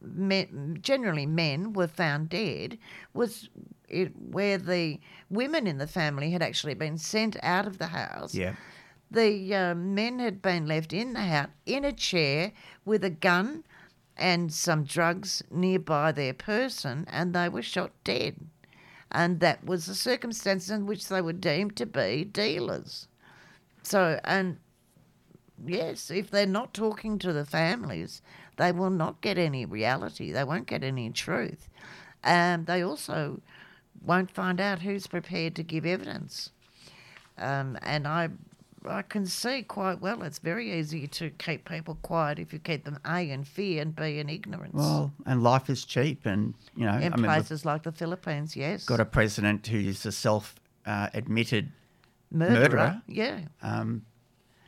men, 0.03 0.77
generally 0.81 1.25
men 1.25 1.73
were 1.73 1.87
found 1.87 2.29
dead 2.29 2.77
was 3.13 3.49
it, 3.89 4.11
where 4.15 4.57
the 4.57 4.99
women 5.29 5.67
in 5.67 5.77
the 5.77 5.87
family 5.87 6.31
had 6.31 6.41
actually 6.41 6.73
been 6.73 6.97
sent 6.97 7.37
out 7.43 7.67
of 7.67 7.77
the 7.77 7.87
house. 7.87 8.33
yeah, 8.33 8.55
The 9.11 9.55
uh, 9.55 9.75
men 9.75 10.19
had 10.19 10.41
been 10.41 10.67
left 10.67 10.93
in 10.93 11.13
the 11.13 11.21
house 11.21 11.49
in 11.65 11.85
a 11.85 11.91
chair 11.91 12.51
with 12.85 13.03
a 13.03 13.09
gun 13.09 13.63
and 14.17 14.53
some 14.53 14.83
drugs 14.83 15.43
nearby 15.49 16.11
their 16.11 16.33
person, 16.33 17.05
and 17.09 17.33
they 17.33 17.49
were 17.49 17.61
shot 17.63 17.91
dead. 18.03 18.35
And 19.11 19.39
that 19.39 19.65
was 19.65 19.85
the 19.85 19.95
circumstances 19.95 20.69
in 20.69 20.85
which 20.85 21.07
they 21.07 21.21
were 21.21 21.33
deemed 21.33 21.75
to 21.77 21.85
be 21.85 22.23
dealers. 22.23 23.07
So, 23.83 24.19
and 24.23 24.57
yes, 25.65 26.09
if 26.09 26.31
they're 26.31 26.45
not 26.45 26.73
talking 26.73 27.19
to 27.19 27.33
the 27.33 27.45
families, 27.45 28.21
they 28.57 28.71
will 28.71 28.89
not 28.89 29.21
get 29.21 29.37
any 29.37 29.65
reality. 29.65 30.31
They 30.31 30.43
won't 30.43 30.67
get 30.67 30.83
any 30.83 31.09
truth. 31.09 31.69
Um, 32.23 32.65
they 32.65 32.83
also 32.83 33.41
won't 34.01 34.31
find 34.31 34.59
out 34.59 34.81
who's 34.81 35.07
prepared 35.07 35.55
to 35.55 35.63
give 35.63 35.85
evidence. 35.85 36.51
Um, 37.37 37.77
and 37.81 38.07
I, 38.07 38.29
I 38.87 39.01
can 39.01 39.25
see 39.25 39.63
quite 39.63 40.01
well 40.01 40.21
it's 40.23 40.39
very 40.39 40.77
easy 40.77 41.07
to 41.07 41.29
keep 41.31 41.67
people 41.67 41.97
quiet 42.01 42.37
if 42.37 42.53
you 42.53 42.59
keep 42.59 42.85
them 42.85 42.99
A 43.05 43.29
in 43.29 43.43
fear 43.43 43.81
and 43.81 43.95
B 43.95 44.19
in 44.19 44.29
ignorance. 44.29 44.73
well, 44.75 45.13
and 45.25 45.41
life 45.41 45.69
is 45.69 45.83
cheap, 45.85 46.25
and 46.25 46.53
you 46.75 46.85
know, 46.85 46.97
in 46.97 47.13
I 47.13 47.15
mean, 47.15 47.25
places 47.25 47.65
like 47.65 47.83
the 47.83 47.91
Philippines, 47.91 48.55
yes. 48.55 48.85
got 48.85 48.99
a 48.99 49.05
president 49.05 49.65
who's 49.67 50.05
a 50.05 50.11
self-admitted 50.11 51.71
murderer. 52.31 52.59
murderer. 52.59 53.01
Yeah, 53.07 53.39
um, 53.61 54.05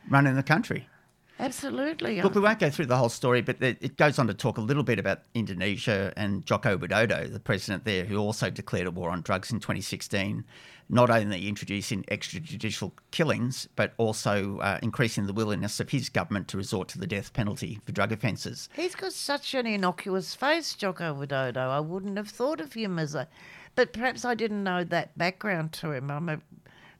running 0.08 0.34
the 0.34 0.42
country. 0.42 0.88
Absolutely. 1.38 2.20
Look, 2.20 2.34
we 2.34 2.40
won't 2.40 2.58
go 2.58 2.70
through 2.70 2.86
the 2.86 2.96
whole 2.96 3.08
story, 3.08 3.42
but 3.42 3.62
it 3.62 3.78
it 3.80 3.96
goes 3.96 4.18
on 4.18 4.26
to 4.26 4.34
talk 4.34 4.58
a 4.58 4.60
little 4.60 4.82
bit 4.82 4.98
about 4.98 5.22
Indonesia 5.34 6.12
and 6.16 6.44
Joko 6.44 6.76
Widodo, 6.76 7.32
the 7.32 7.40
president 7.40 7.84
there, 7.84 8.04
who 8.04 8.18
also 8.18 8.50
declared 8.50 8.86
a 8.86 8.90
war 8.90 9.10
on 9.10 9.22
drugs 9.22 9.50
in 9.50 9.60
2016, 9.60 10.44
not 10.88 11.10
only 11.10 11.48
introducing 11.48 12.02
extrajudicial 12.04 12.92
killings, 13.10 13.68
but 13.76 13.92
also 13.96 14.58
uh, 14.58 14.78
increasing 14.82 15.26
the 15.26 15.32
willingness 15.32 15.80
of 15.80 15.90
his 15.90 16.08
government 16.08 16.48
to 16.48 16.56
resort 16.56 16.88
to 16.88 16.98
the 16.98 17.06
death 17.06 17.32
penalty 17.32 17.80
for 17.84 17.92
drug 17.92 18.12
offences. 18.12 18.68
He's 18.74 18.94
got 18.94 19.12
such 19.12 19.54
an 19.54 19.66
innocuous 19.66 20.34
face, 20.34 20.74
Joko 20.74 21.14
Widodo. 21.14 21.56
I 21.56 21.80
wouldn't 21.80 22.16
have 22.16 22.28
thought 22.28 22.60
of 22.60 22.72
him 22.74 22.98
as 22.98 23.14
a. 23.14 23.28
But 23.74 23.92
perhaps 23.92 24.24
I 24.24 24.34
didn't 24.34 24.64
know 24.64 24.84
that 24.84 25.16
background 25.18 25.72
to 25.74 25.92
him. 25.92 26.10
I 26.10 26.16
am 26.16 26.42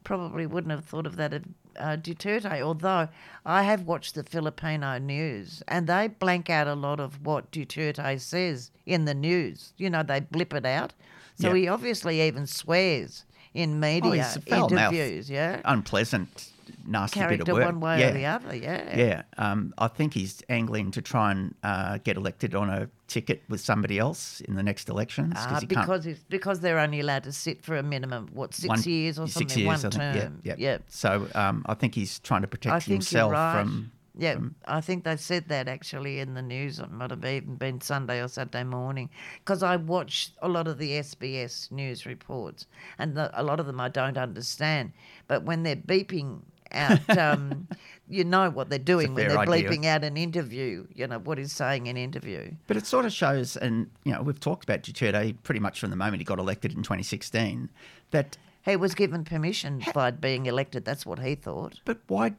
probably 0.07 0.47
wouldn't 0.47 0.71
have 0.71 0.85
thought 0.85 1.05
of 1.05 1.17
that 1.17 1.35
of 1.35 1.45
uh, 1.77 1.97
Duterte, 1.97 2.63
although 2.63 3.09
I 3.45 3.65
have 3.65 3.83
watched 3.83 4.15
the 4.15 4.23
Filipino 4.23 4.99
news 4.99 5.65
and 5.67 5.89
they 5.89 6.07
blank 6.07 6.49
out 6.49 6.69
a 6.69 6.75
lot 6.75 7.01
of 7.01 7.27
what 7.27 7.51
Duterte 7.51 8.21
says 8.21 8.71
in 8.87 9.05
the 9.05 9.15
news. 9.15 9.73
You 9.77 9.91
know, 9.91 10.05
they 10.05 10.21
blip 10.21 10.55
it 10.55 10.65
out. 10.65 10.95
So 11.35 11.53
he 11.53 11.67
obviously 11.69 12.23
even 12.23 12.47
swears 12.47 13.25
in 13.53 13.81
media 13.81 14.09
Oh, 14.09 14.13
he's 14.13 14.37
a 14.37 14.41
foul-mouthed, 14.43 14.95
interviews, 14.95 15.29
yeah? 15.29 15.61
Unpleasant, 15.65 16.51
nasty 16.87 17.21
bit 17.21 17.27
Character 17.29 17.53
of 17.53 17.57
work. 17.59 17.65
one 17.67 17.81
way 17.81 18.01
yeah. 18.01 18.09
or 18.09 18.13
the 18.13 18.25
other, 18.27 18.55
yeah. 18.57 18.97
Yeah, 18.97 19.23
um, 19.39 19.73
I 19.79 19.89
think 19.89 20.15
he's 20.15 20.43
angling 20.49 20.91
to 20.93 21.03
try 21.03 21.33
and 21.33 21.55
uh, 21.63 21.99
get 21.99 22.17
elected 22.17 22.55
on 22.55 22.71
a 22.71 22.89
ticket 23.09 23.43
with 23.49 23.61
somebody 23.61 23.99
else 23.99 24.41
in 24.43 24.55
the 24.57 24.63
next 24.63 24.89
elections 24.89 25.35
Ah, 25.37 25.59
he 25.61 25.67
because 25.67 26.07
because 26.29 26.61
they're 26.61 26.79
only 26.79 27.01
allowed 27.01 27.25
to 27.25 27.33
sit 27.33 27.63
for 27.65 27.77
a 27.77 27.83
minimum 27.83 28.29
what 28.33 28.53
six 28.55 28.69
one- 28.69 28.83
years 28.83 29.19
or 29.19 29.27
six 29.29 29.53
something 29.53 29.59
years, 29.65 29.85
one 29.85 29.93
I 29.93 30.13
think. 30.13 30.23
term. 30.25 30.41
Yeah, 30.45 30.55
yeah. 30.59 30.79
So 30.89 31.29
um, 31.35 31.65
I 31.67 31.75
think 31.75 31.95
he's 31.95 32.19
trying 32.21 32.43
to 32.43 32.49
protect 32.49 32.75
I 32.75 32.81
think 32.81 32.95
himself 33.03 33.31
you're 33.31 33.39
right. 33.41 33.53
from. 33.63 33.93
yeah, 34.19 34.35
from- 34.35 34.55
I 34.67 34.81
think 34.81 35.05
they 35.05 35.17
said 35.17 35.49
that 35.49 35.69
actually 35.69 36.19
in 36.21 36.35
the 36.35 36.43
news. 36.43 36.79
It 36.81 36.91
might 36.91 37.11
have 37.11 37.25
even 37.25 37.57
been 37.57 37.81
Sunday 37.81 38.21
or 38.23 38.29
Saturday 38.29 38.65
morning 38.65 39.09
because 39.39 39.63
I 39.63 39.77
watch 39.77 40.33
a 40.43 40.49
lot 40.49 40.67
of 40.67 40.79
the 40.79 40.91
SBS 40.93 41.71
news 41.71 42.07
reports, 42.07 42.67
and 42.99 43.17
the, 43.17 43.31
a 43.41 43.43
lot 43.45 43.61
of 43.61 43.67
them 43.67 43.81
I 43.81 43.89
don't 43.89 44.19
understand. 44.19 44.93
But 45.29 45.45
when 45.45 45.63
they're 45.63 45.77
beeping 45.77 46.41
out, 46.73 47.09
um, 47.19 47.69
you 48.09 48.25
know 48.25 48.51
what 48.51 48.69
they're 48.71 48.79
doing 48.79 49.15
when 49.15 49.29
they're 49.29 49.39
idea. 49.39 49.69
bleeping 49.69 49.85
out 49.87 50.05
an 50.05 50.17
interview. 50.17 50.87
You 50.95 51.07
know 51.07 51.19
what 51.19 51.39
he's 51.39 51.53
saying 51.53 51.87
in 51.87 51.97
interview. 51.97 52.53
But 52.67 52.77
it 52.77 52.87
sort 52.87 53.05
of 53.05 53.13
shows, 53.13 53.57
and 53.57 53.91
you 54.05 54.13
know, 54.13 54.23
we've 54.23 54.41
talked 54.41 54.65
about 54.65 54.83
Duterte 54.83 55.37
pretty 55.43 55.61
much 55.61 55.81
from 55.81 55.91
the 55.91 55.97
moment 55.97 56.21
he 56.21 56.25
got 56.25 56.39
elected 56.39 56.73
in 56.73 56.83
2016. 56.83 57.71
That, 58.13 58.37
He 58.65 58.77
was 58.77 58.95
given 58.95 59.25
permission 59.25 59.83
by 59.95 60.11
being 60.11 60.47
elected. 60.47 60.85
That's 60.85 61.05
what 61.07 61.19
he 61.21 61.35
thought. 61.35 61.81
but 61.85 61.99
why? 62.07 62.35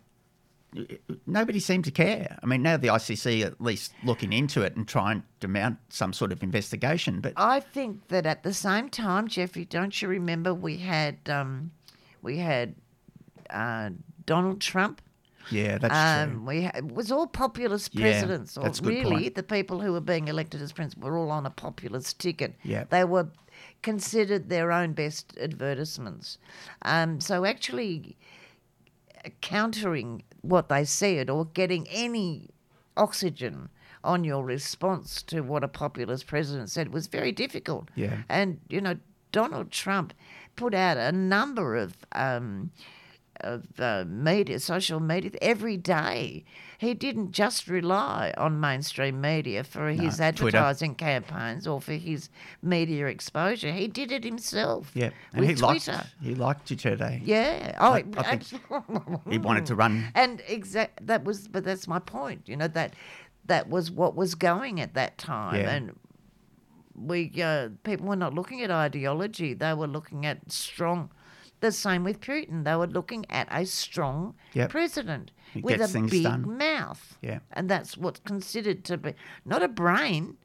Nobody 1.25 1.59
seemed 1.59 1.85
to 1.85 1.91
care. 1.91 2.37
I 2.43 2.45
mean, 2.45 2.61
now 2.61 2.75
the 2.77 2.89
ICC 2.89 3.43
at 3.43 3.59
least 3.61 3.93
looking 4.03 4.33
into 4.33 4.61
it 4.61 4.75
and 4.75 4.85
trying 4.87 5.23
to 5.39 5.47
mount 5.47 5.77
some 5.89 6.11
sort 6.11 6.31
of 6.33 6.43
investigation. 6.43 7.21
But 7.21 7.33
I 7.37 7.61
think 7.61 8.09
that 8.09 8.25
at 8.25 8.43
the 8.43 8.53
same 8.53 8.89
time, 8.89 9.27
Jeffrey, 9.29 9.63
don't 9.65 9.99
you 10.01 10.09
remember 10.09 10.53
we 10.53 10.77
had 10.77 11.17
um, 11.29 11.71
we 12.21 12.37
had 12.37 12.75
uh, 13.49 13.91
Donald 14.27 14.61
Trump. 14.61 15.01
yeah, 15.49 15.77
that's 15.79 15.93
true. 15.93 16.33
Um, 16.37 16.45
we 16.45 16.63
ha- 16.65 16.71
it 16.75 16.93
was 16.93 17.11
all 17.11 17.25
populist 17.25 17.95
Yeah, 17.95 18.01
presidents. 18.01 18.55
or 18.57 18.63
that's 18.65 18.79
a 18.79 18.83
good 18.83 18.89
really, 18.93 19.21
point. 19.23 19.35
the 19.35 19.43
people 19.43 19.81
who 19.81 19.91
were 19.93 20.01
being 20.01 20.27
elected 20.27 20.61
as 20.61 20.71
presidents 20.73 21.03
were 21.03 21.17
all 21.17 21.31
on 21.31 21.45
a 21.47 21.49
populist 21.49 22.19
ticket. 22.19 22.53
Yeah. 22.63 22.83
They 22.89 23.03
were 23.05 23.29
considered 23.81 24.49
their 24.49 24.71
own 24.71 24.93
best 24.93 25.35
advertisements. 25.41 26.37
Um, 26.83 27.19
so 27.21 27.45
actually 27.45 28.17
countering 29.41 30.23
what 30.41 30.69
they 30.69 30.85
said 30.85 31.29
or 31.29 31.45
getting 31.45 31.87
any 31.89 32.49
oxygen 32.95 33.69
on 34.03 34.23
your 34.23 34.43
response 34.43 35.21
to 35.23 35.41
what 35.41 35.63
a 35.63 35.67
populist 35.67 36.27
president 36.27 36.69
said 36.69 36.93
was 36.93 37.07
very 37.07 37.31
difficult. 37.31 37.89
Yeah. 37.95 38.17
And, 38.29 38.59
you 38.69 38.79
know, 38.79 38.97
Donald 39.31 39.71
Trump 39.71 40.13
put 40.55 40.73
out 40.73 40.97
a 40.97 41.11
number 41.11 41.75
of 41.75 41.95
um, 42.13 42.71
of 43.41 43.79
uh, 43.79 44.03
media, 44.07 44.59
social 44.59 44.99
media, 44.99 45.31
every 45.41 45.77
day. 45.77 46.43
He 46.79 46.93
didn't 46.93 47.31
just 47.31 47.67
rely 47.67 48.33
on 48.37 48.59
mainstream 48.59 49.19
media 49.19 49.63
for 49.63 49.89
his 49.89 50.17
Twitter. 50.17 50.23
advertising 50.57 50.93
campaigns 50.95 51.65
or 51.67 51.81
for 51.81 51.93
his 51.93 52.29
media 52.61 53.07
exposure. 53.07 53.71
He 53.71 53.87
did 53.87 54.11
it 54.11 54.23
himself. 54.23 54.91
Yeah, 54.93 55.09
and 55.33 55.41
with 55.41 55.49
he 55.49 55.55
liked 55.55 55.85
Twitter. 55.85 56.03
he 56.21 56.35
liked 56.35 56.69
Duterte. 56.69 57.21
Yeah. 57.25 57.75
Oh, 57.79 57.93
I- 57.93 58.03
I 58.17 58.37
think 58.37 58.61
He 59.29 59.37
wanted 59.39 59.65
to 59.67 59.75
run. 59.75 60.11
and 60.13 60.41
exact 60.47 61.05
that 61.07 61.23
was, 61.23 61.47
but 61.47 61.63
that's 61.63 61.87
my 61.87 61.99
point. 61.99 62.47
You 62.47 62.55
know 62.57 62.67
that 62.67 62.93
that 63.45 63.69
was 63.69 63.89
what 63.89 64.15
was 64.15 64.35
going 64.35 64.79
at 64.79 64.93
that 64.93 65.17
time, 65.17 65.55
Yeah. 65.61 65.69
and 65.75 65.95
we 66.95 67.31
uh, 67.41 67.69
people 67.83 68.07
were 68.07 68.15
not 68.15 68.33
looking 68.33 68.61
at 68.61 68.71
ideology; 68.71 69.53
they 69.53 69.73
were 69.73 69.87
looking 69.87 70.25
at 70.25 70.51
strong. 70.51 71.09
The 71.59 71.71
same 71.71 72.03
with 72.03 72.19
Putin; 72.21 72.63
they 72.63 72.75
were 72.75 72.87
looking 72.87 73.25
at 73.29 73.47
a 73.51 73.65
strong 73.65 74.35
Yep. 74.53 74.69
president 74.69 75.31
with 75.55 75.81
a 75.81 76.07
big 76.09 76.23
done. 76.23 76.57
mouth. 76.57 77.17
Yeah. 77.21 77.39
and 77.51 77.69
that's 77.69 77.97
what's 77.97 78.19
considered 78.19 78.83
to 78.85 78.97
be 78.97 79.13
not 79.45 79.63
a 79.63 79.67
brain. 79.67 80.37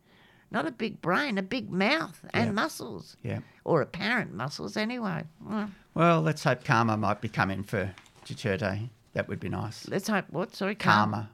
Not 0.50 0.66
a 0.66 0.70
big 0.70 1.00
brain, 1.00 1.38
a 1.38 1.42
big 1.42 1.70
mouth 1.70 2.24
and 2.34 2.46
Yeah. 2.48 2.52
muscles. 2.52 3.16
Yeah. 3.22 3.38
Or 3.64 3.80
apparent 3.80 4.34
muscles, 4.34 4.76
anyway. 4.76 5.24
Well, 5.40 5.70
Well, 5.94 6.20
let's 6.20 6.44
hope 6.44 6.62
karma 6.62 6.96
might 6.98 7.22
be 7.22 7.28
coming 7.30 7.62
for 7.62 7.94
Duterte. 8.26 8.90
That 9.14 9.28
would 9.28 9.40
be 9.40 9.48
nice. 9.48 9.88
let's 9.88 10.08
hope. 10.08 10.26
What? 10.30 10.54
Sorry, 10.54 10.74
Karma 10.74 11.30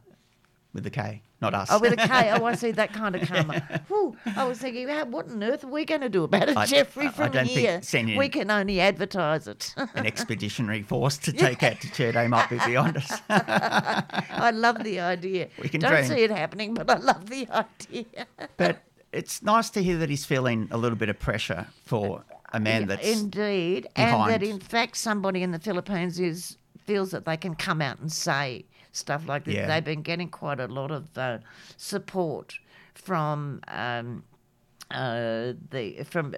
with 0.72 0.84
the 0.84 0.90
K, 0.90 1.22
not 1.40 1.54
us. 1.54 1.68
Oh, 1.70 1.78
with 1.78 1.92
a 1.92 1.96
K. 1.96 2.30
Oh, 2.32 2.44
I 2.44 2.54
see 2.56 2.72
that 2.72 2.92
kind 2.92 3.14
of 3.14 3.28
karma. 3.28 3.60
Whew, 3.88 4.16
I 4.36 4.44
was 4.44 4.58
thinking, 4.58 4.88
what 5.10 5.28
on 5.30 5.42
earth 5.42 5.64
are 5.64 5.68
we 5.68 5.84
going 5.84 6.00
to 6.00 6.08
do 6.08 6.24
about 6.24 6.48
it, 6.48 6.56
I- 6.56 6.66
Jeffrey? 6.66 7.06
I- 7.06 7.08
I 7.08 7.12
From 7.12 7.30
don't 7.32 7.46
here, 7.46 7.80
we 8.16 8.28
can 8.28 8.50
only 8.50 8.80
advertise 8.80 9.46
it. 9.46 9.72
An 9.94 10.06
expeditionary 10.06 10.82
force 10.82 11.16
to 11.18 11.32
take 11.46 11.62
out 11.62 11.74
Duterte 11.76 12.28
might 12.28 12.50
be 12.50 12.58
beyond 12.66 12.96
us. 12.96 13.20
I 13.28 14.50
love 14.52 14.82
the 14.84 15.00
idea. 15.00 15.48
We 15.62 15.68
can 15.68 15.80
Don't 15.80 15.92
dream. 15.92 16.04
see 16.06 16.22
it 16.24 16.30
happening, 16.30 16.74
but 16.74 16.90
I 16.90 16.96
love 16.98 17.28
the 17.30 17.48
idea. 17.50 18.26
but 18.56 18.78
it's 19.12 19.42
nice 19.42 19.70
to 19.70 19.82
hear 19.82 19.96
that 19.98 20.10
he's 20.10 20.24
feeling 20.26 20.68
a 20.70 20.76
little 20.76 20.98
bit 20.98 21.08
of 21.08 21.18
pressure 21.18 21.66
for 21.84 22.24
a 22.52 22.60
man 22.60 22.86
that's 22.88 23.06
Indeed, 23.06 23.88
and 23.96 24.30
that 24.30 24.42
in 24.42 24.58
fact 24.60 24.96
somebody 24.96 25.42
in 25.42 25.52
the 25.52 25.58
Philippines 25.58 26.18
is 26.18 26.56
feels 26.86 27.10
that 27.10 27.24
they 27.26 27.36
can 27.36 27.54
come 27.54 27.82
out 27.82 27.98
and 28.00 28.10
say 28.10 28.64
stuff 28.92 29.26
like 29.28 29.44
this. 29.44 29.54
Yeah. 29.54 29.66
They've 29.66 29.84
been 29.84 30.02
getting 30.02 30.28
quite 30.28 30.60
a 30.60 30.66
lot 30.68 30.90
of 30.90 31.16
uh, 31.16 31.38
support 31.76 32.58
from. 32.94 33.60
Um, 33.68 34.24
uh, 34.90 35.52
the 35.70 36.02
from 36.04 36.34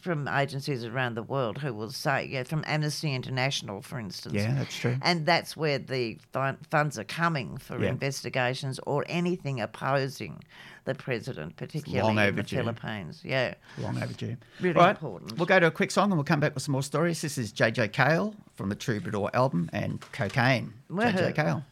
from 0.00 0.26
agencies 0.26 0.86
around 0.86 1.16
the 1.16 1.22
world 1.22 1.58
who 1.58 1.74
will 1.74 1.90
say, 1.90 2.24
yeah, 2.24 2.42
from 2.42 2.64
Amnesty 2.66 3.14
International, 3.14 3.82
for 3.82 3.98
instance, 3.98 4.34
Yeah, 4.34 4.54
that's 4.54 4.74
true. 4.74 4.96
and 5.02 5.26
that's 5.26 5.54
where 5.54 5.78
the 5.78 6.18
fun- 6.32 6.56
funds 6.70 6.98
are 6.98 7.04
coming 7.04 7.58
for 7.58 7.78
Yeah. 7.78 7.90
investigations 7.90 8.80
or 8.86 9.04
anything 9.06 9.60
opposing 9.60 10.42
the 10.86 10.94
president, 10.94 11.56
particularly 11.56 12.26
in 12.26 12.36
the 12.36 12.42
Philippines. 12.44 13.20
Yeah. 13.22 13.52
Long 13.76 14.02
overdue. 14.02 14.38
Really 14.60 14.74
Right, 14.76 14.88
important. 14.92 15.36
We'll 15.36 15.44
go 15.44 15.60
to 15.60 15.66
a 15.66 15.70
quick 15.70 15.90
song 15.90 16.10
and 16.10 16.16
we'll 16.16 16.24
come 16.24 16.40
back 16.40 16.54
with 16.54 16.62
some 16.62 16.72
more 16.72 16.82
stories. 16.82 17.20
This 17.20 17.36
is 17.36 17.52
JJ 17.52 17.88
Cale 17.92 18.34
from 18.56 18.70
the 18.70 18.76
Troubadour 18.76 19.28
album 19.34 19.68
and 19.74 20.00
Cocaine. 20.12 20.72
JJ 20.90 21.12
Woohoo. 21.12 21.34
Cale. 21.34 21.64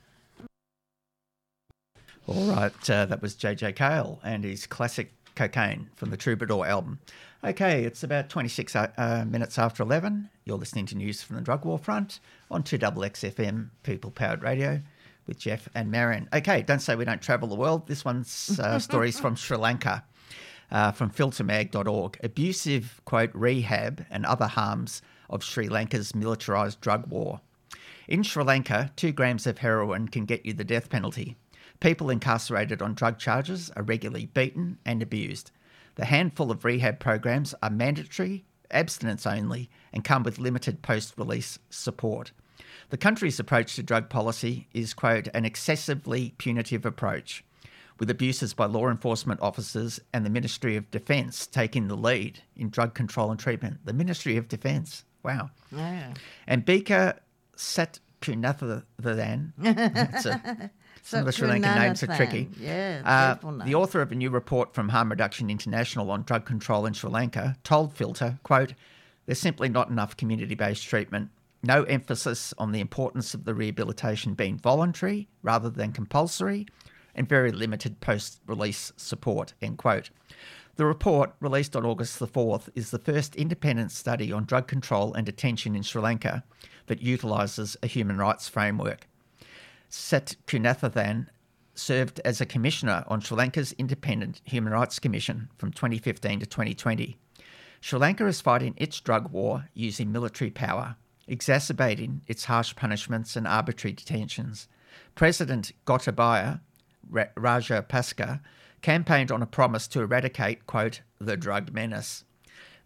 All 2.26 2.44
right, 2.44 2.90
uh, 2.90 3.06
that 3.06 3.20
was 3.20 3.34
JJ 3.34 3.74
Cale 3.76 4.20
and 4.22 4.44
his 4.44 4.66
classic 4.66 5.12
Cocaine 5.34 5.90
from 5.96 6.10
the 6.10 6.16
Troubadour 6.16 6.66
album. 6.66 7.00
Okay, 7.44 7.84
it's 7.84 8.04
about 8.04 8.28
26 8.28 8.76
uh, 8.76 8.92
uh, 8.96 9.24
minutes 9.24 9.58
after 9.58 9.82
11. 9.82 10.30
You're 10.44 10.58
listening 10.58 10.86
to 10.86 10.96
news 10.96 11.22
from 11.22 11.36
the 11.36 11.42
drug 11.42 11.64
war 11.64 11.78
front 11.78 12.20
on 12.50 12.62
2XXFM 12.62 13.70
People 13.82 14.12
Powered 14.12 14.42
Radio 14.42 14.80
with 15.26 15.38
Jeff 15.38 15.68
and 15.74 15.90
Marion. 15.90 16.28
Okay, 16.32 16.62
don't 16.62 16.80
say 16.80 16.94
we 16.94 17.04
don't 17.04 17.20
travel 17.20 17.48
the 17.48 17.56
world. 17.56 17.88
This 17.88 18.04
one's 18.04 18.58
uh, 18.60 18.78
stories 18.78 19.18
from 19.18 19.34
Sri 19.34 19.56
Lanka 19.56 20.04
uh, 20.70 20.92
from 20.92 21.10
filtermag.org. 21.10 22.18
Abusive, 22.22 23.00
quote, 23.04 23.30
rehab 23.34 24.06
and 24.10 24.24
other 24.24 24.46
harms 24.46 25.02
of 25.28 25.42
Sri 25.42 25.68
Lanka's 25.68 26.12
militarised 26.12 26.80
drug 26.80 27.06
war. 27.08 27.40
In 28.06 28.22
Sri 28.22 28.44
Lanka, 28.44 28.92
two 28.96 29.12
grams 29.12 29.46
of 29.46 29.58
heroin 29.58 30.08
can 30.08 30.24
get 30.24 30.46
you 30.46 30.52
the 30.52 30.64
death 30.64 30.88
penalty. 30.90 31.36
People 31.82 32.10
incarcerated 32.10 32.80
on 32.80 32.94
drug 32.94 33.18
charges 33.18 33.68
are 33.74 33.82
regularly 33.82 34.26
beaten 34.26 34.78
and 34.86 35.02
abused. 35.02 35.50
The 35.96 36.04
handful 36.04 36.52
of 36.52 36.64
rehab 36.64 37.00
programs 37.00 37.56
are 37.60 37.70
mandatory, 37.70 38.44
abstinence 38.70 39.26
only, 39.26 39.68
and 39.92 40.04
come 40.04 40.22
with 40.22 40.38
limited 40.38 40.82
post 40.82 41.14
release 41.16 41.58
support. 41.70 42.30
The 42.90 42.96
country's 42.96 43.40
approach 43.40 43.74
to 43.74 43.82
drug 43.82 44.10
policy 44.10 44.68
is, 44.72 44.94
quote, 44.94 45.26
an 45.34 45.44
excessively 45.44 46.34
punitive 46.38 46.86
approach, 46.86 47.44
with 47.98 48.08
abuses 48.08 48.54
by 48.54 48.66
law 48.66 48.88
enforcement 48.88 49.40
officers 49.42 49.98
and 50.12 50.24
the 50.24 50.30
Ministry 50.30 50.76
of 50.76 50.88
Defence 50.92 51.48
taking 51.48 51.88
the 51.88 51.96
lead 51.96 52.44
in 52.54 52.70
drug 52.70 52.94
control 52.94 53.32
and 53.32 53.40
treatment. 53.40 53.78
The 53.84 53.92
Ministry 53.92 54.36
of 54.36 54.46
Defence, 54.46 55.04
wow. 55.24 55.50
Yeah. 55.72 56.14
Ambika 56.46 57.18
Satkunathan, 57.56 58.84
that's 59.58 60.26
a, 60.26 60.70
some 61.02 61.20
of 61.20 61.26
the 61.26 61.32
Sri 61.32 61.48
Lankan 61.48 61.76
names 61.76 62.02
are 62.02 62.06
tricky. 62.08 62.48
Yeah, 62.58 63.38
Uh, 63.42 63.50
name. 63.50 63.66
the 63.66 63.74
author 63.74 64.00
of 64.02 64.12
a 64.12 64.14
new 64.14 64.30
report 64.30 64.74
from 64.74 64.88
Harm 64.90 65.10
Reduction 65.10 65.50
International 65.50 66.10
on 66.10 66.22
drug 66.22 66.44
control 66.44 66.86
in 66.86 66.92
Sri 66.92 67.10
Lanka 67.10 67.56
told 67.64 67.92
Filter, 67.92 68.38
quote, 68.42 68.74
there's 69.26 69.38
simply 69.40 69.68
not 69.68 69.88
enough 69.88 70.16
community-based 70.16 70.84
treatment. 70.86 71.30
No 71.62 71.84
emphasis 71.84 72.52
on 72.58 72.72
the 72.72 72.80
importance 72.80 73.34
of 73.34 73.44
the 73.44 73.54
rehabilitation 73.54 74.34
being 74.34 74.58
voluntary 74.58 75.28
rather 75.42 75.70
than 75.70 75.92
compulsory, 75.92 76.66
and 77.14 77.28
very 77.28 77.52
limited 77.52 78.00
post-release 78.00 78.92
support, 78.96 79.54
end 79.60 79.78
quote. 79.78 80.10
The 80.76 80.86
report, 80.86 81.34
released 81.40 81.76
on 81.76 81.84
August 81.84 82.18
the 82.18 82.26
4th, 82.26 82.70
is 82.74 82.90
the 82.90 82.98
first 82.98 83.36
independent 83.36 83.92
study 83.92 84.32
on 84.32 84.44
drug 84.46 84.66
control 84.66 85.12
and 85.12 85.26
detention 85.26 85.76
in 85.76 85.82
Sri 85.82 86.00
Lanka 86.00 86.42
that 86.86 87.02
utilises 87.02 87.76
a 87.82 87.86
human 87.86 88.16
rights 88.16 88.48
framework. 88.48 89.06
Sat 89.94 90.36
Kunathan 90.46 91.26
served 91.74 92.18
as 92.24 92.40
a 92.40 92.46
commissioner 92.46 93.04
on 93.08 93.20
Sri 93.20 93.36
Lanka's 93.36 93.72
Independent 93.72 94.40
Human 94.44 94.72
Rights 94.72 94.98
Commission 94.98 95.50
from 95.58 95.70
2015 95.70 96.40
to 96.40 96.46
2020. 96.46 97.18
Sri 97.82 97.98
Lanka 97.98 98.26
is 98.26 98.40
fighting 98.40 98.72
its 98.78 98.98
drug 99.00 99.30
war 99.30 99.68
using 99.74 100.10
military 100.10 100.50
power, 100.50 100.96
exacerbating 101.28 102.22
its 102.26 102.46
harsh 102.46 102.74
punishments 102.74 103.36
and 103.36 103.46
arbitrary 103.46 103.92
detentions. 103.92 104.66
President 105.14 105.72
Gotabaya 105.84 106.60
Ra- 107.10 107.26
Rajapaksa 107.36 108.40
campaigned 108.80 109.30
on 109.30 109.42
a 109.42 109.46
promise 109.46 109.86
to 109.88 110.00
eradicate, 110.00 110.66
quote, 110.66 111.02
the 111.18 111.36
drug 111.36 111.70
menace. 111.74 112.24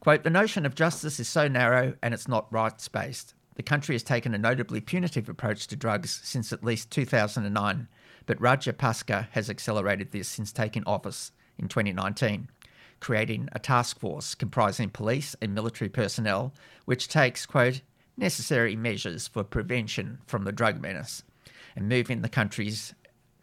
Quote, 0.00 0.24
the 0.24 0.30
notion 0.30 0.66
of 0.66 0.74
justice 0.74 1.20
is 1.20 1.28
so 1.28 1.46
narrow 1.46 1.94
and 2.02 2.12
it's 2.12 2.26
not 2.26 2.52
rights 2.52 2.88
based. 2.88 3.35
The 3.56 3.62
country 3.62 3.94
has 3.94 4.02
taken 4.02 4.34
a 4.34 4.38
notably 4.38 4.80
punitive 4.80 5.28
approach 5.28 5.66
to 5.68 5.76
drugs 5.76 6.20
since 6.22 6.52
at 6.52 6.62
least 6.62 6.90
2009, 6.90 7.88
but 8.26 8.38
Rajapaksa 8.38 9.28
has 9.30 9.48
accelerated 9.50 10.12
this 10.12 10.28
since 10.28 10.52
taking 10.52 10.84
office 10.84 11.32
in 11.58 11.68
2019, 11.68 12.48
creating 13.00 13.48
a 13.52 13.58
task 13.58 13.98
force 13.98 14.34
comprising 14.34 14.90
police 14.90 15.34
and 15.40 15.54
military 15.54 15.88
personnel, 15.88 16.52
which 16.84 17.08
takes, 17.08 17.46
quote, 17.46 17.80
necessary 18.16 18.76
measures 18.76 19.26
for 19.26 19.42
prevention 19.42 20.18
from 20.26 20.44
the 20.44 20.52
drug 20.52 20.80
menace 20.80 21.22
and 21.74 21.88
moving 21.88 22.22
the 22.22 22.28
country's 22.28 22.94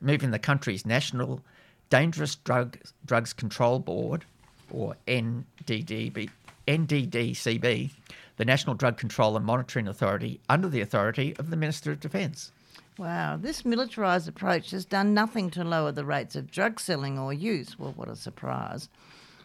moving 0.01 0.32
the 0.32 0.39
country's 0.39 0.86
national 0.86 1.41
dangerous 1.89 2.36
drug 2.36 2.78
drugs 3.05 3.34
control 3.34 3.80
board 3.80 4.26
or 4.72 4.95
NDDB 5.07 6.30
NDDCB 6.68 7.91
the 8.38 8.46
National 8.46 8.76
Drug 8.76 8.98
Control 8.98 9.38
and 9.38 9.46
Monitoring 9.46 9.88
Authority 9.88 10.40
under 10.50 10.68
the 10.68 10.82
authority 10.82 11.36
of 11.38 11.50
the 11.50 11.56
Minister 11.56 11.92
of 11.92 12.00
Defence. 12.00 12.52
Wow, 12.98 13.38
this 13.38 13.64
militarised 13.64 14.28
approach 14.28 14.72
has 14.72 14.86
done 14.86 15.14
nothing 15.14 15.50
to 15.52 15.64
lower 15.64 15.92
the 15.92 16.06
rates 16.06 16.36
of 16.36 16.52
drug 16.52 16.80
selling 16.80 17.18
or 17.18 17.34
use. 17.34 17.80
Well, 17.80 17.94
what 17.96 18.08
a 18.08 18.16
surprise. 18.16 18.90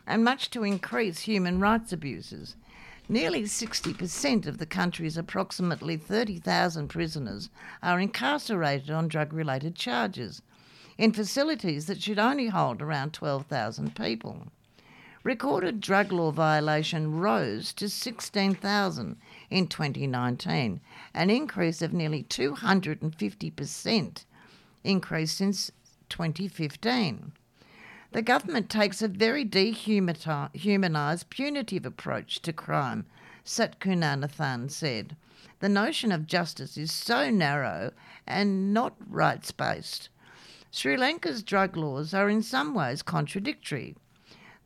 And 0.06 0.24
much 0.24 0.50
to 0.50 0.64
increase 0.64 1.20
human 1.20 1.60
rights 1.60 1.92
abuses. 1.92 2.56
Nearly 3.08 3.44
60% 3.44 4.46
of 4.46 4.58
the 4.58 4.66
country's 4.66 5.16
approximately 5.16 5.96
30,000 5.96 6.88
prisoners 6.88 7.48
are 7.82 7.98
incarcerated 7.98 8.90
on 8.90 9.08
drug 9.08 9.32
related 9.32 9.74
charges 9.74 10.42
in 10.98 11.12
facilities 11.12 11.86
that 11.86 12.02
should 12.02 12.18
only 12.18 12.48
hold 12.48 12.82
around 12.82 13.14
12,000 13.14 13.94
people. 13.94 14.48
Recorded 15.24 15.80
drug 15.80 16.12
law 16.12 16.30
violation 16.30 17.18
rose 17.18 17.72
to 17.74 17.88
16,000 17.88 19.16
in 19.50 19.66
2019, 19.66 20.80
an 21.12 21.30
increase 21.30 21.82
of 21.82 21.92
nearly 21.92 22.22
250% 22.22 24.24
increase 24.84 25.32
since 25.32 25.72
2015. 26.08 27.32
The 28.12 28.22
government 28.22 28.70
takes 28.70 29.02
a 29.02 29.08
very 29.08 29.44
dehumanised, 29.44 31.28
punitive 31.28 31.84
approach 31.84 32.40
to 32.42 32.52
crime, 32.52 33.04
Satkunanathan 33.44 34.70
said. 34.70 35.16
The 35.60 35.68
notion 35.68 36.12
of 36.12 36.26
justice 36.26 36.78
is 36.78 36.92
so 36.92 37.28
narrow 37.28 37.92
and 38.26 38.72
not 38.72 38.94
rights 39.08 39.50
based. 39.50 40.08
Sri 40.70 40.96
Lanka's 40.96 41.42
drug 41.42 41.76
laws 41.76 42.14
are 42.14 42.28
in 42.28 42.42
some 42.42 42.72
ways 42.72 43.02
contradictory. 43.02 43.96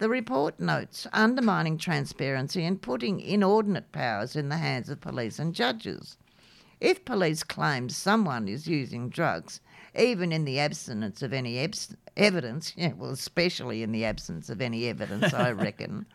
The 0.02 0.08
report 0.08 0.58
notes 0.58 1.06
undermining 1.12 1.78
transparency 1.78 2.64
and 2.64 2.82
putting 2.82 3.20
inordinate 3.20 3.92
powers 3.92 4.34
in 4.34 4.48
the 4.48 4.56
hands 4.56 4.88
of 4.88 5.00
police 5.00 5.38
and 5.38 5.54
judges. 5.54 6.16
If 6.80 7.04
police 7.04 7.44
claim 7.44 7.88
someone 7.88 8.48
is 8.48 8.66
using 8.66 9.10
drugs, 9.10 9.60
even 9.96 10.32
in 10.32 10.44
the 10.44 10.58
absence 10.58 11.22
of 11.22 11.32
any 11.32 11.60
abs- 11.60 11.94
evidence, 12.16 12.72
yeah, 12.76 12.94
well, 12.94 13.10
especially 13.10 13.84
in 13.84 13.92
the 13.92 14.04
absence 14.04 14.50
of 14.50 14.60
any 14.60 14.88
evidence, 14.88 15.32
I 15.32 15.52
reckon, 15.52 16.06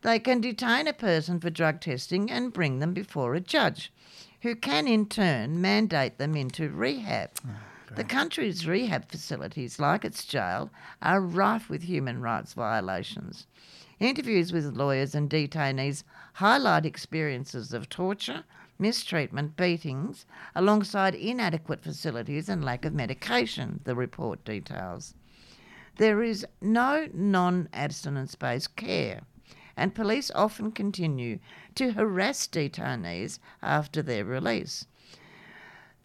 they 0.00 0.18
can 0.18 0.40
detain 0.40 0.86
a 0.86 0.94
person 0.94 1.40
for 1.40 1.50
drug 1.50 1.82
testing 1.82 2.30
and 2.30 2.54
bring 2.54 2.78
them 2.78 2.94
before 2.94 3.34
a 3.34 3.40
judge, 3.40 3.92
who 4.40 4.56
can 4.56 4.88
in 4.88 5.04
turn 5.04 5.60
mandate 5.60 6.16
them 6.16 6.34
into 6.34 6.70
rehab. 6.70 7.32
Ah. 7.46 7.69
The 7.96 8.04
country's 8.04 8.68
rehab 8.68 9.10
facilities, 9.10 9.80
like 9.80 10.04
its 10.04 10.24
jail, 10.24 10.70
are 11.02 11.20
rife 11.20 11.68
with 11.68 11.82
human 11.82 12.20
rights 12.20 12.52
violations. 12.52 13.46
Interviews 13.98 14.52
with 14.52 14.76
lawyers 14.76 15.14
and 15.14 15.28
detainees 15.28 16.04
highlight 16.34 16.86
experiences 16.86 17.72
of 17.72 17.88
torture, 17.88 18.44
mistreatment, 18.78 19.56
beatings, 19.56 20.24
alongside 20.54 21.14
inadequate 21.14 21.82
facilities 21.82 22.48
and 22.48 22.64
lack 22.64 22.84
of 22.84 22.94
medication, 22.94 23.80
the 23.84 23.94
report 23.94 24.44
details. 24.44 25.14
There 25.96 26.22
is 26.22 26.46
no 26.62 27.08
non 27.12 27.68
abstinence 27.72 28.36
based 28.36 28.76
care, 28.76 29.22
and 29.76 29.94
police 29.94 30.30
often 30.34 30.72
continue 30.72 31.40
to 31.74 31.92
harass 31.92 32.46
detainees 32.46 33.38
after 33.62 34.00
their 34.00 34.24
release. 34.24 34.86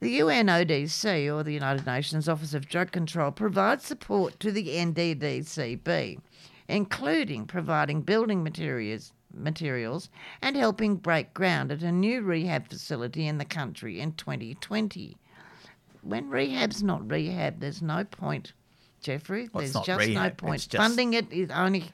The 0.06 0.20
UNODC, 0.20 1.34
or 1.36 1.42
the 1.42 1.52
United 1.54 1.88
Nations 1.88 2.30
Office 2.30 2.54
of 2.54 2.70
Drug 2.70 2.92
Control, 2.92 3.32
provides 3.32 3.86
support 3.86 4.40
to 4.40 4.52
the 4.52 4.68
NDDCB, 4.78 6.20
including 6.68 7.48
providing 7.48 8.02
building 8.02 8.44
materials, 8.44 9.14
materials 9.34 10.10
and 10.44 10.56
helping 10.56 10.96
break 10.98 11.34
ground 11.34 11.72
at 11.72 11.82
a 11.82 11.92
new 11.92 12.22
rehab 12.22 12.70
facility 12.70 13.28
in 13.28 13.40
the 13.40 13.46
country 13.46 14.00
in 14.00 14.12
2020. 14.14 15.18
When 16.04 16.30
rehab's 16.30 16.84
not 16.84 17.10
rehab, 17.10 17.60
there's 17.60 17.82
no 17.82 18.04
point, 18.04 18.54
Jeffrey. 19.02 19.50
Well, 19.52 19.62
there's 19.64 19.86
just 19.86 20.10
no 20.10 20.30
point. 20.30 20.68
just- 20.70 20.76
Funding 20.84 21.14
it 21.16 21.32
is 21.34 21.50
only 21.50 21.86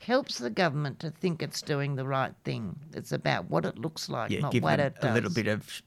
helps 0.00 0.36
the 0.36 0.50
government 0.50 1.00
to 1.00 1.08
think 1.10 1.42
it's 1.42 1.62
doing 1.62 1.96
the 1.96 2.06
right 2.06 2.34
thing. 2.44 2.78
It's 2.92 3.10
about 3.10 3.48
what 3.50 3.64
it 3.64 3.78
looks 3.78 4.10
like, 4.10 4.30
Yeah, 4.30 4.40
not 4.40 4.54
what 4.60 4.76
them 4.76 4.86
it 4.88 5.00
does. 5.00 5.10
a 5.10 5.14
little 5.14 5.32
bit 5.32 5.46
of 5.46 5.82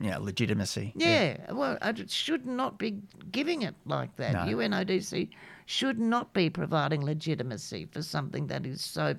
you 0.00 0.10
know, 0.10 0.20
legitimacy. 0.20 0.92
Yeah, 0.96 1.52
well, 1.52 1.78
it 1.82 2.10
should 2.10 2.46
not 2.46 2.78
be 2.78 3.00
giving 3.30 3.62
it 3.62 3.74
like 3.84 4.16
that. 4.16 4.32
No. 4.32 4.56
UNODC 4.56 5.30
should 5.66 5.98
not 5.98 6.32
be 6.32 6.50
providing 6.50 7.02
legitimacy 7.02 7.88
for 7.90 8.02
something 8.02 8.48
that 8.48 8.66
is 8.66 8.82
so 8.82 9.16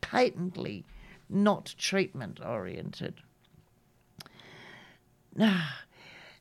patently 0.00 0.84
not 1.28 1.74
treatment 1.78 2.40
oriented. 2.44 3.14
No. 5.34 5.56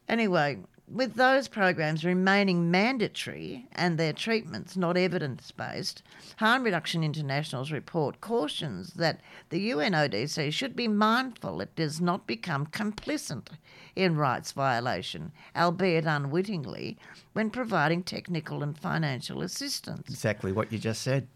Anyway, 0.08 0.58
with 0.92 1.16
those 1.16 1.48
programs 1.48 2.04
remaining 2.04 2.72
mandatory 2.72 3.68
and 3.74 3.98
their 3.98 4.14
treatments 4.14 4.76
not 4.76 4.98
evidence 4.98 5.52
based, 5.52 6.02
Harm 6.38 6.64
Reduction 6.64 7.04
International's 7.04 7.72
report 7.72 8.22
cautions 8.22 8.94
that 8.94 9.22
the 9.50 9.70
UNODC 9.70 10.52
should 10.52 10.76
be 10.76 10.88
mindful 10.88 11.62
it 11.62 11.76
does 11.76 12.02
not 12.02 12.26
become 12.26 12.66
complicit 12.66 13.48
in 13.96 14.16
rights 14.18 14.52
violation, 14.52 15.32
albeit 15.56 16.06
unwittingly, 16.06 16.98
when 17.34 17.50
providing 17.50 18.04
technical 18.04 18.64
and 18.64 18.78
financial 18.78 19.42
assistance. 19.42 20.10
Exactly 20.10 20.52
what 20.52 20.72
you 20.72 20.80
just 20.80 21.02
said. 21.02 21.28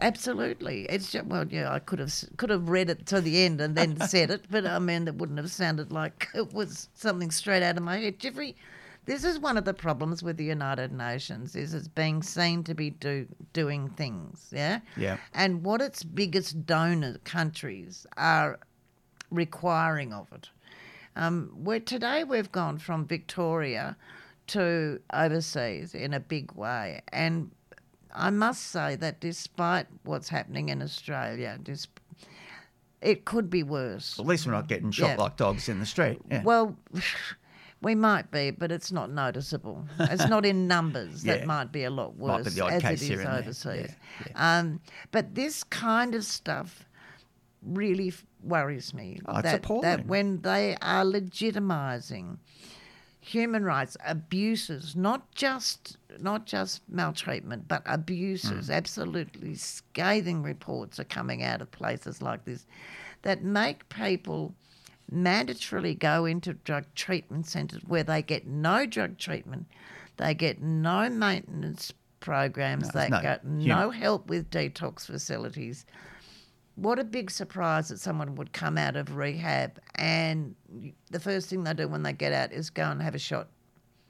Absolutely, 0.00 0.82
it's 0.84 1.10
just, 1.10 1.26
well, 1.26 1.46
yeah, 1.48 1.72
I 1.72 1.78
could 1.78 1.98
have 1.98 2.12
could 2.36 2.50
have 2.50 2.68
read 2.68 2.90
it 2.90 3.06
to 3.06 3.20
the 3.20 3.44
end 3.44 3.60
and 3.60 3.74
then 3.74 3.98
said 4.08 4.30
it, 4.30 4.44
but 4.50 4.66
I 4.66 4.78
mean, 4.78 5.06
that 5.06 5.14
wouldn't 5.16 5.38
have 5.38 5.50
sounded 5.50 5.90
like 5.90 6.28
it 6.34 6.52
was 6.52 6.88
something 6.94 7.30
straight 7.30 7.62
out 7.62 7.76
of 7.76 7.82
my 7.82 7.96
head. 7.98 8.18
Jeffrey, 8.18 8.56
this 9.06 9.24
is 9.24 9.38
one 9.38 9.56
of 9.56 9.64
the 9.64 9.72
problems 9.72 10.22
with 10.22 10.36
the 10.36 10.44
United 10.44 10.92
Nations 10.92 11.56
is 11.56 11.72
it's 11.72 11.88
being 11.88 12.22
seen 12.22 12.62
to 12.64 12.74
be 12.74 12.90
do, 12.90 13.26
doing 13.52 13.88
things, 13.90 14.48
yeah, 14.52 14.80
Yeah. 14.96 15.16
and 15.32 15.64
what 15.64 15.80
its 15.80 16.02
biggest 16.02 16.66
donor 16.66 17.18
countries 17.24 18.06
are 18.16 18.58
requiring 19.30 20.12
of 20.12 20.30
it. 20.32 20.50
Um, 21.16 21.50
where 21.54 21.80
today 21.80 22.24
we've 22.24 22.52
gone 22.52 22.76
from 22.78 23.06
Victoria 23.06 23.96
to 24.48 25.00
overseas 25.14 25.94
in 25.94 26.12
a 26.12 26.20
big 26.20 26.52
way, 26.52 27.00
and 27.12 27.50
I 28.14 28.30
must 28.30 28.62
say 28.68 28.96
that 28.96 29.20
despite 29.20 29.86
what's 30.04 30.28
happening 30.28 30.68
in 30.68 30.82
Australia, 30.82 31.58
dis- 31.62 31.86
it 33.02 33.24
could 33.24 33.50
be 33.50 33.62
worse. 33.62 34.18
At 34.18 34.26
least 34.26 34.46
we're 34.46 34.52
not 34.52 34.68
getting 34.68 34.90
shot 34.90 35.10
Yeah. 35.10 35.16
like 35.16 35.36
dogs 35.36 35.68
in 35.68 35.78
the 35.80 35.86
street. 35.86 36.20
Yeah. 36.30 36.42
Well, 36.42 36.76
we 37.82 37.94
might 37.94 38.30
be, 38.30 38.50
but 38.50 38.72
it's 38.72 38.90
not 38.90 39.10
noticeable. 39.10 39.86
It's 40.00 40.26
not 40.28 40.46
in 40.46 40.66
numbers. 40.76 41.22
That 41.24 41.46
might 41.46 41.72
be 41.72 41.84
a 41.84 41.90
lot 41.90 42.16
worse 42.16 42.38
Might 42.38 42.44
be 42.44 42.50
the 42.50 42.60
odd 42.62 42.84
as 42.84 43.02
it 43.02 43.10
is 43.20 43.24
overseas. 43.26 43.94
Yeah, 44.26 44.58
Um, 44.58 44.80
but 45.12 45.34
this 45.34 45.62
kind 45.62 46.14
of 46.14 46.24
stuff 46.24 46.84
really 47.62 48.08
f- 48.08 48.24
worries 48.42 48.94
me. 48.94 49.18
Oh, 49.26 49.42
that, 49.42 49.62
that 49.82 50.06
when 50.06 50.40
they 50.40 50.76
are 50.80 51.04
legitimising 51.04 52.38
human 53.26 53.64
rights 53.64 53.96
abuses, 54.06 54.94
not 54.94 55.30
just 55.34 55.96
not 56.20 56.46
just 56.46 56.80
maltreatment, 56.88 57.66
but 57.68 57.82
abuses. 57.86 58.68
Mm. 58.68 58.74
Absolutely 58.74 59.54
scathing 59.54 60.42
reports 60.42 60.98
are 61.00 61.04
coming 61.04 61.42
out 61.42 61.60
of 61.60 61.70
places 61.70 62.22
like 62.22 62.44
this 62.44 62.66
that 63.22 63.42
make 63.42 63.88
people 63.88 64.54
mandatorily 65.12 65.98
go 65.98 66.24
into 66.24 66.54
drug 66.54 66.84
treatment 66.94 67.46
centres 67.46 67.82
where 67.86 68.02
they 68.04 68.22
get 68.22 68.46
no 68.46 68.86
drug 68.86 69.18
treatment, 69.18 69.66
they 70.16 70.34
get 70.34 70.60
no 70.62 71.08
maintenance 71.08 71.92
programs, 72.20 72.90
they 72.90 73.08
no 73.08 73.20
get 73.22 73.44
human- 73.44 73.66
no 73.68 73.90
help 73.90 74.28
with 74.28 74.50
detox 74.50 75.06
facilities. 75.06 75.84
What 76.76 76.98
a 76.98 77.04
big 77.04 77.30
surprise 77.30 77.88
that 77.88 77.98
someone 77.98 78.34
would 78.36 78.52
come 78.52 78.76
out 78.78 78.96
of 78.96 79.16
rehab 79.16 79.78
and 79.94 80.54
the 81.10 81.18
first 81.18 81.48
thing 81.48 81.64
they 81.64 81.72
do 81.74 81.88
when 81.88 82.02
they 82.02 82.12
get 82.12 82.32
out 82.32 82.52
is 82.52 82.68
go 82.70 82.84
and 82.84 83.00
have 83.02 83.14
a 83.14 83.18
shot 83.18 83.48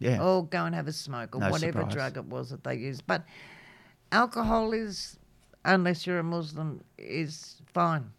yeah. 0.01 0.21
or 0.21 0.45
go 0.45 0.65
and 0.65 0.75
have 0.75 0.89
a 0.89 0.93
smoke 0.93 1.35
or 1.37 1.41
No 1.41 1.51
whatever 1.51 1.81
surprise. 1.81 1.95
drug 1.95 2.17
it 2.17 2.25
was 2.27 2.51
that 2.51 2.65
they 2.65 2.75
used. 2.75 3.07
But 3.07 3.25
alcohol 4.11 4.73
is, 4.73 5.17
unless 5.65 6.07
you're 6.07 6.19
a 6.19 6.25
Muslim, 6.25 6.83
is 6.99 7.63
fine. 7.73 8.11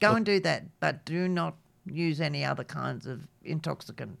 Go 0.00 0.08
Look- 0.08 0.16
and 0.18 0.26
do 0.26 0.40
that, 0.40 0.64
but 0.78 1.04
do 1.04 1.26
not 1.28 1.56
use 1.86 2.20
any 2.20 2.44
other 2.44 2.64
kinds 2.64 3.06
of 3.06 3.26
intoxicant. 3.44 4.16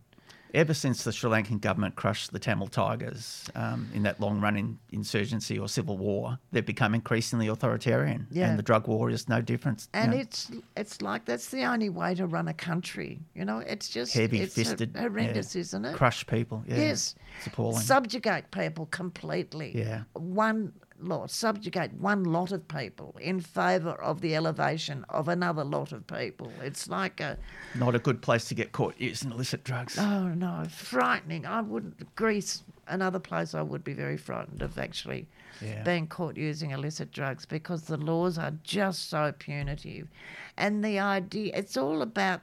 Ever 0.54 0.74
since 0.74 1.04
the 1.04 1.12
Sri 1.12 1.30
Lankan 1.30 1.60
government 1.60 1.96
crushed 1.96 2.32
the 2.32 2.38
Tamil 2.38 2.66
Tigers 2.68 3.44
um, 3.54 3.88
in 3.94 4.02
that 4.02 4.20
long 4.20 4.40
running 4.40 4.78
insurgency 4.90 5.58
or 5.58 5.66
civil 5.68 5.96
war, 5.96 6.38
they've 6.50 6.64
become 6.66 6.94
increasingly 6.94 7.48
authoritarian. 7.48 8.26
Yeah. 8.30 8.50
And 8.50 8.58
the 8.58 8.62
drug 8.62 8.86
war 8.86 9.08
is 9.08 9.28
no 9.28 9.40
different. 9.40 9.88
you 9.94 10.00
And 10.00 10.10
know. 10.12 10.18
it's 10.18 10.50
it's 10.76 11.00
like 11.00 11.24
that's 11.24 11.48
the 11.48 11.64
only 11.64 11.88
way 11.88 12.14
to 12.16 12.26
run 12.26 12.48
a 12.48 12.54
country. 12.54 13.20
You 13.34 13.44
know, 13.46 13.58
it's 13.58 13.88
just 13.88 14.12
heavy 14.12 14.40
it's 14.40 14.54
fisted. 14.54 14.90
hor- 14.94 15.08
horrendous, 15.08 15.56
isn't 15.56 15.84
it? 15.84 15.94
Crush 15.96 16.26
people. 16.26 16.62
Yeah. 16.66 16.76
Yes. 16.76 17.14
It's 17.38 17.46
appalling. 17.46 17.80
Subjugate 17.80 18.50
people 18.50 18.86
completely. 18.86 19.72
Yeah. 19.74 20.02
One 20.12 20.72
lot, 21.02 21.30
subjugate 21.30 21.92
one 21.94 22.24
lot 22.24 22.52
of 22.52 22.66
people 22.68 23.14
in 23.20 23.40
favour 23.40 23.90
of 24.02 24.20
the 24.20 24.34
elevation 24.36 25.04
of 25.08 25.28
another 25.28 25.64
lot 25.64 25.92
of 25.92 26.06
people. 26.06 26.50
It's 26.62 26.88
like 26.88 27.20
a, 27.20 27.36
Not 27.74 27.94
a 27.94 27.98
good 27.98 28.22
place 28.22 28.44
to 28.46 28.54
get 28.54 28.72
caught 28.72 28.94
using 28.98 29.30
illicit 29.32 29.64
drugs. 29.64 29.98
oh 29.98 30.28
no, 30.28 30.64
frightening. 30.70 31.46
I 31.46 31.60
wouldn't, 31.60 32.14
Greece, 32.16 32.62
another 32.88 33.18
place 33.18 33.54
I 33.54 33.62
would 33.62 33.84
be 33.84 33.92
very 33.94 34.16
frightened 34.16 34.62
of 34.62 34.78
actually 34.78 35.26
Yeah. 35.60 35.82
being 35.82 36.06
caught 36.06 36.36
using 36.36 36.70
illicit 36.70 37.12
drugs 37.12 37.44
because 37.46 37.82
the 37.84 37.96
laws 37.96 38.38
are 38.38 38.52
just 38.62 39.08
so 39.10 39.32
punitive. 39.38 40.08
And 40.56 40.84
the 40.84 40.98
idea, 40.98 41.52
it's 41.54 41.76
all 41.76 42.02
about 42.02 42.40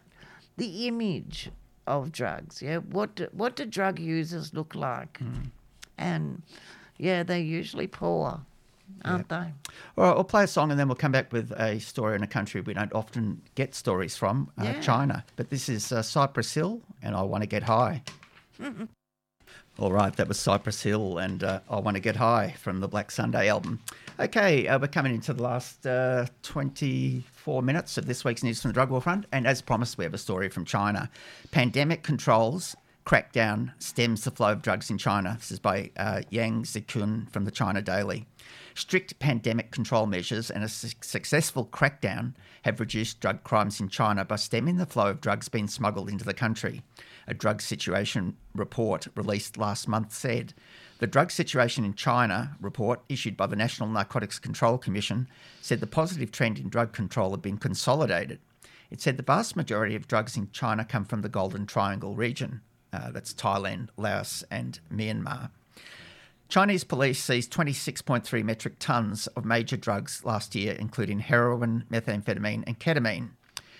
the 0.58 0.88
image 0.88 1.50
of 1.88 2.12
drugs. 2.12 2.62
Yeah, 2.62 2.78
what 2.78 3.16
do, 3.16 3.28
what 3.32 3.56
do 3.56 3.66
drug 3.66 3.98
users 4.00 4.54
look 4.54 4.76
like? 4.76 5.18
Hmm. 5.18 5.34
And 5.98 6.44
yeah, 6.98 7.24
they're 7.24 7.40
usually 7.40 7.88
poor, 7.88 8.42
aren't 9.06 9.30
they? 9.30 9.36
All 9.98 10.04
right, 10.06 10.14
we'll 10.16 10.24
play 10.24 10.44
a 10.44 10.48
song 10.48 10.72
and 10.72 10.80
then 10.80 10.88
we'll 10.88 10.96
come 10.96 11.12
back 11.12 11.32
with 11.32 11.52
a 11.54 11.80
story 11.80 12.16
in 12.16 12.24
a 12.24 12.28
country 12.28 12.62
we 12.62 12.74
don't 12.74 12.94
often 12.94 13.42
get 13.56 13.74
stories 13.76 14.16
from, 14.18 14.52
uh, 14.60 14.64
Yeah. 14.66 14.82
China. 14.82 15.26
But 15.36 15.50
this 15.50 15.70
is 15.70 15.92
uh, 15.92 16.02
Cypress 16.02 16.54
Hill 16.54 16.82
and 17.02 17.16
I 17.16 17.22
Want 17.24 17.44
to 17.44 17.48
Get 17.48 17.64
High. 17.64 18.04
All 19.78 19.94
right, 19.94 20.14
that 20.18 20.28
was 20.28 20.38
Cypress 20.38 20.82
Hill 20.82 21.18
and 21.20 21.42
uh, 21.42 21.62
I 21.70 21.80
Want 21.80 21.96
to 21.96 22.02
Get 22.02 22.18
High 22.18 22.54
from 22.60 22.82
the 22.82 22.88
Black 22.90 23.12
Sunday 23.12 23.48
album. 23.48 23.80
Okay, 24.20 24.68
uh, 24.68 24.78
we're 24.78 24.88
coming 24.90 25.14
into 25.16 25.32
the 25.34 25.42
last 25.42 25.88
uh, 25.88 26.26
24 26.44 27.62
minutes 27.64 27.98
of 27.98 28.06
this 28.06 28.26
week's 28.26 28.44
news 28.44 28.62
from 28.62 28.70
the 28.70 28.74
drug 28.74 28.90
war 28.90 29.02
front. 29.02 29.26
And 29.32 29.48
as 29.48 29.62
promised, 29.62 29.98
we 29.98 30.04
have 30.04 30.14
a 30.14 30.18
story 30.18 30.50
from 30.50 30.66
China. 30.66 31.10
Pandemic 31.52 32.04
controls 32.04 32.76
crackdown 33.06 33.72
stems 33.80 34.26
the 34.26 34.32
flow 34.32 34.52
of 34.52 34.62
drugs 34.62 34.90
in 34.92 34.98
China. 34.98 35.36
This 35.40 35.52
is 35.52 35.60
by 35.60 35.90
uh, 35.98 36.22
Yang 36.30 36.64
Zekun 36.64 37.30
from 37.32 37.46
the 37.46 37.52
China 37.52 37.82
Daily. 37.82 38.28
Strict 38.76 39.20
pandemic 39.20 39.72
control 39.72 40.06
measures 40.06 40.50
and 40.50 40.64
a 40.64 40.70
su- 40.70 40.90
successful 41.02 41.66
crackdown 41.66 42.34
have 42.64 42.80
reduced 42.80 43.20
drug 43.20 43.44
crimes 43.44 43.80
in 43.80 43.90
China 43.90 44.26
by 44.26 44.36
stemming 44.36 44.78
the 44.78 44.86
flow 44.86 45.08
of 45.08 45.22
drugs 45.22 45.50
being 45.50 45.68
smuggled 45.68 46.10
into 46.10 46.26
the 46.26 46.34
country. 46.34 46.82
A 47.28 47.34
drug 47.34 47.62
situation 47.62 48.36
report 48.54 49.08
released 49.16 49.58
last 49.58 49.88
month 49.88 50.14
said 50.14 50.54
the 51.00 51.08
drug 51.08 51.32
situation 51.32 51.86
in 51.86 51.94
China 51.94 52.58
report 52.60 53.02
issued 53.08 53.38
by 53.38 53.48
the 53.48 53.56
National 53.56 53.88
Narcotics 53.88 54.38
Control 54.38 54.78
Commission 54.78 55.30
said 55.62 55.80
the 55.80 55.88
positive 55.88 56.32
trend 56.32 56.60
in 56.60 56.68
drug 56.68 56.92
control 56.92 57.32
had 57.32 57.42
been 57.42 57.58
consolidated. 57.58 58.40
It 58.92 59.00
said 59.00 59.18
the 59.18 59.24
vast 59.24 59.56
majority 59.56 59.96
of 59.96 60.08
drugs 60.08 60.36
in 60.36 60.50
China 60.52 60.84
come 60.84 61.06
from 61.06 61.22
the 61.22 61.30
Golden 61.30 61.66
Triangle 61.66 62.16
region. 62.16 62.62
Uh, 62.92 63.12
that's 63.12 63.34
Thailand, 63.34 63.90
Laos, 63.98 64.44
and 64.50 64.80
Myanmar. 64.92 65.52
Chinese 66.50 66.84
police 66.84 67.24
seized 67.24 67.54
26.3 67.54 68.44
metric 68.44 68.80
tonnes 68.80 69.28
of 69.36 69.46
major 69.46 69.78
drugs 69.78 70.26
last 70.26 70.56
year, 70.56 70.74
including 70.74 71.20
heroin, 71.20 71.86
methamphetamine, 71.92 72.64
and 72.66 72.80
ketamine, 72.80 73.30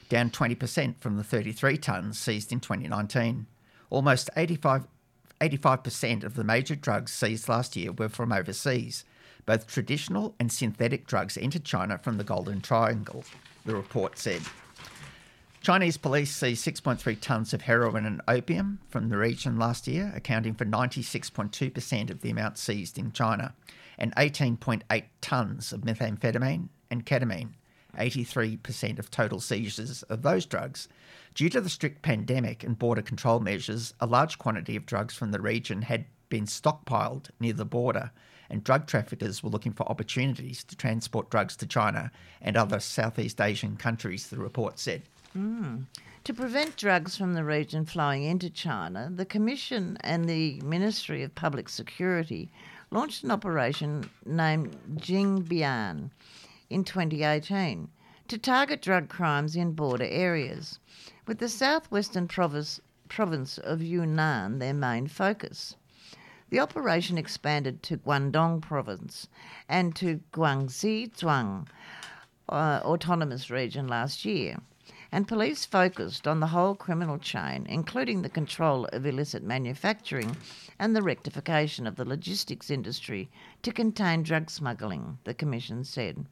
down 0.08 0.30
20% 0.30 1.02
from 1.02 1.18
the 1.18 1.24
33 1.24 1.80
tonnes 1.80 2.14
seized 2.14 2.52
in 2.52 2.60
2019. 2.60 3.48
Almost 3.90 4.30
85, 4.38 4.86
85% 5.42 6.24
of 6.24 6.36
the 6.36 6.44
major 6.44 6.76
drugs 6.76 7.12
seized 7.12 7.50
last 7.50 7.76
year 7.76 7.92
were 7.92 8.08
from 8.08 8.32
overseas. 8.32 9.04
Both 9.48 9.66
traditional 9.66 10.36
and 10.40 10.52
synthetic 10.52 11.08
drugs 11.08 11.40
entered 11.40 11.66
China 11.66 11.98
from 11.98 12.18
the 12.18 12.24
Golden 12.24 12.62
Triangle, 12.62 13.24
the 13.66 13.76
report 13.76 14.20
said. 14.20 14.44
Chinese 15.62 15.98
police 15.98 16.34
seized 16.34 16.66
6.3 16.66 17.18
tonnes 17.18 17.54
of 17.54 17.64
heroin 17.64 18.06
and 18.06 18.22
opium 18.30 18.80
from 18.88 19.10
the 19.10 19.18
region 19.18 19.60
last 19.60 19.88
year, 19.88 20.14
accounting 20.16 20.54
for 20.54 20.64
96.2% 20.64 22.10
of 22.10 22.22
the 22.22 22.30
amount 22.30 22.58
seized 22.58 22.98
in 22.98 23.12
China, 23.12 23.54
and 23.98 24.16
18.8 24.16 25.04
tonnes 25.22 25.74
of 25.74 25.82
methamphetamine 25.82 26.70
and 26.90 27.06
ketamine, 27.06 27.50
83% 27.98 29.00
of 29.00 29.12
total 29.12 29.42
seizures 29.42 30.02
of 30.04 30.22
those 30.22 30.46
drugs. 30.46 30.88
Due 31.36 31.50
to 31.50 31.60
the 31.60 31.70
strict 31.70 32.04
pandemic 32.04 32.64
and 32.64 32.80
border 32.80 33.02
control 33.02 33.42
measures, 33.42 33.94
a 34.00 34.06
large 34.06 34.38
quantity 34.38 34.78
of 34.78 34.86
drugs 34.86 35.14
from 35.14 35.32
the 35.32 35.42
region 35.42 35.82
had 35.82 36.06
been 36.30 36.46
stockpiled 36.46 37.32
near 37.42 37.54
the 37.54 37.66
border, 37.66 38.12
and 38.50 38.64
drug 38.64 38.88
traffickers 38.88 39.44
were 39.44 39.50
looking 39.50 39.74
for 39.74 39.90
opportunities 39.92 40.64
to 40.64 40.78
transport 40.78 41.30
drugs 41.30 41.58
to 41.58 41.68
China 41.68 42.12
and 42.42 42.56
other 42.56 42.80
Southeast 42.80 43.42
Asian 43.42 43.76
countries, 43.76 44.30
the 44.30 44.38
report 44.38 44.80
said. 44.80 45.02
To 45.36 46.34
prevent 46.34 46.76
drugs 46.76 47.16
from 47.16 47.36
the 47.36 47.44
region 47.44 47.86
flowing 47.86 48.24
into 48.24 48.50
China, 48.50 49.12
the 49.14 49.26
Commission 49.26 49.98
and 50.02 50.28
the 50.28 50.60
Ministry 50.62 51.22
of 51.22 51.36
Public 51.36 51.70
Security 51.70 52.52
launched 52.90 53.24
an 53.24 53.30
operation 53.30 54.10
named 54.26 54.76
Jingbian 54.96 56.10
in 56.70 56.84
2018 56.84 57.90
to 58.28 58.38
target 58.40 58.82
drug 58.82 59.08
crimes 59.08 59.56
in 59.56 59.74
border 59.74 60.06
areas, 60.06 60.80
with 61.28 61.38
the 61.38 61.50
southwestern 61.50 62.28
province, 62.28 62.80
province 63.08 63.60
of 63.60 63.84
Yunnan 63.84 64.58
their 64.58 64.74
main 64.74 65.08
focus. 65.08 65.76
The 66.50 66.60
operation 66.60 67.20
expanded 67.20 67.84
to 67.84 67.98
Guangdong 67.98 68.62
province 68.62 69.28
and 69.68 69.96
to 69.98 70.22
Guangxi 70.34 71.12
Zhuang 71.12 71.68
uh, 72.48 72.82
autonomous 72.84 73.52
region 73.52 73.88
last 73.88 74.26
year, 74.26 74.58
and 75.12 75.28
police 75.28 75.66
focused 75.66 76.28
on 76.28 76.40
the 76.40 76.48
whole 76.48 76.76
criminal 76.76 77.18
chain, 77.18 77.66
including 77.68 78.22
the 78.22 78.30
control 78.30 78.86
of 78.94 79.06
illicit 79.06 79.44
manufacturing 79.44 80.38
and 80.78 80.96
the 80.96 81.02
rectification 81.02 81.88
of 81.88 81.96
the 81.96 82.06
logistics 82.06 82.70
industry 82.70 83.30
to 83.62 83.72
contain 83.72 84.24
drug 84.24 84.50
smuggling, 84.50 85.18
the 85.24 85.34
Commission 85.34 85.84
said. 85.84 86.26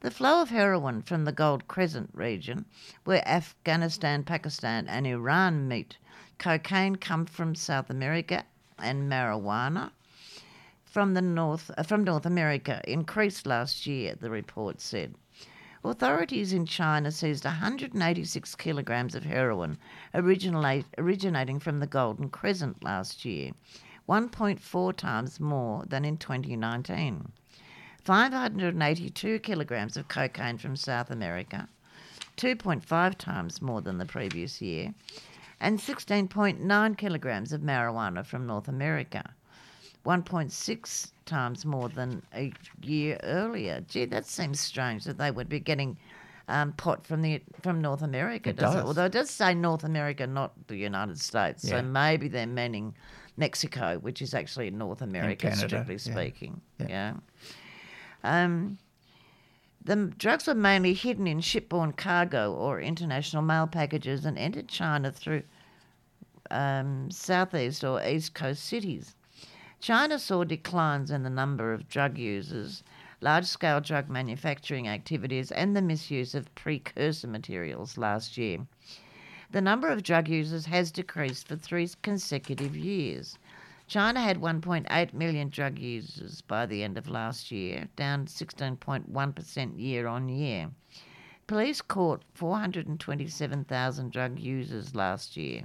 The 0.00 0.10
flow 0.10 0.42
of 0.42 0.50
heroin 0.50 1.02
from 1.02 1.24
the 1.24 1.32
Gold 1.32 1.66
Crescent 1.66 2.10
region, 2.12 2.66
where 3.04 3.26
Afghanistan, 3.26 4.22
Pakistan, 4.22 4.86
and 4.86 5.06
Iran 5.06 5.66
meet, 5.66 5.96
cocaine 6.38 6.96
come 6.96 7.26
from 7.26 7.54
South 7.54 7.90
America, 7.90 8.44
and 8.78 9.10
marijuana 9.10 9.90
from 10.84 11.14
the 11.14 11.22
North 11.22 11.72
uh, 11.76 11.82
from 11.82 12.04
North 12.04 12.24
America 12.24 12.80
increased 12.86 13.46
last 13.46 13.84
year. 13.86 14.14
The 14.14 14.30
report 14.30 14.80
said. 14.80 15.14
Authorities 15.86 16.54
in 16.54 16.64
China 16.64 17.12
seized 17.12 17.44
186 17.44 18.54
kilograms 18.54 19.14
of 19.14 19.24
heroin 19.24 19.76
originating 20.14 21.60
from 21.60 21.78
the 21.78 21.86
Golden 21.86 22.30
Crescent 22.30 22.82
last 22.82 23.26
year, 23.26 23.50
1.4 24.08 24.96
times 24.96 25.38
more 25.38 25.84
than 25.84 26.06
in 26.06 26.16
2019. 26.16 27.30
582 28.02 29.38
kilograms 29.40 29.98
of 29.98 30.08
cocaine 30.08 30.56
from 30.56 30.74
South 30.74 31.10
America, 31.10 31.68
2.5 32.38 33.14
times 33.16 33.60
more 33.60 33.82
than 33.82 33.98
the 33.98 34.06
previous 34.06 34.62
year, 34.62 34.94
and 35.60 35.78
16.9 35.78 36.96
kilograms 36.96 37.52
of 37.52 37.60
marijuana 37.60 38.24
from 38.24 38.46
North 38.46 38.68
America, 38.68 39.34
1.6 40.04 41.10
times 41.26 41.64
more 41.64 41.88
than 41.88 42.22
a 42.34 42.52
year 42.82 43.18
earlier. 43.22 43.80
Gee, 43.88 44.04
that 44.06 44.26
seems 44.26 44.60
strange 44.60 45.04
that 45.04 45.18
they 45.18 45.30
would 45.30 45.48
be 45.48 45.60
getting 45.60 45.96
um, 46.48 46.72
pot 46.72 47.06
from 47.06 47.22
the 47.22 47.40
from 47.62 47.80
North 47.80 48.02
America, 48.02 48.50
It 48.50 48.56
does, 48.56 48.74
it? 48.74 48.84
Although 48.84 49.06
it 49.06 49.12
does 49.12 49.30
say 49.30 49.54
North 49.54 49.84
America, 49.84 50.26
not 50.26 50.52
the 50.66 50.76
United 50.76 51.18
States. 51.18 51.66
So 51.66 51.80
maybe 51.82 52.28
they're 52.28 52.46
meaning 52.46 52.94
Mexico, 53.36 53.98
which 53.98 54.20
is 54.20 54.34
actually 54.34 54.70
North 54.70 55.00
America, 55.00 55.48
Canada, 55.48 55.68
strictly 55.68 55.94
yeah. 55.94 55.98
speaking. 55.98 56.60
Yeah. 56.78 56.86
yeah. 56.88 57.14
Um, 58.24 58.78
the 59.84 59.96
drugs 60.18 60.46
were 60.46 60.54
mainly 60.54 60.94
hidden 60.94 61.26
in 61.26 61.40
shipborne 61.40 61.96
cargo 61.96 62.52
or 62.52 62.80
international 62.80 63.42
mail 63.42 63.66
packages 63.66 64.24
and 64.24 64.38
entered 64.38 64.68
China 64.68 65.12
through 65.12 65.42
um, 66.50 67.10
southeast 67.10 67.84
or 67.84 68.02
east 68.02 68.34
coast 68.34 68.64
cities. 68.64 69.14
China 69.84 70.18
saw 70.18 70.44
declines 70.44 71.10
in 71.10 71.24
the 71.24 71.28
number 71.28 71.74
of 71.74 71.90
drug 71.90 72.16
users, 72.16 72.82
large 73.20 73.44
scale 73.44 73.82
drug 73.82 74.08
manufacturing 74.08 74.88
activities, 74.88 75.52
and 75.52 75.76
the 75.76 75.82
misuse 75.82 76.34
of 76.34 76.54
precursor 76.54 77.28
materials 77.28 77.98
last 77.98 78.38
year. 78.38 78.66
The 79.50 79.60
number 79.60 79.90
of 79.90 80.02
drug 80.02 80.26
users 80.26 80.64
has 80.64 80.90
decreased 80.90 81.46
for 81.46 81.56
three 81.56 81.90
consecutive 82.00 82.74
years. 82.74 83.36
China 83.86 84.22
had 84.22 84.38
1.8 84.38 85.12
million 85.12 85.50
drug 85.50 85.78
users 85.78 86.40
by 86.40 86.64
the 86.64 86.82
end 86.82 86.96
of 86.96 87.10
last 87.10 87.52
year, 87.52 87.86
down 87.94 88.24
16.1% 88.24 89.78
year 89.78 90.06
on 90.06 90.30
year. 90.30 90.70
Police 91.46 91.82
caught 91.82 92.22
427,000 92.32 94.10
drug 94.10 94.38
users 94.38 94.94
last 94.94 95.36
year, 95.36 95.64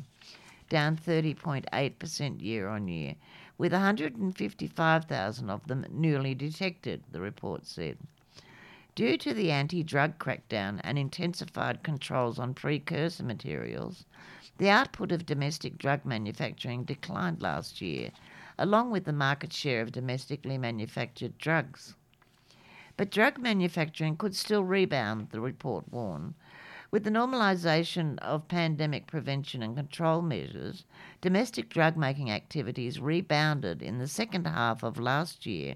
down 0.67 0.97
30.8% 0.97 2.41
year 2.41 2.67
on 2.67 2.89
year, 2.89 3.15
with 3.59 3.73
155,000 3.73 5.49
of 5.49 5.67
them 5.67 5.85
newly 5.91 6.33
detected, 6.33 7.03
the 7.11 7.19
report 7.19 7.67
said. 7.67 7.97
Due 8.95 9.17
to 9.17 9.33
the 9.33 9.51
anti 9.51 9.83
drug 9.83 10.17
crackdown 10.17 10.79
and 10.81 10.97
intensified 10.97 11.83
controls 11.83 12.39
on 12.39 12.53
precursor 12.53 13.23
materials, 13.23 14.05
the 14.57 14.69
output 14.69 15.11
of 15.11 15.25
domestic 15.25 15.77
drug 15.77 16.05
manufacturing 16.05 16.85
declined 16.85 17.41
last 17.41 17.81
year, 17.81 18.11
along 18.57 18.91
with 18.91 19.03
the 19.03 19.13
market 19.13 19.51
share 19.51 19.81
of 19.81 19.91
domestically 19.91 20.57
manufactured 20.57 21.37
drugs. 21.37 21.95
But 22.95 23.11
drug 23.11 23.37
manufacturing 23.39 24.15
could 24.15 24.35
still 24.35 24.63
rebound, 24.63 25.31
the 25.31 25.41
report 25.41 25.91
warned. 25.91 26.33
With 26.91 27.03
the 27.03 27.11
normalisation 27.11 28.17
of 28.17 28.47
pandemic 28.47 29.05
prevention 29.05 29.61
and 29.61 29.75
control 29.75 30.23
measures, 30.23 30.85
domestic 31.21 31.69
drug 31.69 31.95
making 31.95 32.31
activities 32.31 32.99
rebounded 32.99 33.83
in 33.83 33.99
the 33.99 34.07
second 34.07 34.47
half 34.47 34.81
of 34.81 34.99
last 34.99 35.45
year, 35.45 35.75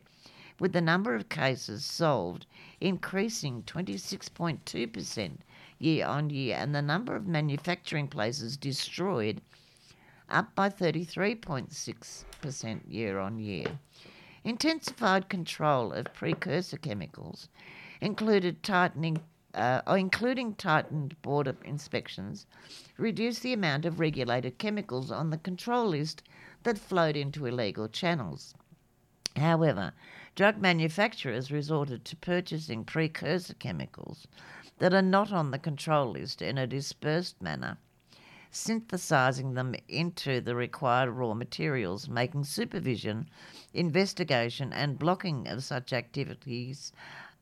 with 0.59 0.73
the 0.73 0.81
number 0.81 1.13
of 1.13 1.29
cases 1.29 1.85
solved 1.85 2.47
increasing 2.81 3.61
26.2% 3.61 5.37
year 5.77 6.05
on 6.05 6.31
year 6.31 6.57
and 6.57 6.73
the 6.73 6.81
number 6.81 7.15
of 7.15 7.27
manufacturing 7.27 8.07
places 8.07 8.57
destroyed 8.57 9.39
up 10.29 10.55
by 10.55 10.69
33.6% 10.69 12.81
year 12.87 13.19
on 13.19 13.37
year. 13.37 13.77
Intensified 14.43 15.29
control 15.29 15.93
of 15.93 16.11
precursor 16.13 16.77
chemicals 16.77 17.49
included 18.01 18.63
tightening, 18.63 19.21
uh, 19.53 19.81
including 19.87 20.55
tightened 20.55 21.21
border 21.21 21.55
inspections, 21.63 22.45
reduce 22.97 23.39
the 23.39 23.53
amount 23.53 23.85
of 23.85 23.99
regulated 23.99 24.57
chemicals 24.57 25.11
on 25.11 25.29
the 25.29 25.37
control 25.37 25.87
list 25.87 26.23
that 26.63 26.77
flowed 26.77 27.15
into 27.15 27.45
illegal 27.45 27.87
channels. 27.87 28.55
However, 29.35 29.93
drug 30.35 30.59
manufacturers 30.59 31.51
resorted 31.51 32.05
to 32.05 32.15
purchasing 32.15 32.83
precursor 32.83 33.53
chemicals 33.53 34.27
that 34.79 34.93
are 34.93 35.01
not 35.01 35.31
on 35.31 35.51
the 35.51 35.59
control 35.59 36.11
list 36.11 36.41
in 36.41 36.57
a 36.57 36.67
dispersed 36.67 37.41
manner, 37.41 37.77
synthesizing 38.51 39.53
them 39.53 39.75
into 39.87 40.41
the 40.41 40.55
required 40.55 41.09
raw 41.09 41.33
materials, 41.33 42.07
making 42.07 42.43
supervision, 42.43 43.29
investigation, 43.73 44.73
and 44.73 44.99
blocking 44.99 45.47
of 45.47 45.63
such 45.63 45.93
activities 45.93 46.91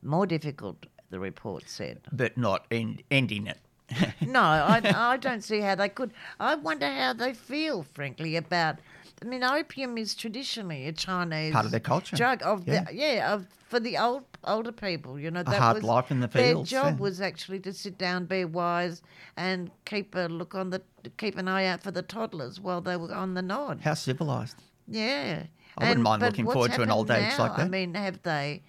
more 0.03 0.25
difficult, 0.25 0.85
the 1.11 1.19
report 1.19 1.69
said. 1.69 1.99
But 2.11 2.37
not 2.37 2.65
end, 2.71 3.03
ending 3.11 3.47
it. 3.47 3.59
No, 4.21 4.39
I, 4.41 4.81
I 4.95 5.17
don't 5.17 5.43
see 5.43 5.59
how 5.59 5.75
they 5.75 5.89
could. 5.89 6.13
I 6.39 6.55
wonder 6.55 6.87
how 6.87 7.13
they 7.13 7.33
feel, 7.33 7.83
frankly, 7.93 8.35
about. 8.37 8.77
I 9.21 9.25
mean, 9.25 9.43
opium 9.43 9.97
is 9.97 10.15
traditionally 10.15 10.87
a 10.87 10.93
Chinese 10.93 11.53
Part 11.53 11.65
of 11.65 11.71
their 11.71 11.79
culture. 11.79 12.15
drug 12.15 12.41
of 12.41 12.67
Yeah. 12.67 12.85
the 12.85 12.95
yeah 12.95 13.33
of 13.33 13.45
for 13.67 13.79
the 13.79 13.97
old 13.97 14.23
older 14.45 14.71
people. 14.71 15.19
You 15.19 15.29
know, 15.29 15.43
that 15.43 15.59
hard 15.59 15.75
was 15.75 15.83
life 15.83 16.09
in 16.09 16.21
the 16.21 16.27
fields. 16.27 16.69
Their 16.69 16.81
job 16.81 16.93
yeah. 16.93 17.01
was 17.03 17.21
actually 17.21 17.59
to 17.59 17.73
sit 17.73 17.97
down, 17.97 18.25
be 18.25 18.45
wise, 18.45 19.01
and 19.35 19.69
keep 19.85 20.15
a 20.15 20.27
look 20.27 20.55
on 20.55 20.69
the 20.69 20.81
keep 21.17 21.37
an 21.37 21.47
eye 21.47 21.65
out 21.65 21.83
for 21.83 21.91
the 21.91 22.01
toddlers 22.01 22.59
while 22.59 22.81
they 22.81 22.95
were 22.95 23.13
on 23.13 23.33
the 23.33 23.41
nod. 23.41 23.81
How 23.81 23.93
civilised. 23.93 24.55
Yeah. 24.87 25.43
I 25.77 25.87
wouldn't 25.87 26.03
mind 26.03 26.21
looking 26.21 26.45
forward 26.45 26.73
to 26.73 26.81
an 26.81 26.91
old 26.91 27.09
happened 27.09 27.33
age 27.33 27.39
like 27.39 27.55
that. 27.57 27.65
I 27.65 27.67
mean, 27.67 27.93
have 27.93 28.21
they 28.23 28.61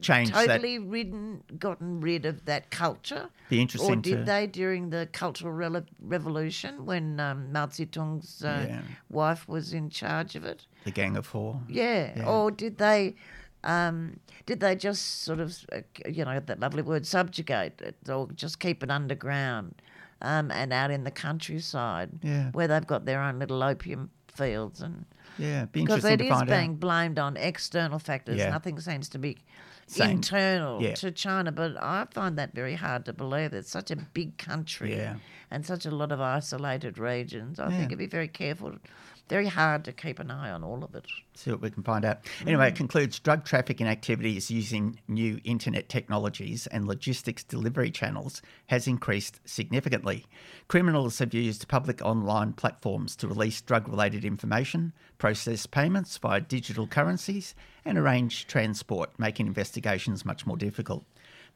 Change 0.00 0.32
that. 0.32 0.46
totally 0.46 0.78
ridden, 0.78 1.42
gotten 1.58 2.00
rid 2.00 2.24
of 2.26 2.44
that 2.46 2.70
culture? 2.70 3.28
Be 3.48 3.60
interesting 3.60 3.90
Or 3.92 3.96
did 3.96 4.18
to- 4.18 4.24
they 4.24 4.46
during 4.46 4.90
the 4.90 5.08
Cultural 5.12 5.52
Rele- 5.54 5.86
Revolution 6.00 6.84
when 6.86 7.18
um, 7.20 7.52
Mao 7.52 7.66
Zedong's 7.66 8.44
uh, 8.44 8.66
Yeah. 8.68 8.80
wife 9.10 9.48
was 9.48 9.72
in 9.72 9.90
charge 9.90 10.34
of 10.36 10.44
it? 10.44 10.66
The 10.84 10.90
Gang 10.90 11.16
of 11.16 11.26
Four. 11.26 11.60
Yeah. 11.68 12.12
Yeah. 12.16 12.26
Or 12.26 12.50
did 12.50 12.78
they? 12.78 13.14
Um, 13.64 14.20
did 14.46 14.60
they 14.60 14.76
just 14.76 15.22
sort 15.22 15.40
of, 15.40 15.58
uh, 15.72 15.80
you 16.08 16.24
know, 16.24 16.38
that 16.38 16.60
lovely 16.60 16.82
word, 16.82 17.04
subjugate 17.06 17.80
it, 17.80 17.96
or 18.08 18.28
just 18.32 18.60
keep 18.60 18.84
it 18.84 18.90
underground 18.90 19.74
um, 20.22 20.50
and 20.52 20.72
out 20.72 20.90
in 20.92 21.02
the 21.04 21.10
countryside, 21.10 22.10
Yeah. 22.22 22.50
where 22.52 22.68
they've 22.68 22.86
got 22.86 23.04
their 23.04 23.20
own 23.20 23.40
little 23.40 23.62
opium 23.64 24.10
fields 24.32 24.80
and 24.80 25.04
Yeah, 25.38 25.64
be 25.64 25.80
because 25.82 26.04
it 26.04 26.20
is 26.20 26.42
being 26.44 26.70
out. 26.70 26.80
blamed 26.80 27.18
on 27.18 27.36
external 27.36 27.98
factors. 27.98 28.36
Yeah. 28.38 28.50
Nothing 28.50 28.78
seems 28.80 29.08
to 29.10 29.18
be 29.18 29.38
Same. 29.90 30.10
internal 30.10 30.82
Yeah. 30.82 30.94
to 30.96 31.10
China. 31.10 31.50
But 31.52 31.76
I 31.82 32.06
find 32.10 32.38
that 32.38 32.54
very 32.54 32.74
hard 32.74 33.04
to 33.06 33.12
believe. 33.12 33.52
It's 33.52 33.70
such 33.70 33.90
a 33.90 33.96
big 33.96 34.36
country 34.38 34.94
Yeah. 34.96 35.16
and 35.50 35.64
such 35.64 35.86
a 35.86 35.90
lot 35.90 36.12
of 36.12 36.20
isolated 36.20 36.98
regions. 36.98 37.58
I 37.58 37.64
Yeah. 37.70 37.76
think 37.78 37.86
it'd 37.86 37.98
be 37.98 38.06
very 38.06 38.28
careful, 38.28 38.74
very 39.28 39.46
hard 39.46 39.84
to 39.84 39.92
keep 39.92 40.18
an 40.18 40.30
eye 40.30 40.50
on 40.50 40.64
all 40.64 40.82
of 40.82 40.94
it. 40.94 41.06
See 41.34 41.50
what 41.50 41.60
we 41.60 41.70
can 41.70 41.82
find 41.82 42.04
out. 42.04 42.18
Anyway, 42.46 42.68
it 42.68 42.74
mm. 42.74 42.78
concludes 42.78 43.18
drug 43.18 43.44
trafficking 43.44 43.86
activities 43.86 44.50
using 44.50 45.00
new 45.08 45.40
internet 45.44 45.88
technologies 45.88 46.66
and 46.68 46.86
logistics 46.86 47.44
delivery 47.44 47.90
channels 47.90 48.42
has 48.66 48.86
increased 48.86 49.40
significantly. 49.44 50.26
Criminals 50.68 51.18
have 51.18 51.34
used 51.34 51.68
public 51.68 52.02
online 52.02 52.52
platforms 52.52 53.14
to 53.16 53.28
release 53.28 53.60
drug 53.60 53.88
related 53.88 54.24
information, 54.24 54.92
process 55.18 55.66
payments 55.66 56.16
via 56.18 56.40
digital 56.40 56.86
currencies, 56.86 57.54
and 57.84 57.98
arrange 57.98 58.46
transport, 58.46 59.10
making 59.18 59.46
investigations 59.46 60.24
much 60.24 60.46
more 60.46 60.56
difficult. 60.56 61.04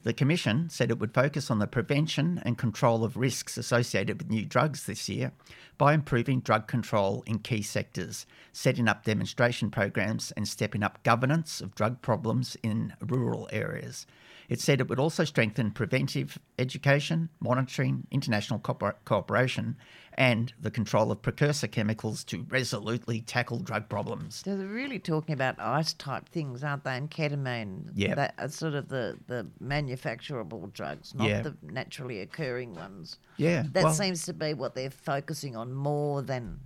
The 0.04 0.12
Commission 0.12 0.68
said 0.68 0.90
it 0.90 0.98
would 0.98 1.14
focus 1.14 1.48
on 1.48 1.60
the 1.60 1.68
prevention 1.68 2.42
and 2.44 2.58
control 2.58 3.04
of 3.04 3.16
risks 3.16 3.56
associated 3.56 4.18
with 4.18 4.30
new 4.30 4.44
drugs 4.44 4.86
this 4.86 5.08
year 5.08 5.30
by 5.78 5.94
improving 5.94 6.40
drug 6.40 6.66
control 6.66 7.22
in 7.24 7.38
key 7.38 7.62
sectors, 7.62 8.26
setting 8.52 8.88
up 8.88 9.04
demonstration 9.04 9.70
programs, 9.70 10.32
and 10.32 10.48
stepping 10.48 10.82
up 10.82 11.00
governance 11.04 11.60
of 11.60 11.76
drug 11.76 12.02
problems 12.02 12.56
in 12.64 12.94
rural 13.00 13.48
areas. 13.52 14.04
It 14.52 14.60
said 14.60 14.80
it 14.80 14.88
would 14.88 14.98
also 14.98 15.24
strengthen 15.24 15.70
preventive 15.70 16.38
education, 16.58 17.30
monitoring, 17.40 18.06
international 18.10 18.58
cooperation, 18.58 19.76
and 20.18 20.52
the 20.60 20.70
control 20.70 21.10
of 21.10 21.22
precursor 21.22 21.66
chemicals 21.68 22.22
to 22.24 22.44
resolutely 22.50 23.22
tackle 23.22 23.60
drug 23.60 23.88
problems. 23.88 24.42
So 24.44 24.56
they're 24.58 24.66
really 24.66 24.98
talking 24.98 25.32
about 25.32 25.58
ice 25.58 25.94
type 25.94 26.28
things, 26.28 26.62
aren't 26.62 26.84
they? 26.84 26.96
And 26.98 27.10
ketamine. 27.10 27.92
Yeah. 27.94 28.14
That 28.14 28.34
are 28.36 28.48
sort 28.50 28.74
of 28.74 28.88
the, 28.88 29.18
the 29.26 29.46
manufacturable 29.62 30.70
drugs, 30.74 31.14
not 31.14 31.28
Yeah. 31.28 31.40
the 31.40 31.56
naturally 31.62 32.20
occurring 32.20 32.74
ones. 32.74 33.18
Yeah, 33.38 33.64
That 33.72 33.84
well- 33.84 33.94
seems 33.94 34.26
to 34.26 34.34
be 34.34 34.52
what 34.52 34.74
they're 34.74 34.90
focusing 34.90 35.56
on 35.56 35.72
more 35.72 36.20
than 36.20 36.60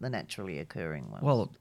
the 0.00 0.10
naturally 0.10 0.58
occurring 0.58 1.08
ones. 1.10 1.22
Well, 1.22 1.52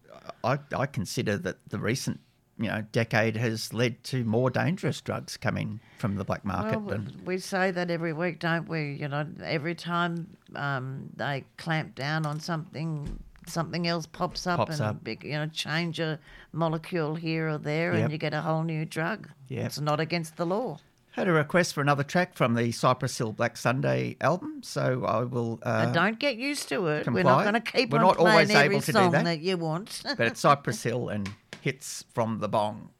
I, 0.43 0.57
I 0.75 0.85
consider 0.87 1.37
that 1.37 1.57
the 1.69 1.79
recent 1.79 2.19
you 2.59 2.67
know 2.67 2.83
decade 2.91 3.35
has 3.37 3.73
led 3.73 4.03
to 4.05 4.23
more 4.23 4.49
dangerous 4.49 4.99
drugs 5.01 5.37
coming 5.37 5.79
from 5.99 6.15
the 6.15 6.23
black 6.23 6.43
market. 6.45 6.79
Well, 6.81 7.01
we 7.25 7.37
say 7.37 7.71
that 7.71 7.89
every 7.91 8.13
week, 8.13 8.39
don't 8.39 8.67
we? 8.67 8.93
You 8.99 9.07
know, 9.07 9.27
every 9.43 9.75
time 9.75 10.37
um, 10.55 11.09
they 11.15 11.43
clamp 11.57 11.95
down 11.95 12.25
on 12.25 12.39
something, 12.39 13.19
something 13.45 13.87
else 13.87 14.05
pops 14.07 14.47
up 14.47 14.57
Pops 14.57 14.79
and 14.79 14.89
up. 14.89 15.03
big- 15.03 15.23
you 15.23 15.33
know 15.33 15.47
change 15.47 15.99
a 15.99 16.19
molecule 16.51 17.15
here 17.15 17.47
or 17.49 17.57
there, 17.57 17.93
Yep. 17.93 18.01
and 18.03 18.11
you 18.11 18.17
get 18.17 18.33
a 18.33 18.41
whole 18.41 18.63
new 18.63 18.85
drug. 18.85 19.29
Yep. 19.49 19.65
It's 19.65 19.79
not 19.79 19.99
against 19.99 20.37
the 20.37 20.45
law. 20.45 20.77
had 21.11 21.27
a 21.27 21.31
request 21.31 21.73
for 21.73 21.81
another 21.81 22.03
track 22.03 22.35
from 22.35 22.53
the 22.53 22.71
Cypress 22.71 23.17
Hill 23.17 23.31
Black 23.33 23.57
Sunday 23.57 24.15
album, 24.21 24.61
so 24.63 25.03
I 25.05 25.23
will. 25.23 25.59
Uh, 25.63 25.83
And 25.85 25.93
don't 25.93 26.19
get 26.19 26.37
used 26.37 26.69
to 26.69 26.87
it. 26.87 27.07
We're 27.07 27.23
not 27.23 27.41
going 27.41 27.55
to 27.55 27.61
keep 27.61 27.89
We're 27.91 27.97
on 27.99 28.05
not 28.05 28.17
playing 28.17 28.31
always 28.33 28.49
every 28.51 28.75
able 28.75 28.81
to 28.81 28.91
do 28.91 28.97
song 28.99 29.11
that. 29.11 29.39
you 29.41 29.57
want. 29.57 30.01
but 30.03 30.27
it's 30.27 30.41
Cypress 30.41 30.83
Hill 30.83 31.09
and 31.09 31.27
hits 31.67 32.05
from 32.13 32.39
the 32.39 32.47
bong. 32.47 32.91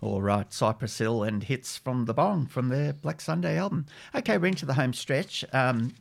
All 0.00 0.22
right, 0.22 0.50
Cypress 0.50 0.96
Hill 0.96 1.22
and 1.22 1.42
hits 1.42 1.76
from 1.76 2.06
the 2.06 2.14
bong 2.14 2.46
from 2.46 2.68
their 2.70 2.94
Black 2.94 3.20
Sunday 3.20 3.58
album. 3.58 3.84
Okay, 4.14 4.38
we're 4.38 4.46
into 4.46 4.64
the 4.64 4.72
home 4.72 4.94
stretch. 4.94 5.44
Um, 5.52 5.92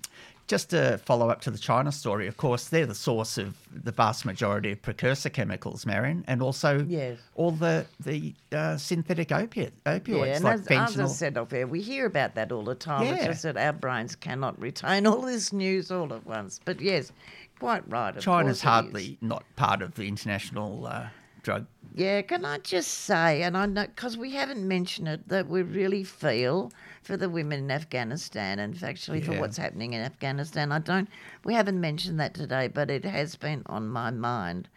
just 0.48 0.70
to 0.70 1.00
follow 1.00 1.30
up 1.30 1.42
to 1.42 1.52
the 1.52 1.58
China 1.58 1.92
story, 1.92 2.28
of 2.28 2.38
course, 2.38 2.68
they're 2.70 2.86
the 2.86 2.94
source 2.96 3.38
of 3.38 3.58
the 3.74 3.92
vast 3.92 4.26
majority 4.26 4.72
of 4.74 4.82
precursor 4.82 5.30
chemicals, 5.30 5.86
Marion, 5.86 6.24
and 6.28 6.42
also 6.42 6.86
Yes. 6.88 7.18
all 7.34 7.52
the 7.52 7.86
the 8.00 8.34
uh, 8.54 8.78
synthetic 8.78 9.32
opiate 9.32 9.74
opioids 9.86 10.28
yeah, 10.28 10.36
and 10.36 10.44
like 10.46 10.54
as, 10.60 10.68
as 10.68 10.70
I 10.70 10.76
fentanyl. 11.04 11.10
said 11.10 11.38
off 11.38 11.52
air, 11.52 11.66
we 11.68 11.82
hear 11.82 12.06
about 12.06 12.36
that 12.36 12.52
all 12.54 12.64
the 12.64 12.76
time. 12.76 13.08
It's 13.08 13.22
Yeah. 13.24 13.28
just 13.28 13.44
that 13.44 13.58
our 13.58 13.74
brains 13.74 14.16
cannot 14.16 14.58
retain 14.62 15.08
all 15.08 15.22
this 15.22 15.52
news 15.52 15.90
all 15.92 16.14
at 16.14 16.26
once. 16.28 16.60
But 16.64 16.80
yes, 16.80 17.12
quite 17.60 17.90
right. 17.90 18.18
China's 18.20 18.24
course 18.24 18.46
it 18.48 18.52
is. 18.52 18.62
hardly 18.62 19.18
not 19.22 19.44
part 19.56 19.82
of 19.82 19.96
the 19.96 20.08
international 20.08 20.88
uh, 20.88 21.08
drug. 21.44 21.66
Yeah, 21.94 22.22
can 22.24 22.44
I 22.44 22.58
just 22.58 22.92
say, 22.92 23.44
and 23.44 23.56
I 23.56 23.66
know 23.68 23.86
because 23.86 24.18
we 24.18 24.32
haven't 24.32 24.68
mentioned 24.68 25.08
it, 25.08 25.28
that 25.30 25.48
we 25.48 25.62
really 25.62 26.04
feel 26.04 26.74
for 27.04 27.16
the 27.16 27.30
women 27.30 27.60
in 27.60 27.72
Afghanistan 27.72 28.60
and 28.60 28.82
actually 28.84 29.22
for 29.22 29.40
what's 29.40 29.56
happening 29.56 29.94
in 29.94 30.02
Afghanistan. 30.02 30.72
I 30.72 30.80
don't, 30.80 31.08
we 31.46 31.54
haven't 31.54 31.80
mentioned 31.80 32.20
that 32.20 32.34
today, 32.34 32.68
but 32.68 32.90
it 32.90 33.06
has 33.06 33.36
been 33.36 33.64
on 33.68 33.88
my 33.88 34.12
mind. 34.12 34.68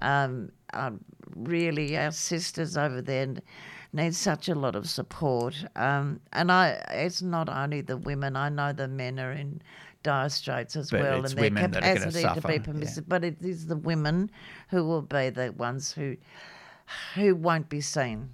Um, 0.00 0.52
um, 0.72 1.00
really, 1.36 1.98
our 1.98 2.12
sisters 2.12 2.76
over 2.76 3.02
there 3.02 3.34
need 3.92 4.14
such 4.14 4.48
a 4.48 4.54
lot 4.54 4.74
of 4.74 4.88
support. 4.88 5.54
Um, 5.76 6.20
and 6.32 6.50
I, 6.50 6.82
it's 6.90 7.22
not 7.22 7.48
only 7.48 7.80
the 7.80 7.96
women. 7.96 8.36
I 8.36 8.48
know 8.48 8.72
the 8.72 8.88
men 8.88 9.18
are 9.18 9.32
in 9.32 9.60
dire 10.04 10.28
straits 10.28 10.76
as 10.76 10.90
But 10.92 11.00
well, 11.00 11.24
it's 11.24 11.32
and 11.32 11.38
their 11.38 11.50
women 11.50 11.70
that 11.72 11.82
are 11.82 11.94
gonna 11.94 12.12
capacity 12.12 12.40
to 12.40 12.46
be 12.46 12.52
yeah. 12.54 12.58
permissive. 12.60 13.08
But 13.08 13.24
it 13.24 13.38
is 13.42 13.66
the 13.66 13.76
women 13.76 14.30
who 14.68 14.84
will 14.84 15.02
be 15.02 15.30
the 15.30 15.52
ones 15.52 15.90
who 15.90 16.16
who 17.16 17.34
won't 17.34 17.68
be 17.68 17.80
seen. 17.80 18.30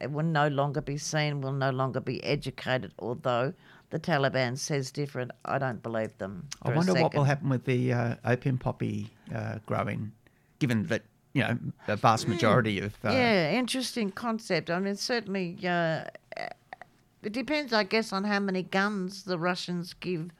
It 0.00 0.10
will 0.10 0.24
no 0.24 0.48
longer 0.48 0.82
be 0.82 0.98
seen, 0.98 1.40
will 1.40 1.52
no 1.52 1.70
longer 1.70 2.00
be 2.00 2.22
educated, 2.24 2.92
although 2.98 3.54
the 3.90 4.00
Taliban 4.00 4.58
says 4.58 4.90
different. 4.90 5.30
I 5.44 5.58
don't 5.58 5.82
believe 5.82 6.16
them. 6.18 6.48
I 6.62 6.74
wonder 6.74 6.94
what 6.94 7.14
will 7.14 7.24
happen 7.24 7.48
with 7.48 7.64
the 7.64 7.92
uh, 7.92 8.16
opium 8.24 8.58
poppy 8.58 9.10
uh, 9.34 9.58
growing, 9.64 10.12
given 10.58 10.86
that 10.88 11.02
you 11.34 11.42
know 11.42 11.58
the 11.86 11.96
vast 11.96 12.26
majority 12.26 12.80
of 12.80 12.94
uh, 13.04 13.10
yeah, 13.10 13.52
interesting 13.52 14.10
concept. 14.10 14.70
I 14.70 14.80
mean, 14.80 14.96
certainly, 14.96 15.56
uh, 15.64 16.04
it 17.22 17.32
depends, 17.32 17.72
I 17.72 17.84
guess, 17.84 18.12
on 18.12 18.24
how 18.24 18.40
many 18.40 18.64
guns 18.64 19.22
the 19.22 19.38
Russians 19.38 19.94
give 19.94 20.30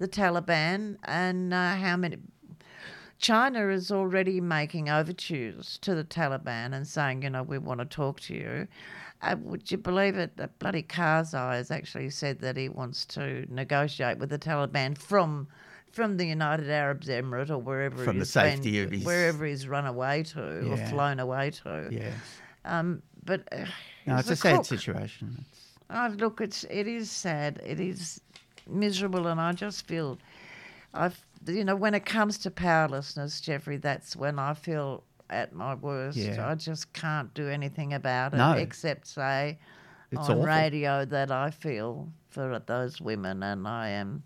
the 0.00 0.08
Taliban 0.08 0.96
and 1.04 1.54
uh, 1.54 1.76
how 1.76 1.96
many. 1.96 2.16
China 3.18 3.68
is 3.68 3.92
already 3.92 4.40
making 4.40 4.88
overtures 4.88 5.78
to 5.82 5.94
the 5.94 6.04
Taliban 6.04 6.72
and 6.72 6.86
saying, 6.86 7.20
you 7.22 7.28
know, 7.28 7.42
we 7.42 7.58
want 7.58 7.78
to 7.80 7.84
talk 7.84 8.18
to 8.20 8.34
you. 8.34 8.66
Uh, 9.20 9.36
would 9.42 9.70
you 9.70 9.76
believe 9.76 10.16
it? 10.16 10.38
That 10.38 10.58
bloody 10.58 10.82
Karzai 10.82 11.52
has 11.56 11.70
actually 11.70 12.08
said 12.08 12.40
that 12.40 12.56
he 12.56 12.70
wants 12.70 13.04
to 13.06 13.44
negotiate 13.54 14.16
with 14.18 14.30
the 14.30 14.38
Taliban 14.38 14.96
from 14.96 15.46
from 15.92 16.16
the 16.16 16.24
United 16.24 16.70
Arab 16.70 17.02
Emirates 17.02 17.50
or 17.50 17.58
wherever 17.58 18.02
From 18.04 18.18
the 18.20 18.24
he's 18.24 18.32
been- 18.32 18.84
of 18.86 18.90
his- 18.92 19.04
wherever 19.04 19.44
he's 19.44 19.68
run 19.68 19.86
away 19.86 20.22
to 20.22 20.70
or 20.70 20.76
flown 20.88 21.18
away 21.20 21.50
to. 21.50 21.88
yeah. 21.90 22.12
Um, 22.64 23.02
but 23.24 23.46
uh, 23.52 23.64
No, 24.06 24.16
it's 24.16 24.30
a 24.30 24.36
sad 24.36 24.64
situation. 24.64 25.44
Oh, 25.90 26.14
look, 26.16 26.40
it's 26.40 26.64
it 26.70 26.86
is 26.86 27.10
sad. 27.10 27.60
It 27.66 27.80
is 27.80 28.22
miserable, 28.70 29.26
and 29.26 29.40
I 29.40 29.52
just 29.52 29.86
feel, 29.86 30.18
I've 30.94 31.22
you 31.46 31.64
know 31.64 31.76
when 31.76 31.94
it 31.94 32.04
comes 32.04 32.38
to 32.38 32.50
powerlessness, 32.50 33.40
Jeffrey, 33.40 33.76
that's 33.78 34.14
when 34.16 34.38
I 34.38 34.54
feel 34.54 35.02
at 35.30 35.54
my 35.54 35.74
worst. 35.74 36.16
Yeah. 36.18 36.48
I 36.50 36.54
just 36.56 36.92
can't 36.92 37.32
do 37.34 37.48
anything 37.48 37.94
about 37.94 38.34
it 38.34 38.38
No. 38.38 38.52
except 38.52 39.06
say 39.06 39.58
It's 40.10 40.18
on 40.28 40.38
awful. 40.38 40.44
radio 40.44 41.04
that 41.04 41.30
I 41.30 41.50
feel 41.50 42.08
for 42.30 42.58
those 42.66 43.00
women, 43.00 43.42
and 43.42 43.66
I 43.66 43.88
am. 43.90 44.22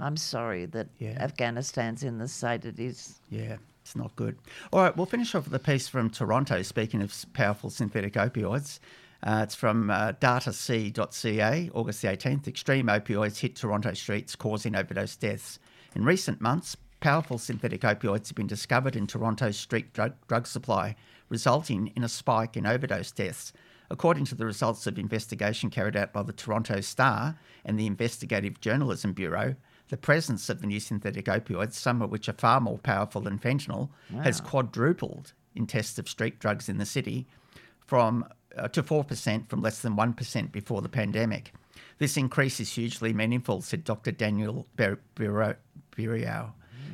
I'm 0.00 0.16
sorry 0.16 0.66
that 0.66 0.88
Yeah. 0.98 1.16
Afghanistan's 1.22 2.02
in 2.02 2.18
the 2.18 2.26
state 2.28 2.64
it 2.64 2.78
is. 2.80 3.20
yeah, 3.30 3.56
it's 3.80 3.94
not 3.94 4.14
good. 4.16 4.36
All 4.72 4.82
right, 4.82 4.96
we'll 4.96 5.06
finish 5.06 5.34
off 5.36 5.44
with 5.44 5.54
a 5.54 5.58
piece 5.60 5.86
from 5.86 6.10
Toronto. 6.10 6.62
Speaking 6.62 7.00
of 7.00 7.14
powerful 7.32 7.70
synthetic 7.70 8.14
opioids, 8.14 8.80
uh, 9.24 9.40
it's 9.42 9.54
from 9.54 9.90
uh, 9.90 10.12
datac.ca, 10.12 11.70
August 11.72 12.02
the 12.02 12.08
18th. 12.08 12.46
Extreme 12.46 12.86
opioids 12.86 13.38
hit 13.38 13.56
Toronto 13.56 13.94
streets, 13.94 14.36
causing 14.36 14.76
overdose 14.76 15.16
deaths. 15.16 15.58
In 15.96 16.04
recent 16.04 16.42
months, 16.42 16.76
powerful 17.00 17.38
synthetic 17.38 17.80
opioids 17.80 18.28
have 18.28 18.36
been 18.36 18.46
discovered 18.46 18.96
in 18.96 19.06
Toronto's 19.06 19.56
street 19.56 19.94
drug, 19.94 20.12
drug 20.28 20.46
supply, 20.46 20.94
resulting 21.30 21.90
in 21.96 22.04
a 22.04 22.08
spike 22.08 22.54
in 22.56 22.66
overdose 22.66 23.12
deaths. 23.12 23.54
According 23.90 24.26
to 24.26 24.34
the 24.34 24.44
results 24.44 24.86
of 24.86 24.98
investigation 24.98 25.70
carried 25.70 25.96
out 25.96 26.12
by 26.12 26.22
the 26.22 26.32
Toronto 26.32 26.82
Star 26.82 27.38
and 27.64 27.78
the 27.78 27.86
Investigative 27.86 28.60
Journalism 28.60 29.14
Bureau, 29.14 29.56
the 29.88 29.96
presence 29.96 30.50
of 30.50 30.60
the 30.60 30.66
new 30.66 30.80
synthetic 30.80 31.26
opioids, 31.26 31.74
some 31.74 32.02
of 32.02 32.10
which 32.10 32.28
are 32.28 32.34
far 32.34 32.60
more 32.60 32.78
powerful 32.78 33.22
than 33.22 33.38
fentanyl, 33.38 33.88
has 34.22 34.40
quadrupled 34.40 35.32
in 35.54 35.66
tests 35.66 35.98
of 35.98 36.08
street 36.08 36.38
drugs 36.40 36.68
in 36.68 36.76
the 36.76 36.86
city 36.86 37.26
from 37.86 38.26
to 38.68 38.82
4% 38.82 39.48
from 39.48 39.60
less 39.62 39.80
than 39.80 39.96
1% 39.96 40.52
before 40.52 40.82
the 40.82 40.88
pandemic. 40.88 41.52
This 41.98 42.16
increase 42.16 42.60
is 42.60 42.72
hugely 42.72 43.12
meaningful, 43.12 43.62
said 43.62 43.84
Dr. 43.84 44.10
Daniel 44.12 44.66
Ber- 44.76 44.98
Biro- 45.16 45.56
Beriault, 45.96 46.52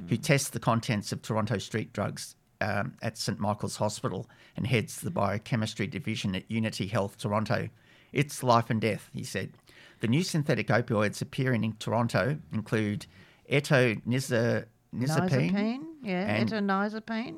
who 0.09 0.17
tests 0.17 0.51
the 0.51 0.61
contents 0.61 1.13
of 1.13 1.23
Toronto 1.23 1.59
street 1.59 1.93
drugs 1.93 2.37
um, 2.61 2.95
at 3.01 3.17
St 3.17 3.39
Michael's 3.39 3.77
Hospital 3.77 4.29
and 4.57 4.67
heads 4.67 5.01
the 5.01 5.11
biochemistry 5.11 5.87
division 5.87 6.35
at 6.35 6.51
Unity 6.51 6.87
Health 6.87 7.17
Toronto. 7.19 7.69
It's 8.13 8.43
life 8.43 8.69
and 8.71 8.81
death, 8.81 9.09
he 9.13 9.25
said. 9.25 9.53
The 10.01 10.09
new 10.09 10.23
synthetic 10.23 10.69
opioids 10.69 11.23
appearing 11.23 11.65
in 11.65 11.75
Toronto 11.75 12.39
include 12.53 13.07
nizapine, 13.51 14.67
Nizapine, 14.95 15.85
yeah, 16.03 16.27
and- 16.27 16.51
etonizapine. 16.51 17.37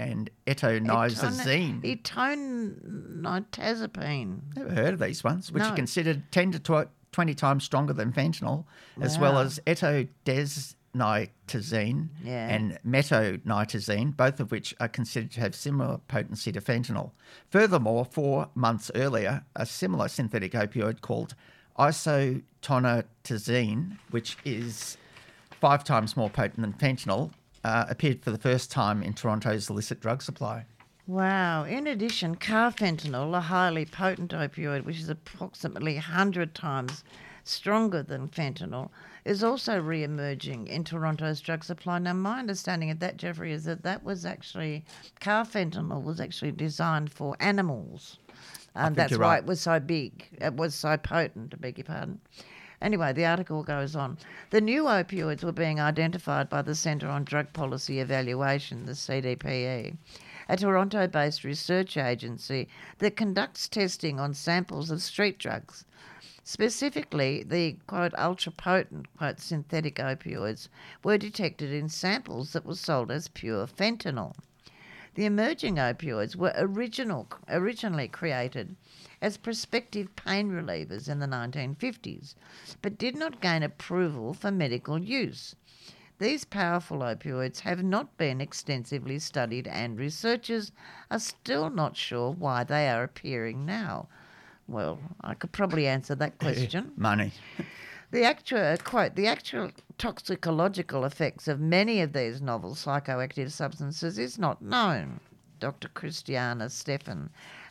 And 0.00 0.30
etonizazine. 0.46 1.82
Etonitazepine. 1.82 4.40
Never 4.56 4.70
heard 4.74 4.94
of 4.94 5.00
these 5.00 5.22
ones, 5.22 5.52
which 5.52 5.62
No. 5.62 5.68
are 5.70 5.76
considered 5.76 6.22
10 6.32 6.52
to 6.52 6.88
20 7.12 7.34
times 7.34 7.64
stronger 7.64 7.92
than 7.92 8.10
fentanyl, 8.12 8.64
as 9.00 9.18
well 9.18 9.38
as 9.38 9.60
etodesnitazene 9.66 12.08
Yeah. 12.24 12.48
and 12.48 12.78
metonitazene, 12.86 14.16
both 14.16 14.40
of 14.40 14.50
which 14.50 14.74
are 14.80 14.88
considered 14.88 15.30
to 15.32 15.40
have 15.40 15.54
similar 15.54 15.98
potency 16.08 16.50
to 16.52 16.60
fentanyl. 16.62 17.10
Furthermore, 17.50 18.06
four 18.06 18.48
months 18.54 18.90
earlier, 18.94 19.44
a 19.54 19.66
similar 19.66 20.08
synthetic 20.08 20.52
opioid 20.52 21.02
called 21.02 21.34
isotonitazene, 21.78 23.98
which 24.10 24.38
is 24.44 24.96
five 25.50 25.84
times 25.84 26.16
more 26.16 26.30
potent 26.30 26.60
than 26.62 26.72
fentanyl, 26.72 27.32
uh, 27.64 27.86
appeared 27.88 28.22
for 28.22 28.30
the 28.30 28.38
first 28.38 28.70
time 28.70 29.02
in 29.02 29.12
Toronto's 29.12 29.68
illicit 29.68 30.00
drug 30.00 30.22
supply. 30.22 30.64
Wow. 31.06 31.64
In 31.64 31.86
addition, 31.86 32.36
carfentanil, 32.36 33.36
a 33.36 33.40
highly 33.40 33.84
potent 33.84 34.30
opioid, 34.30 34.84
which 34.84 34.98
is 34.98 35.08
approximately 35.08 35.94
100 35.94 36.54
times 36.54 37.02
stronger 37.42 38.02
than 38.02 38.28
fentanyl, 38.28 38.90
is 39.24 39.42
also 39.42 39.80
re 39.80 40.04
emerging 40.04 40.68
in 40.68 40.84
Toronto's 40.84 41.40
drug 41.40 41.64
supply. 41.64 41.98
Now, 41.98 42.12
my 42.12 42.38
understanding 42.38 42.90
of 42.90 43.00
that, 43.00 43.16
Jeffrey, 43.16 43.52
is 43.52 43.64
that 43.64 43.82
that 43.82 44.04
was 44.04 44.24
actually, 44.24 44.84
carfentanil 45.20 46.02
was 46.02 46.20
actually 46.20 46.52
designed 46.52 47.12
for 47.12 47.36
animals. 47.40 48.18
And 48.74 48.94
that's 48.94 49.18
why 49.18 49.34
right. 49.34 49.38
it 49.38 49.46
was 49.46 49.60
so 49.60 49.80
big. 49.80 50.28
It 50.40 50.54
was 50.54 50.74
so 50.74 50.96
potent, 50.96 51.54
I 51.54 51.56
beg 51.56 51.78
your 51.78 51.86
pardon. 51.86 52.20
Anyway, 52.82 53.12
the 53.12 53.26
article 53.26 53.62
goes 53.62 53.94
on. 53.94 54.16
The 54.48 54.60
new 54.60 54.84
opioids 54.84 55.44
were 55.44 55.52
being 55.52 55.78
identified 55.78 56.48
by 56.48 56.62
the 56.62 56.74
Centre 56.74 57.08
on 57.08 57.24
Drug 57.24 57.52
Policy 57.52 58.00
Evaluation, 58.00 58.86
the 58.86 58.92
CDPE, 58.92 59.98
a 60.48 60.56
Toronto 60.56 61.06
based 61.06 61.44
research 61.44 61.98
agency 61.98 62.68
that 62.98 63.16
conducts 63.16 63.68
testing 63.68 64.18
on 64.18 64.32
samples 64.32 64.90
of 64.90 65.02
street 65.02 65.38
drugs. 65.38 65.84
Specifically, 66.42 67.42
the 67.42 67.76
quote 67.86 68.14
ultra 68.16 68.50
potent 68.50 69.14
quote 69.18 69.40
synthetic 69.40 69.96
opioids 69.96 70.68
were 71.04 71.18
detected 71.18 71.70
in 71.70 71.90
samples 71.90 72.54
that 72.54 72.64
were 72.64 72.74
sold 72.74 73.10
as 73.10 73.28
pure 73.28 73.66
fentanyl. 73.66 74.34
The 75.16 75.26
emerging 75.26 75.76
opioids 75.76 76.34
were 76.34 76.54
original, 76.56 77.28
originally 77.46 78.08
created 78.08 78.74
as 79.22 79.36
prospective 79.36 80.14
pain 80.16 80.50
relievers 80.50 81.08
in 81.08 81.18
the 81.18 81.26
1950s, 81.26 82.34
but 82.82 82.98
did 82.98 83.16
not 83.16 83.40
gain 83.40 83.62
approval 83.62 84.32
for 84.32 84.50
medical 84.50 84.98
use. 84.98 85.54
These 86.18 86.44
powerful 86.44 86.98
opioids 86.98 87.60
have 87.60 87.82
not 87.82 88.16
been 88.18 88.40
extensively 88.40 89.18
studied, 89.18 89.66
and 89.66 89.98
researchers 89.98 90.70
are 91.10 91.18
still 91.18 91.70
not 91.70 91.96
sure 91.96 92.30
why 92.30 92.62
they 92.62 92.90
are 92.90 93.02
appearing 93.02 93.64
now. 93.64 94.08
Well, 94.68 95.00
I 95.22 95.34
could 95.34 95.50
probably 95.50 95.86
answer 95.86 96.14
that 96.14 96.34
eh, 96.40 96.46
eh, 96.46 96.52
question. 96.52 96.92
Money. 96.96 97.32
The 98.10 98.24
actual 98.24 98.76
quote: 98.78 99.14
the 99.14 99.28
actual 99.28 99.70
toxicological 99.96 101.04
effects 101.04 101.48
of 101.48 101.58
many 101.58 102.00
of 102.00 102.12
these 102.12 102.42
novel 102.42 102.74
psychoactive 102.74 103.50
substances 103.50 104.18
is 104.18 104.38
not 104.38 104.60
known. 104.60 105.20
Dr. 105.58 105.88
Christiana 105.88 106.70
Stefan, 106.70 107.30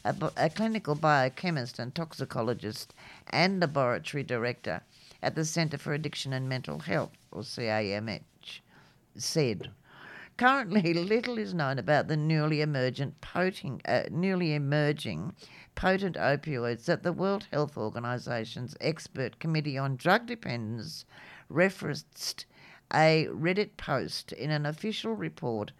a, 0.09 0.31
a 0.37 0.49
clinical 0.49 0.95
biochemist 0.95 1.77
and 1.77 1.93
toxicologist 1.93 2.95
and 3.29 3.59
laboratory 3.59 4.23
director 4.23 4.81
at 5.21 5.35
the 5.35 5.45
Centre 5.45 5.77
for 5.77 5.93
Addiction 5.93 6.33
and 6.33 6.49
Mental 6.49 6.79
Health, 6.79 7.11
or 7.31 7.43
CAMH, 7.43 8.61
said. 9.15 9.69
Currently, 10.37 10.93
little 10.93 11.37
is 11.37 11.53
known 11.53 11.77
about 11.77 12.07
the 12.07 12.17
newly 12.17 12.61
emergent 12.61 13.21
potent, 13.21 13.81
uh, 13.85 14.03
newly 14.09 14.55
emerging 14.55 15.35
potent 15.75 16.15
opioids 16.15 16.85
that 16.85 17.03
the 17.03 17.13
World 17.13 17.45
Health 17.51 17.77
Organization's 17.77 18.75
expert 18.81 19.37
committee 19.39 19.77
on 19.77 19.95
drug 19.95 20.25
dependence 20.25 21.05
referenced 21.49 22.45
a 22.91 23.27
Reddit 23.29 23.77
post 23.77 24.31
in 24.31 24.49
an 24.49 24.65
official 24.65 25.13
report 25.13 25.71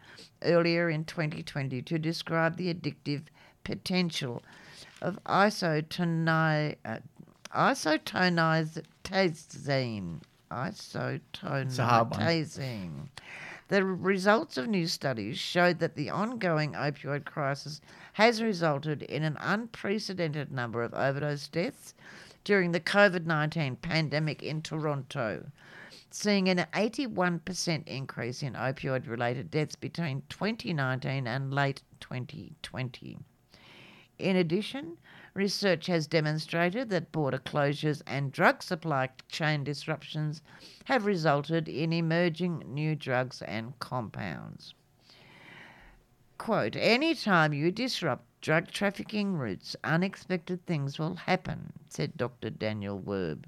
earlier 0.44 0.88
in 0.88 1.06
2020 1.06 1.82
to 1.82 1.98
describe 1.98 2.58
the 2.58 2.72
addictive 2.72 3.24
potential 3.70 4.42
of 5.00 5.24
isotoni, 5.26 6.76
uh, 6.84 6.98
isotonitazene. 7.54 10.22
a 11.78 11.86
hard 11.86 12.10
one. 12.10 12.20
Isotonitazene. 12.20 13.10
The 13.68 13.86
results 13.86 14.58
of 14.58 14.68
new 14.68 14.88
studies 14.88 15.38
showed 15.38 15.78
that 15.78 15.94
the 15.94 16.10
ongoing 16.10 16.74
opioid 16.74 17.26
crisis 17.26 17.80
has 18.14 18.42
resulted 18.42 19.04
in 19.04 19.22
an 19.22 19.38
unprecedented 19.40 20.52
number 20.52 20.82
of 20.82 20.96
overdose 20.96 21.48
deaths 21.48 21.94
during 22.44 22.72
the 22.72 22.80
COVID 22.80 23.28
19 23.28 23.76
pandemic 23.76 24.42
in 24.42 24.64
Toronto, 24.64 25.52
seeing 26.10 26.50
an 26.50 26.66
81% 26.74 27.88
increase 27.88 28.42
in 28.42 28.54
opioid 28.54 29.08
related 29.08 29.52
deaths 29.52 29.76
between 29.76 30.24
2019 30.30 31.28
and 31.28 31.54
late 31.54 31.84
2020. 32.00 33.20
In 34.20 34.36
addition, 34.36 34.98
research 35.34 35.88
has 35.88 36.06
demonstrated 36.06 36.90
that 36.90 37.14
border 37.14 37.38
closures 37.38 38.02
and 38.06 38.34
drug 38.34 38.62
supply 38.62 39.10
chain 39.30 39.64
disruptions 39.64 40.42
have 40.86 41.06
resulted 41.06 41.70
in 41.70 41.94
emerging 41.94 42.66
new 42.68 42.96
drugs 42.96 43.42
and 43.42 43.80
compounds. 43.80 44.74
Quote, 46.38 46.76
anytime 46.76 47.54
you 47.54 47.72
disrupt 47.72 48.26
drug 48.42 48.72
trafficking 48.72 49.38
routes, 49.38 49.78
unexpected 49.86 50.66
things 50.66 51.00
will 51.00 51.16
happen, 51.16 51.72
said 51.88 52.18
Dr. 52.18 52.50
Daniel 52.50 53.00
Werb, 53.00 53.46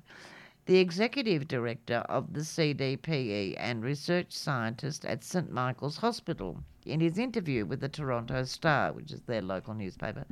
the 0.68 0.78
executive 0.78 1.50
director 1.50 2.06
of 2.08 2.34
the 2.34 2.42
CDPE 2.42 3.56
and 3.58 3.84
research 3.84 4.32
scientist 4.32 5.04
at 5.04 5.24
St 5.24 5.52
Michael's 5.52 5.98
Hospital, 5.98 6.64
in 6.86 7.02
his 7.02 7.18
interview 7.18 7.66
with 7.66 7.82
the 7.82 7.90
Toronto 7.90 8.44
Star, 8.46 8.94
which 8.94 9.12
is 9.12 9.22
their 9.24 9.42
local 9.42 9.74
newspaper. 9.74 10.26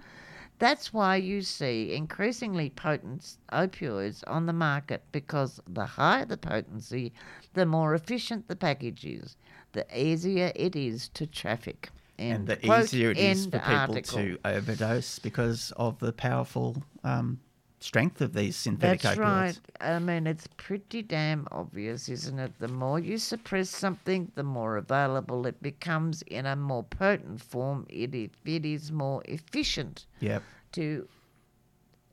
That's 0.60 0.93
why 0.93 1.16
you 1.16 1.41
see 1.41 1.93
increasingly 1.93 2.70
potent 2.70 3.38
opioids 3.51 4.24
on 4.28 4.45
the 4.45 4.53
market 4.53 5.03
because 5.14 5.62
the 5.68 5.86
higher 5.86 6.26
the 6.26 6.38
potency, 6.38 7.14
the 7.53 7.66
more 7.66 7.95
efficient 7.95 8.47
the 8.49 8.57
package 8.57 9.05
is, 9.05 9.38
the 9.72 9.86
easier 9.97 10.51
it 10.55 10.76
is 10.76 11.07
to 11.10 11.26
traffic. 11.26 11.89
and 12.18 12.45
the 12.47 12.57
quote, 12.57 12.86
easier 12.86 13.12
it 13.12 13.18
is 13.18 13.45
for 13.45 13.60
people 13.60 13.74
article. 13.74 14.18
to 14.18 14.38
overdose 14.43 15.20
because 15.20 15.72
of 15.78 15.97
the 15.99 16.12
powerful 16.12 16.84
um, 17.05 17.39
strength 17.80 18.22
of 18.22 18.34
these 18.34 18.56
synthetic 18.56 19.02
That's 19.02 19.18
opioids. 19.18 19.20
right. 19.22 19.60
I 19.82 20.00
mean, 20.00 20.28
it's 20.28 20.48
pretty 20.58 21.02
damn 21.02 21.48
obvious, 21.52 22.10
isn't 22.10 22.38
it? 22.40 22.52
The 22.60 22.68
more 22.68 23.00
you 23.00 23.18
suppress 23.18 23.70
something, 23.70 24.32
the 24.36 24.44
more 24.44 24.78
available 24.78 25.46
it 25.48 25.62
becomes 25.62 26.22
in 26.24 26.46
a 26.46 26.56
more 26.56 26.84
potent 26.84 27.42
form. 27.42 27.86
It, 27.90 28.14
it, 28.14 28.32
it 28.46 28.66
is 28.66 28.92
more 28.92 29.22
efficient 29.26 30.06
Yep. 30.20 30.44
to 30.74 31.08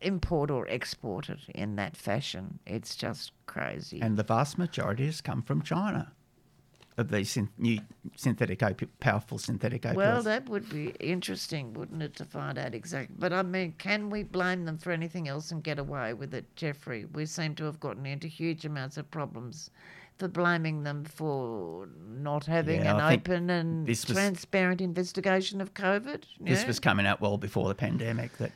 import 0.03 0.51
or 0.51 0.69
export 0.69 1.29
it 1.31 1.41
in 1.55 1.77
that 1.77 1.97
fashion. 1.97 2.59
It's 2.67 2.95
just 2.95 3.33
crazy. 3.47 4.01
And 4.01 4.17
the 4.17 4.23
vast 4.23 4.59
majority 4.59 5.07
has 5.07 5.21
come 5.21 5.43
from 5.43 5.62
China 5.62 6.12
of 6.99 7.11
these 7.11 7.30
syn- 7.30 7.51
new 7.59 7.78
synthetic 8.16 8.61
opi- 8.61 8.88
powerful 9.01 9.38
synthetic 9.38 9.82
opioids. 9.82 9.94
well, 9.97 10.22
that 10.22 10.49
would 10.49 10.68
be 10.70 10.88
interesting, 11.01 11.74
wouldn't 11.74 12.03
it, 12.03 12.14
to 12.16 12.24
find 12.24 12.57
out 12.59 12.74
exactly. 12.74 13.14
But 13.18 13.32
I 13.32 13.42
mean, 13.42 13.74
can 13.78 14.09
we 14.09 14.22
blame 14.22 14.64
them 14.64 14.78
for 14.78 14.90
anything 14.92 15.28
else 15.28 15.51
and 15.51 15.62
get 15.62 15.78
away 15.78 16.14
with 16.14 16.32
it, 16.34 16.44
Jeffrey? 16.57 17.05
We 17.12 17.26
seem 17.26 17.55
to 17.57 17.64
have 17.64 17.78
gotten 17.80 18.07
into 18.07 18.28
huge 18.28 18.64
amounts 18.64 18.97
of 18.97 19.11
problems 19.11 19.70
for 20.18 20.28
blaming 20.28 20.82
them 20.84 21.05
for 21.05 21.86
not 22.09 22.47
having 22.47 22.80
Yeah, 22.80 22.94
an 22.94 23.01
I 23.03 23.14
open 23.16 23.51
and 23.51 23.86
was- 23.86 24.03
transparent 24.05 24.80
investigation 24.80 25.61
of 25.61 25.74
COVID. 25.74 26.22
this 26.40 26.62
yeah? 26.62 26.66
was 26.66 26.80
coming 26.80 27.07
out 27.07 27.20
well 27.20 27.36
before 27.36 27.68
the 27.68 27.74
pandemic. 27.74 28.34
That 28.38 28.53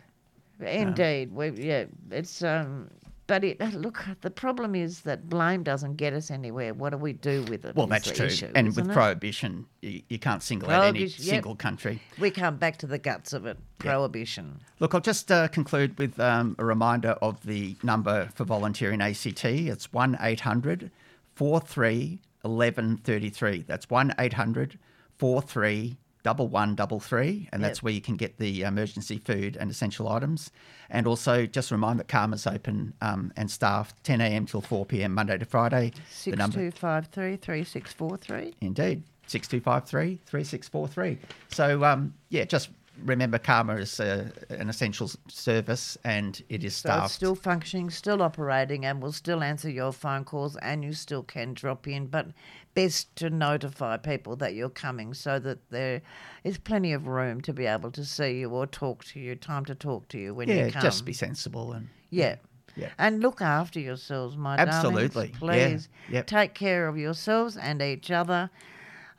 Indeed, 0.61 1.33
we, 1.33 1.51
yeah, 1.51 1.85
it's 2.11 2.43
um, 2.43 2.89
but 3.31 3.45
it 3.45 3.61
look. 3.75 4.05
The 4.23 4.31
problem 4.31 4.75
is 4.75 5.03
that 5.03 5.29
blame 5.29 5.63
doesn't 5.63 5.95
get 5.95 6.13
us 6.15 6.33
anywhere. 6.33 6.75
What 6.75 6.91
do 6.91 6.97
we 6.97 7.13
do 7.13 7.45
with 7.45 7.65
it? 7.65 7.77
well, 7.77 7.87
that's 7.87 8.11
true. 8.11 8.27
issue, 8.27 8.51
and 8.57 8.75
with 8.75 8.91
it? 8.91 8.93
prohibition, 8.93 9.67
you, 9.83 10.03
you 10.09 10.19
can't 10.19 10.43
single 10.43 10.69
out 10.69 10.83
any 10.83 11.05
yep. 11.05 11.11
single 11.11 11.55
country. 11.55 12.03
we 12.19 12.33
come 12.33 12.57
back 12.57 12.79
to 12.79 12.89
the 12.89 12.99
guts 12.99 13.33
of 13.33 13.47
it. 13.47 13.57
Prohibition. 13.79 14.61
Look, 14.81 14.97
I'll 14.97 15.01
just 15.01 15.31
uh, 15.31 15.47
conclude 15.47 15.97
with 15.97 16.19
um, 16.19 16.57
a 16.59 16.65
reminder 16.65 17.11
of 17.23 17.41
the 17.47 17.77
number 17.85 18.29
for 18.35 18.43
volunteering 18.43 19.01
ACT. 19.01 19.45
It's 19.45 19.93
1 19.93 20.19
800 20.21 20.91
43 21.37 22.19
1133. 22.43 23.65
That's 23.69 23.89
1 23.89 24.13
800 24.19 24.77
43 25.19 25.97
double 26.23 26.49
one 26.49 26.75
double 26.75 27.01
three, 27.01 27.49
and 27.53 27.63
that's 27.63 27.83
where 27.83 27.93
you 27.93 28.01
can 28.01 28.17
get 28.17 28.39
the 28.39 28.63
emergency 28.63 29.19
food 29.19 29.57
and 29.59 29.71
essential 29.71 30.09
items. 30.09 30.51
And 30.89 31.07
also, 31.07 31.47
just 31.47 31.71
a 31.71 31.75
reminder 31.75 32.03
that 32.03 32.09
CAHMA's 32.09 32.47
open 32.47 32.95
um, 33.01 33.33
and 33.37 33.51
staffed 33.51 34.03
10 34.05 34.21
a.m. 34.21 34.47
till 34.47 34.61
4 34.61 34.87
p.m. 34.87 35.15
Monday 35.15 35.39
to 35.39 35.45
Friday. 35.45 35.93
Six 36.11 36.37
two 36.53 36.71
five 36.71 37.07
three 37.09 37.37
three 37.37 37.65
six 37.65 37.93
four 37.93 38.17
three. 38.17 38.55
Indeed. 38.61 39.03
6253 39.31 40.21
3643. 40.27 41.19
So, 41.51 41.85
um, 41.85 42.15
yeah, 42.31 42.45
just 42.45 42.71
remember 43.05 43.39
CAHMA 43.39 43.81
is 43.81 44.01
uh, 44.01 44.31
an 44.51 44.69
essential 44.69 45.11
service 45.29 45.97
and 46.05 46.43
it 46.49 46.65
is 46.65 46.77
So 46.77 47.03
it's 47.05 47.13
still 47.15 47.35
functioning, 47.35 47.91
still 47.91 48.23
operating, 48.23 48.85
and 48.85 49.03
will 49.03 49.13
still 49.13 49.43
answer 49.43 49.69
your 49.71 49.93
phone 49.93 50.25
calls, 50.25 50.57
and 50.57 50.85
you 50.85 50.93
still 50.93 51.23
can 51.23 51.55
drop 51.55 51.87
in. 51.89 52.07
But 52.07 52.29
best 52.75 53.15
to 53.17 53.31
notify 53.31 53.97
people 53.97 54.37
that 54.37 54.55
you're 54.55 54.69
coming 54.69 55.15
so 55.15 55.39
that 55.41 55.71
there 55.71 56.03
is 56.45 56.59
plenty 56.59 56.93
of 56.93 57.07
room 57.07 57.41
to 57.43 57.53
be 57.53 57.67
able 57.67 57.91
to 57.93 58.05
see 58.05 58.41
you 58.41 58.51
or 58.51 58.67
talk 58.67 59.05
to 59.07 59.21
you, 59.21 59.35
time 59.35 59.65
to 59.67 59.75
talk 59.75 60.09
to 60.09 60.19
you 60.19 60.35
when 60.35 60.49
yeah, 60.49 60.67
you 60.67 60.73
come. 60.73 60.83
just 60.83 61.05
be 61.05 61.13
sensible 61.13 61.73
and 61.73 61.89
Yeah. 62.11 62.37
Yeah. 62.77 62.91
And 62.99 63.21
look 63.21 63.43
after 63.43 63.81
yourselves, 63.81 64.37
my 64.37 64.57
Absolutely. 64.57 65.33
darlings. 65.33 65.33
Yeah. 65.33 65.39
Please 65.39 65.89
Yep. 66.11 66.27
take 66.29 66.55
care 66.55 66.87
of 66.87 66.97
yourselves 66.97 67.57
and 67.57 67.83
each 67.83 68.11
other. 68.11 68.49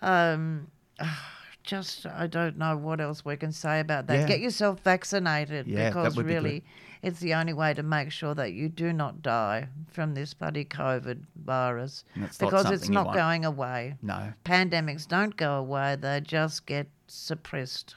Um, 0.02 0.68
just, 1.64 2.06
I 2.06 2.28
don't 2.28 2.58
know 2.58 2.76
what 2.78 3.00
else 3.02 3.24
we 3.26 3.36
can 3.38 3.52
say 3.52 3.80
about 3.80 4.08
that. 4.08 4.20
Yeah. 4.22 4.28
Get 4.28 4.40
yourself 4.40 4.80
vaccinated 4.82 5.68
Yeah, 5.68 5.90
because 5.90 6.16
would 6.18 6.28
be 6.28 6.34
really 6.34 6.64
it's 7.02 7.20
the 7.20 7.34
only 7.34 7.54
way 7.54 7.74
to 7.74 7.82
make 7.84 8.12
sure 8.12 8.36
that 8.36 8.54
you 8.54 8.70
do 8.70 8.94
not 8.94 9.22
die 9.24 9.68
from 9.92 10.14
this 10.14 10.34
bloody 10.36 10.64
COVID 10.66 11.24
virus 11.44 12.04
And 12.16 12.24
it's 12.26 12.40
not 12.40 12.48
because 12.52 12.72
it's 12.72 12.90
not 12.90 13.14
going 13.14 13.44
away. 13.46 13.96
no. 14.02 14.34
Pandemics 14.46 15.08
don't 15.08 15.36
go 15.36 15.54
away, 15.56 15.96
they 16.00 16.22
just 16.22 16.66
get 16.66 16.88
suppressed. 17.08 17.96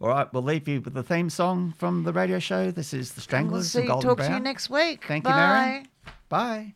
All 0.00 0.08
right, 0.08 0.30
we'll 0.32 0.42
leave 0.42 0.68
you 0.68 0.80
with 0.82 0.94
the 0.94 1.02
theme 1.02 1.30
song 1.30 1.74
from 1.78 2.04
the 2.04 2.12
radio 2.12 2.38
show. 2.38 2.70
This 2.70 2.92
is 2.92 3.12
The 3.12 3.18
We'll 3.18 3.22
Stranglers 3.22 3.70
see, 3.72 3.78
and 3.80 3.88
Golden 3.88 4.08
talk 4.08 4.16
Brown. 4.18 4.30
to 4.30 4.36
you 4.36 4.42
next 4.42 4.68
week. 4.70 5.04
Thank 5.08 5.24
Bye. 5.24 5.30
you, 5.30 5.36
Mary. 5.36 5.86
Bye. 6.28 6.74